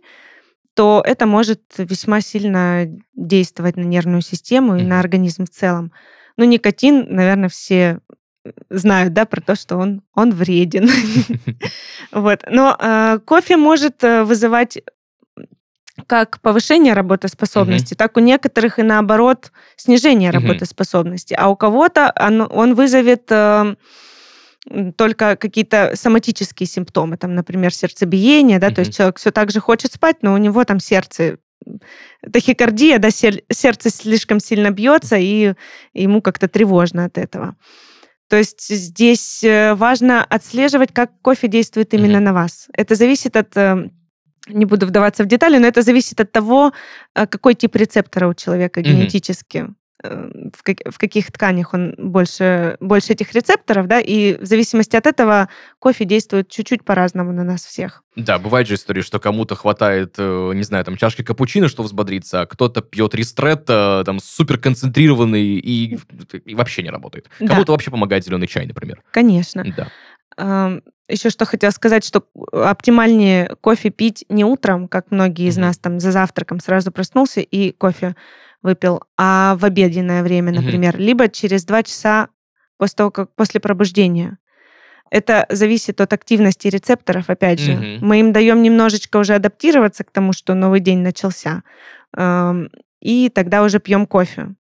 то 0.73 1.01
это 1.05 1.25
может 1.25 1.61
весьма 1.77 2.21
сильно 2.21 2.85
действовать 3.13 3.77
на 3.77 3.83
нервную 3.83 4.21
систему 4.21 4.75
и 4.75 4.79
Мгм. 4.79 4.89
на 4.89 4.99
организм 4.99 5.45
в 5.45 5.49
целом. 5.49 5.91
Ну, 6.37 6.43
никотин, 6.45 7.07
наверное, 7.09 7.47
все 7.47 7.99
э, 8.43 8.51
знают, 8.69 9.13
да, 9.13 9.25
про 9.25 9.39
то, 9.41 9.55
что 9.55 9.77
он, 9.77 10.01
он 10.13 10.31
вреден. 10.31 10.89
Вот. 12.11 12.43
Но 12.49 12.75
э, 12.79 13.19
кофе 13.25 13.57
может 13.57 14.03
э, 14.03 14.23
вызывать 14.23 14.77
как 16.07 16.41
повышение 16.41 16.93
работоспособности, 16.93 17.93
так 17.93 18.17
у 18.17 18.19
некоторых 18.19 18.79
и 18.79 18.83
наоборот 18.83 19.51
снижение 19.77 20.29
работоспособности, 20.29 21.33
а 21.33 21.47
у 21.49 21.55
кого-то 21.55 22.13
он 22.51 22.75
вызовет 22.75 23.31
э, 23.31 23.75
только 24.97 25.35
какие-то 25.35 25.91
соматические 25.95 26.67
симптомы, 26.67 27.17
там, 27.17 27.35
например, 27.35 27.73
сердцебиение, 27.73 28.59
да, 28.59 28.71
то 28.71 28.79
есть 28.79 28.95
человек 28.95 29.19
все 29.19 29.31
так 29.31 29.51
же 29.51 29.59
хочет 29.59 29.93
спать, 29.93 30.17
но 30.21 30.33
у 30.33 30.37
него 30.37 30.63
там 30.63 30.79
сердце 30.79 31.37
тахикардия, 32.31 32.99
да, 32.99 33.09
сер- 33.09 33.43
сердце 33.51 33.89
слишком 33.89 34.39
сильно 34.39 34.71
бьется, 34.71 35.17
и 35.17 35.53
ему 35.93 36.21
как-то 36.21 36.47
тревожно 36.47 37.05
от 37.05 37.17
этого. 37.17 37.55
То 38.27 38.37
есть 38.37 38.67
здесь 38.69 39.43
э, 39.43 39.75
важно 39.75 40.23
отслеживать, 40.23 40.91
как 40.93 41.11
кофе 41.21 41.47
действует 41.47 41.93
именно 41.93 42.17
Мгм. 42.17 42.23
на 42.23 42.33
вас. 42.33 42.67
Это 42.73 42.95
зависит 42.95 43.35
от 43.35 43.55
э, 43.55 43.89
не 44.47 44.65
буду 44.65 44.87
вдаваться 44.87 45.23
в 45.23 45.27
детали, 45.27 45.57
но 45.59 45.67
это 45.67 45.81
зависит 45.81 46.19
от 46.19 46.31
того, 46.31 46.71
э, 47.15 47.27
какой 47.27 47.53
тип 47.53 47.75
рецептора 47.75 48.27
у 48.27 48.33
человека 48.33 48.81
генетически, 48.81 49.57
э, 49.57 49.67
в, 50.55 50.63
как- 50.63 50.81
в 50.93 50.97
каких 50.97 51.31
тканях 51.31 51.73
он 51.73 51.95
больше, 51.97 52.77
больше 52.79 53.13
этих 53.13 53.33
рецепторов, 53.33 53.87
да, 53.87 53.99
и 53.99 54.37
в 54.37 54.45
зависимости 54.45 54.95
от 54.95 55.05
этого 55.07 55.49
кофе 55.79 56.05
действует 56.05 56.49
чуть-чуть 56.49 56.83
по-разному 56.83 57.31
на 57.31 57.43
нас 57.43 57.65
всех. 57.65 58.03
Да, 58.15 58.39
бывает 58.39 58.67
же 58.67 58.75
история, 58.75 59.01
что 59.01 59.19
кому-то 59.19 59.55
хватает, 59.55 60.15
э, 60.17 60.51
не 60.55 60.63
знаю, 60.63 60.85
там, 60.85 60.95
чашки 60.97 61.21
капучино, 61.23 61.67
что 61.67 61.83
взбодриться, 61.83 62.41
а 62.41 62.45
кто-то 62.45 62.81
пьет 62.81 63.13
ристретто, 63.15 64.03
там, 64.05 64.19
супер 64.19 64.57
концентрированный 64.57 65.43
и, 65.43 65.99
и 66.45 66.55
вообще 66.55 66.83
не 66.83 66.89
работает. 66.89 67.29
Да. 67.39 67.47
Кому-то 67.47 67.71
вообще 67.73 67.91
помогает 67.91 68.23
зеленый 68.25 68.47
чай, 68.47 68.65
например. 68.65 69.01
Конечно. 69.11 69.65
Да. 70.37 70.79
Еще 71.07 71.29
что 71.29 71.45
хотела 71.45 71.69
сказать, 71.69 72.03
что 72.03 72.25
оптимальнее 72.51 73.55
кофе 73.61 73.91
пить 73.91 74.25
не 74.27 74.43
утром, 74.43 74.87
как 74.87 75.11
многие 75.11 75.47
из 75.47 75.55
Мгм. 75.57 75.67
нас 75.67 75.77
там 75.77 75.99
за 75.99 76.11
завтраком 76.11 76.59
сразу 76.59 76.91
проснулся 76.91 77.41
и 77.41 77.71
кофе 77.71 78.15
выпил, 78.65 79.01
а 79.17 79.55
в 79.55 79.63
обеденное 79.63 80.23
время, 80.23 80.51
например, 80.51 80.97
либо 80.97 81.29
через 81.29 81.63
два 81.63 81.83
часа 81.83 82.27
после 82.77 82.95
того, 82.97 83.11
как 83.11 83.33
после 83.35 83.61
пробуждения. 83.61 84.37
Это 85.11 85.45
зависит 85.49 86.01
от 86.01 86.11
активности 86.11 86.67
рецепторов, 86.67 87.29
опять 87.29 87.59
же. 87.59 87.73
Мгм. 87.73 88.07
Мы 88.07 88.19
им 88.19 88.33
даем 88.33 88.61
немножечко 88.63 89.17
уже 89.17 89.35
адаптироваться 89.35 90.03
к 90.03 90.11
тому, 90.11 90.33
что 90.33 90.55
новый 90.55 90.79
день 90.79 90.99
начался, 90.99 91.63
и 93.01 93.29
тогда 93.29 93.63
уже 93.63 93.79
пьем 93.79 94.07
кофе. 94.07 94.55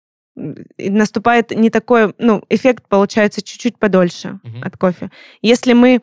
И 0.77 0.91
наступает 0.91 1.53
не 1.53 1.71
такой, 1.71 2.15
ну, 2.19 2.43
эффект 2.49 2.85
получается 2.89 3.41
чуть-чуть 3.41 3.79
подольше 3.79 4.41
Мгм. 4.43 4.63
от 4.65 4.77
кофе. 4.77 5.11
Если 5.43 5.75
мы 5.75 6.01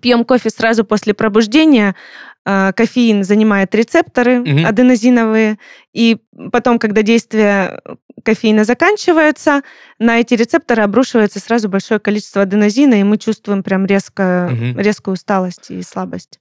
пьем 0.00 0.24
кофе 0.24 0.50
сразу 0.50 0.84
после 0.84 1.12
пробуждения, 1.14 1.94
кофеин 2.46 3.24
занимает 3.24 3.74
рецепторы 3.74 4.40
Мгм. 4.40 4.64
аденозиновые, 4.66 5.58
и 5.92 6.18
потом, 6.52 6.78
когда 6.78 7.02
действие 7.02 7.80
кофеина 8.22 8.64
заканчивается, 8.64 9.62
на 9.98 10.20
эти 10.20 10.34
рецепторы 10.34 10.82
обрушивается 10.82 11.40
сразу 11.40 11.68
большое 11.68 11.98
количество 11.98 12.42
аденозина, 12.42 12.94
и 13.00 13.02
мы 13.02 13.18
чувствуем 13.18 13.62
прям 13.62 13.84
резко, 13.86 14.48
Мгм. 14.52 14.78
резкую 14.78 15.14
усталость 15.14 15.70
и 15.70 15.82
слабость. 15.82 16.38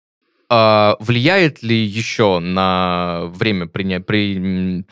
А 0.48 0.96
влияет 1.00 1.64
ли 1.64 1.76
еще 1.76 2.38
на 2.40 3.24
время 3.34 3.66
при, 3.66 4.36
м, 4.38 4.86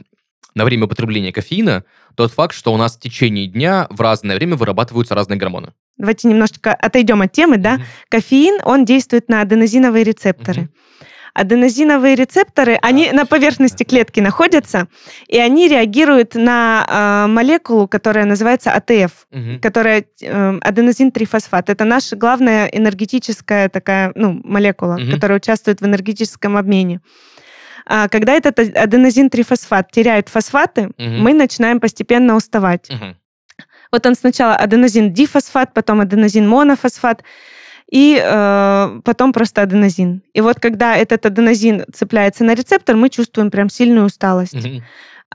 на 0.55 0.65
время 0.65 0.85
употребления 0.85 1.31
кофеина 1.31 1.83
тот 2.15 2.31
факт, 2.31 2.55
что 2.55 2.73
у 2.73 2.77
нас 2.77 2.95
в 2.95 2.99
течение 2.99 3.47
дня 3.47 3.87
в 3.89 3.99
разное 4.01 4.35
время 4.35 4.55
вырабатываются 4.55 5.15
разные 5.15 5.37
гормоны? 5.37 5.73
Давайте 5.97 6.27
немножечко 6.27 6.73
отойдем 6.73 7.21
от 7.21 7.31
темы, 7.31 7.57
да? 7.57 7.73
Мгм. 7.75 7.83
Кофеин, 8.09 8.59
он 8.65 8.85
действует 8.85 9.29
на 9.29 9.41
аденозиновые 9.41 10.03
рецепторы. 10.03 10.61
Мгм. 10.63 10.71
Аденозиновые 11.35 12.15
рецепторы, 12.15 12.77
они 12.83 13.11
на 13.11 13.25
поверхности 13.25 13.83
клетки 13.83 14.19
находятся, 14.19 14.87
и 15.27 15.39
они 15.39 15.67
реагируют 15.67 16.35
на 16.35 16.85
э, 17.25 17.27
молекулу, 17.31 17.87
которая 17.87 18.25
называется 18.25 18.71
АТФ, 18.71 19.11
Мгм. 19.31 19.59
которая 19.59 20.05
э, 20.21 20.59
аденозин-трифосфат. 20.61 21.69
Это 21.71 21.85
наша 21.85 22.15
главная 22.15 22.67
энергетическая 22.67 23.67
такая, 23.69 24.11
ну, 24.13 24.39
молекула, 24.43 24.97
Мгм. 24.99 25.11
которая 25.11 25.39
участвует 25.39 25.81
в 25.81 25.85
энергетическом 25.85 26.55
обмене. 26.55 27.01
А 27.85 28.07
когда 28.07 28.33
этот 28.33 28.59
аденозин-трифосфат 28.59 29.91
теряет 29.91 30.29
фосфаты, 30.29 30.91
Мгм. 30.97 31.21
мы 31.21 31.33
начинаем 31.33 31.79
постепенно 31.79 32.35
уставать. 32.35 32.89
Мгм. 32.89 33.17
Вот 33.91 34.05
он 34.05 34.15
сначала 34.15 34.55
аденозин-дифосфат, 34.55 35.73
потом 35.73 36.01
аденозин-монофосфат, 36.01 37.23
и 37.91 38.19
э, 38.19 38.99
потом 39.03 39.33
просто 39.33 39.61
аденозин. 39.61 40.23
И 40.33 40.41
вот 40.41 40.59
когда 40.59 40.95
этот 40.95 41.25
аденозин 41.25 41.85
цепляется 41.93 42.43
на 42.43 42.55
рецептор, 42.55 42.95
мы 42.95 43.09
чувствуем 43.09 43.51
прям 43.51 43.69
сильную 43.69 44.05
усталость. 44.07 44.55
Мгм. 44.65 44.83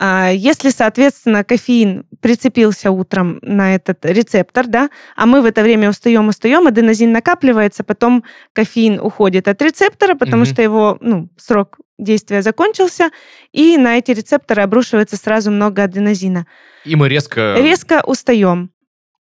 А 0.01 0.29
если, 0.31 0.69
соответственно, 0.69 1.43
кофеин 1.43 2.05
прицепился 2.21 2.89
утром 2.89 3.39
на 3.41 3.75
этот 3.75 4.05
рецептор, 4.05 4.65
да, 4.65 4.89
а 5.17 5.25
мы 5.25 5.41
в 5.41 5.45
это 5.45 5.61
время 5.61 5.89
устаем, 5.89 6.29
устаем, 6.29 6.67
аденозин 6.67 7.11
накапливается, 7.11 7.83
потом 7.83 8.23
кофеин 8.53 9.01
уходит 9.01 9.49
от 9.49 9.61
рецептора, 9.61 10.15
потому 10.15 10.43
Мгм. 10.43 10.51
что 10.53 10.61
его 10.61 10.97
ну, 11.01 11.27
срок 11.35 11.79
действия 11.97 12.41
закончился, 12.41 13.09
и 13.51 13.77
на 13.77 13.97
эти 13.97 14.11
рецепторы 14.11 14.61
обрушивается 14.61 15.17
сразу 15.17 15.51
много 15.51 15.83
аденозина. 15.83 16.47
И 16.85 16.95
мы 16.95 17.09
резко... 17.09 17.57
Резко 17.57 18.01
устаем. 18.05 18.71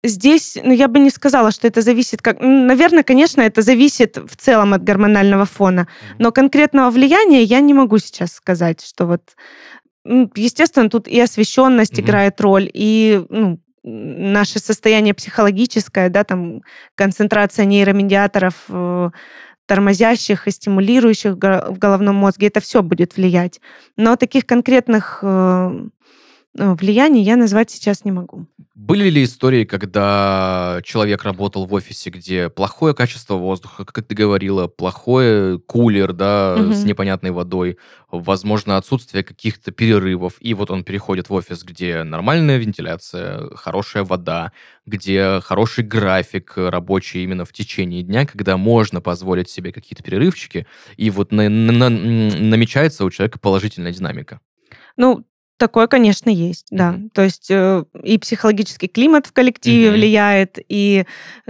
Здесь, 0.03 0.57
ну, 0.63 0.71
я 0.71 0.87
бы 0.87 0.97
не 0.97 1.11
сказала, 1.11 1.51
что 1.51 1.67
это 1.67 1.81
зависит 1.81 2.23
как... 2.23 2.37
Наверное, 2.39 3.03
конечно, 3.03 3.41
это 3.41 3.61
зависит 3.61 4.17
в 4.17 4.35
целом 4.35 4.73
от 4.73 4.83
гормонального 4.83 5.45
фона, 5.45 5.87
но 6.17 6.31
конкретного 6.31 6.89
влияния 6.89 7.43
я 7.43 7.59
не 7.59 7.75
могу 7.75 7.99
сейчас 7.99 8.33
сказать, 8.33 8.83
что 8.83 9.05
вот 9.05 9.21
естественно, 10.35 10.89
тут 10.89 11.07
и 11.07 11.19
освещенность 11.19 11.93
Мгм. 11.97 12.01
играет 12.05 12.39
роль, 12.41 12.69
и 12.73 13.23
ну, 13.29 13.59
наше 13.83 14.59
состояние 14.59 15.13
психологическое, 15.13 16.09
да, 16.09 16.23
там 16.23 16.61
концентрация 16.95 17.65
нейромедиаторов, 17.65 18.55
э, 18.69 19.09
тормозящих 19.67 20.47
и 20.47 20.51
стимулирующих 20.51 21.33
в 21.33 21.37
го- 21.37 21.73
в 21.73 21.77
головном 21.79 22.15
мозге, 22.15 22.47
это 22.47 22.59
все 22.59 22.81
будет 22.83 23.17
влиять. 23.17 23.59
Но 23.97 24.15
таких 24.15 24.45
конкретных 24.45 25.23
э, 26.57 26.73
влияний 26.75 27.23
я 27.23 27.35
назвать 27.35 27.71
сейчас 27.71 28.05
не 28.05 28.11
могу. 28.11 28.45
Были 28.75 29.09
ли 29.09 29.23
истории, 29.23 29.63
когда 29.63 30.79
человек 30.83 31.23
работал 31.23 31.65
в 31.65 31.73
офисе, 31.73 32.09
где 32.09 32.49
плохое 32.49 32.93
качество 32.93 33.35
воздуха, 33.35 33.85
как 33.85 34.05
ты 34.05 34.13
говорила, 34.15 34.67
плохой 34.67 35.59
кулер, 35.59 36.13
да, 36.13 36.55
с 36.73 36.79
Мгм. 36.81 36.89
непонятной 36.89 37.31
водой, 37.31 37.77
возможно, 38.11 38.77
отсутствие 38.77 39.23
каких-то 39.23 39.71
перерывов, 39.71 40.33
и 40.39 40.53
вот 40.53 40.71
он 40.71 40.83
переходит 40.83 41.29
в 41.29 41.33
офис, 41.33 41.63
где 41.63 42.03
нормальная 42.03 42.57
вентиляция, 42.57 43.49
хорошая 43.55 44.03
вода, 44.03 44.51
где 44.85 45.39
хороший 45.43 45.83
график 45.83 46.53
рабочий 46.57 47.23
именно 47.23 47.45
в 47.45 47.53
течение 47.53 48.03
дня, 48.03 48.25
когда 48.25 48.57
можно 48.57 49.01
позволить 49.01 49.49
себе 49.49 49.71
какие-то 49.71 50.03
перерывчики, 50.03 50.67
и 50.97 51.09
вот 51.09 51.31
на- 51.31 51.49
на- 51.49 51.85
м, 51.85 52.49
намечается 52.49 53.05
у 53.05 53.09
человека 53.09 53.39
положительная 53.39 53.93
динамика. 53.93 54.41
Ну, 54.97 55.25
такое, 55.57 55.87
конечно, 55.87 56.29
есть, 56.29 56.67
да. 56.71 56.91
Мгм. 56.93 57.09
То 57.11 57.21
есть 57.23 57.49
э, 57.49 57.83
и 58.03 58.17
психологический 58.17 58.87
климат 58.87 59.27
в 59.27 59.33
коллективе 59.33 59.87
Мгм. 59.89 59.95
влияет, 59.97 60.59
и 60.67 61.05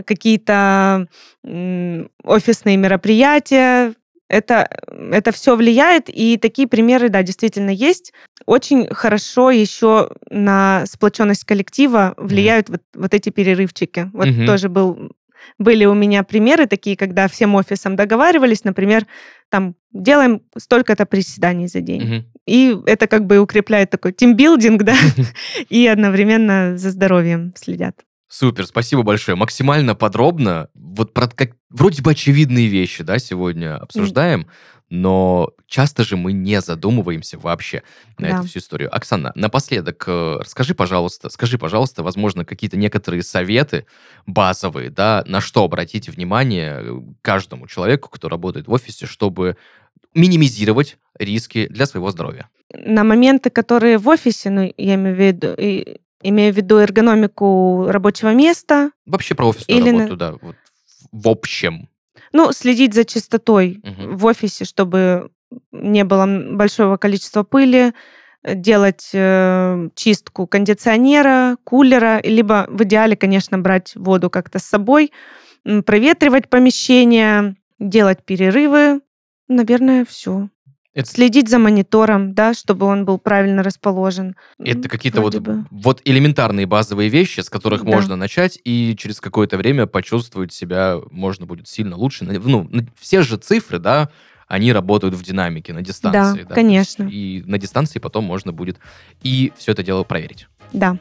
какие-то 0.05 1.07
м, 1.43 2.09
офисные 2.23 2.77
мероприятия. 2.77 3.93
Это, 4.27 4.67
это 5.11 5.31
все 5.31 5.55
влияет, 5.55 6.05
и 6.07 6.37
такие 6.37 6.67
примеры, 6.67 7.09
да, 7.09 7.21
действительно 7.21 7.69
есть. 7.69 8.11
Очень 8.47 8.87
хорошо 8.91 9.51
еще 9.51 10.09
на 10.31 10.83
сплоченность 10.87 11.45
коллектива 11.45 12.15
влияют 12.17 12.69
вот, 12.69 12.81
вот 12.95 13.13
эти 13.13 13.29
перерывчики. 13.29 14.09
Вот 14.13 14.27
Мгм. 14.27 14.47
тоже 14.47 14.67
был, 14.69 15.11
были 15.59 15.85
у 15.85 15.93
меня 15.93 16.23
примеры 16.23 16.65
такие, 16.65 16.97
когда 16.97 17.27
всем 17.27 17.53
офисом 17.53 17.95
договаривались, 17.95 18.63
например, 18.63 19.05
там 19.49 19.75
делаем 19.91 20.41
столько-то 20.57 21.05
приседаний 21.05 21.67
за 21.67 21.81
день. 21.81 22.03
Мгм. 22.03 22.25
И 22.45 22.77
это 22.85 23.07
как 23.07 23.25
бы 23.25 23.39
укрепляет 23.39 23.89
такой 23.89 24.13
тимбилдинг, 24.13 24.83
да, 24.83 24.95
и 25.69 25.87
одновременно 25.87 26.77
за 26.77 26.91
здоровьем 26.91 27.53
следят. 27.55 27.95
Супер, 28.27 28.65
спасибо 28.65 29.03
большое. 29.03 29.37
Максимально 29.37 29.95
подробно. 29.95 30.69
Вот 30.73 31.13
про 31.13 31.27
как 31.27 31.51
вроде 31.69 32.01
бы 32.01 32.11
очевидные 32.11 32.67
вещи, 32.67 33.03
да, 33.03 33.19
сегодня 33.19 33.77
обсуждаем, 33.77 34.47
но 34.89 35.51
часто 35.67 36.03
же 36.03 36.15
мы 36.17 36.31
не 36.31 36.61
задумываемся 36.61 37.37
вообще 37.39 37.81
на 38.17 38.29
Да. 38.29 38.37
эту 38.39 38.47
всю 38.47 38.59
историю. 38.59 38.95
Оксана, 38.95 39.31
напоследок, 39.35 40.03
э, 40.07 40.37
расскажи, 40.39 40.75
пожалуйста, 40.75 41.29
скажи, 41.29 41.57
пожалуйста, 41.57 42.03
возможно, 42.03 42.45
какие-то 42.45 42.77
некоторые 42.77 43.23
советы 43.23 43.85
базовые, 44.25 44.89
да, 44.89 45.23
на 45.27 45.41
что 45.41 45.63
обратить 45.63 46.07
внимание 46.09 47.03
каждому 47.21 47.67
человеку, 47.67 48.09
кто 48.09 48.29
работает 48.29 48.67
в 48.67 48.71
офисе, 48.71 49.05
чтобы 49.05 49.57
минимизировать 50.13 50.97
риски 51.19 51.67
для 51.67 51.85
своего 51.85 52.11
здоровья. 52.11 52.47
На 52.73 53.03
моменты, 53.03 53.49
которые 53.49 53.97
в 53.97 54.07
офисе, 54.07 54.49
ну, 54.49 54.73
я 54.77 54.95
имею 54.95 55.15
в 55.15 55.19
виду, 55.19 55.53
и- 55.57 55.97
имею 56.21 56.53
в 56.53 56.57
виду 56.57 56.77
эргономику 56.77 57.85
рабочего 57.89 58.33
места, 58.33 58.91
Вообще 59.05 59.35
про 59.35 59.47
офисную 59.49 59.79
Или 59.81 59.91
на- 59.91 59.99
работу, 59.99 60.17
да, 60.17 60.31
вот 60.41 60.55
в 61.11 61.27
общем. 61.27 61.89
Ну, 62.35 62.51
следить 62.51 62.93
за 62.93 63.05
чистотой 63.05 63.79
Мгм. 63.81 64.17
в 64.17 64.25
офисе, 64.25 64.65
чтобы 64.65 65.29
не 65.71 66.03
было 66.03 66.27
большого 66.27 66.97
количества 66.97 67.43
пыли, 67.43 67.93
э, 68.43 68.55
делать 68.55 69.09
э, 69.13 69.89
чистку 69.95 70.45
кондиционера, 70.45 71.55
кулера, 71.63 72.19
либо 72.23 72.65
в 72.67 72.83
идеале, 72.83 73.15
конечно, 73.15 73.57
брать 73.57 73.95
воду 73.95 74.29
как-то 74.29 74.59
с 74.59 74.65
собой, 74.65 75.13
проветривать 75.85 76.49
помещение, 76.49 77.55
делать 77.79 78.23
перерывы. 78.25 78.99
Наверное, 79.47 80.03
все. 80.03 80.49
Это- 80.95 81.09
Следить 81.09 81.49
за 81.49 81.59
монитором, 81.59 82.33
да, 82.33 82.53
чтобы 82.53 82.85
он 82.85 83.03
был 83.03 83.19
правильно 83.19 83.61
расположен. 83.63 84.35
Это 84.57 84.87
какие-то 84.87 85.21
вот, 85.21 85.35
бы. 85.35 85.65
вот 85.69 86.01
элементарные 86.05 86.65
базовые 86.65 87.09
вещи, 87.09 87.41
с 87.41 87.49
которых 87.49 87.83
Да. 87.83 87.91
можно 87.91 88.15
начать, 88.15 88.57
и 88.63 88.95
через 88.97 89.19
какое-то 89.19 89.57
время 89.57 89.87
почувствовать 89.87 90.53
себя 90.53 90.97
можно 91.11 91.45
будет 91.45 91.67
сильно 91.67 91.97
лучше. 91.97 92.23
Ну, 92.23 92.69
все 92.97 93.21
же 93.23 93.35
цифры, 93.37 93.77
да, 93.77 94.09
они 94.47 94.71
работают 94.71 95.15
в 95.15 95.21
динамике, 95.23 95.73
на 95.73 95.81
дистанции. 95.81 96.43
Да, 96.43 96.47
то 96.49 96.55
конечно. 96.55 97.03
И 97.11 97.43
на 97.45 97.57
дистанции 97.57 97.99
потом 97.99 98.23
можно 98.23 98.53
будет 98.53 98.77
и 99.21 99.51
все 99.57 99.73
это 99.73 99.83
дело 99.83 100.03
проверить. 100.03 100.47
Да. 100.71 100.97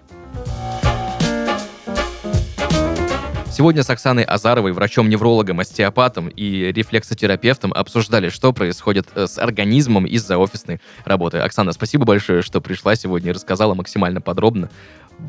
Сегодня 3.56 3.84
с 3.84 3.90
Оксаной 3.90 4.24
Азаровой, 4.24 4.72
врачом-неврологом, 4.72 5.60
остеопатом 5.60 6.26
и 6.26 6.72
рефлексотерапевтом 6.72 7.72
обсуждали, 7.72 8.28
что 8.28 8.52
происходит 8.52 9.06
э, 9.14 9.28
с 9.28 9.38
организмом 9.38 10.06
из-за 10.06 10.38
офисной 10.38 10.80
работы. 11.04 11.38
Оксана, 11.38 11.70
спасибо 11.70 12.04
большое, 12.04 12.42
что 12.42 12.60
пришла 12.60 12.96
сегодня 12.96 13.30
и 13.30 13.32
рассказала 13.32 13.74
максимально 13.74 14.20
подробно 14.20 14.70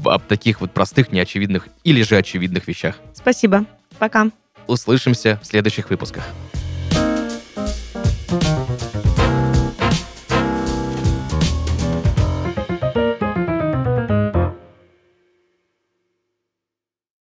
об 0.03 0.23
таких 0.23 0.59
вот 0.61 0.71
простых, 0.71 1.11
неочевидных 1.11 1.67
или 1.84 2.01
же 2.01 2.17
очевидных 2.17 2.67
вещах. 2.67 2.95
Спасибо. 3.13 3.65
Пока. 3.99 4.32
Услышимся 4.65 5.39
в 5.43 5.45
следующих 5.45 5.91
выпусках. 5.91 6.23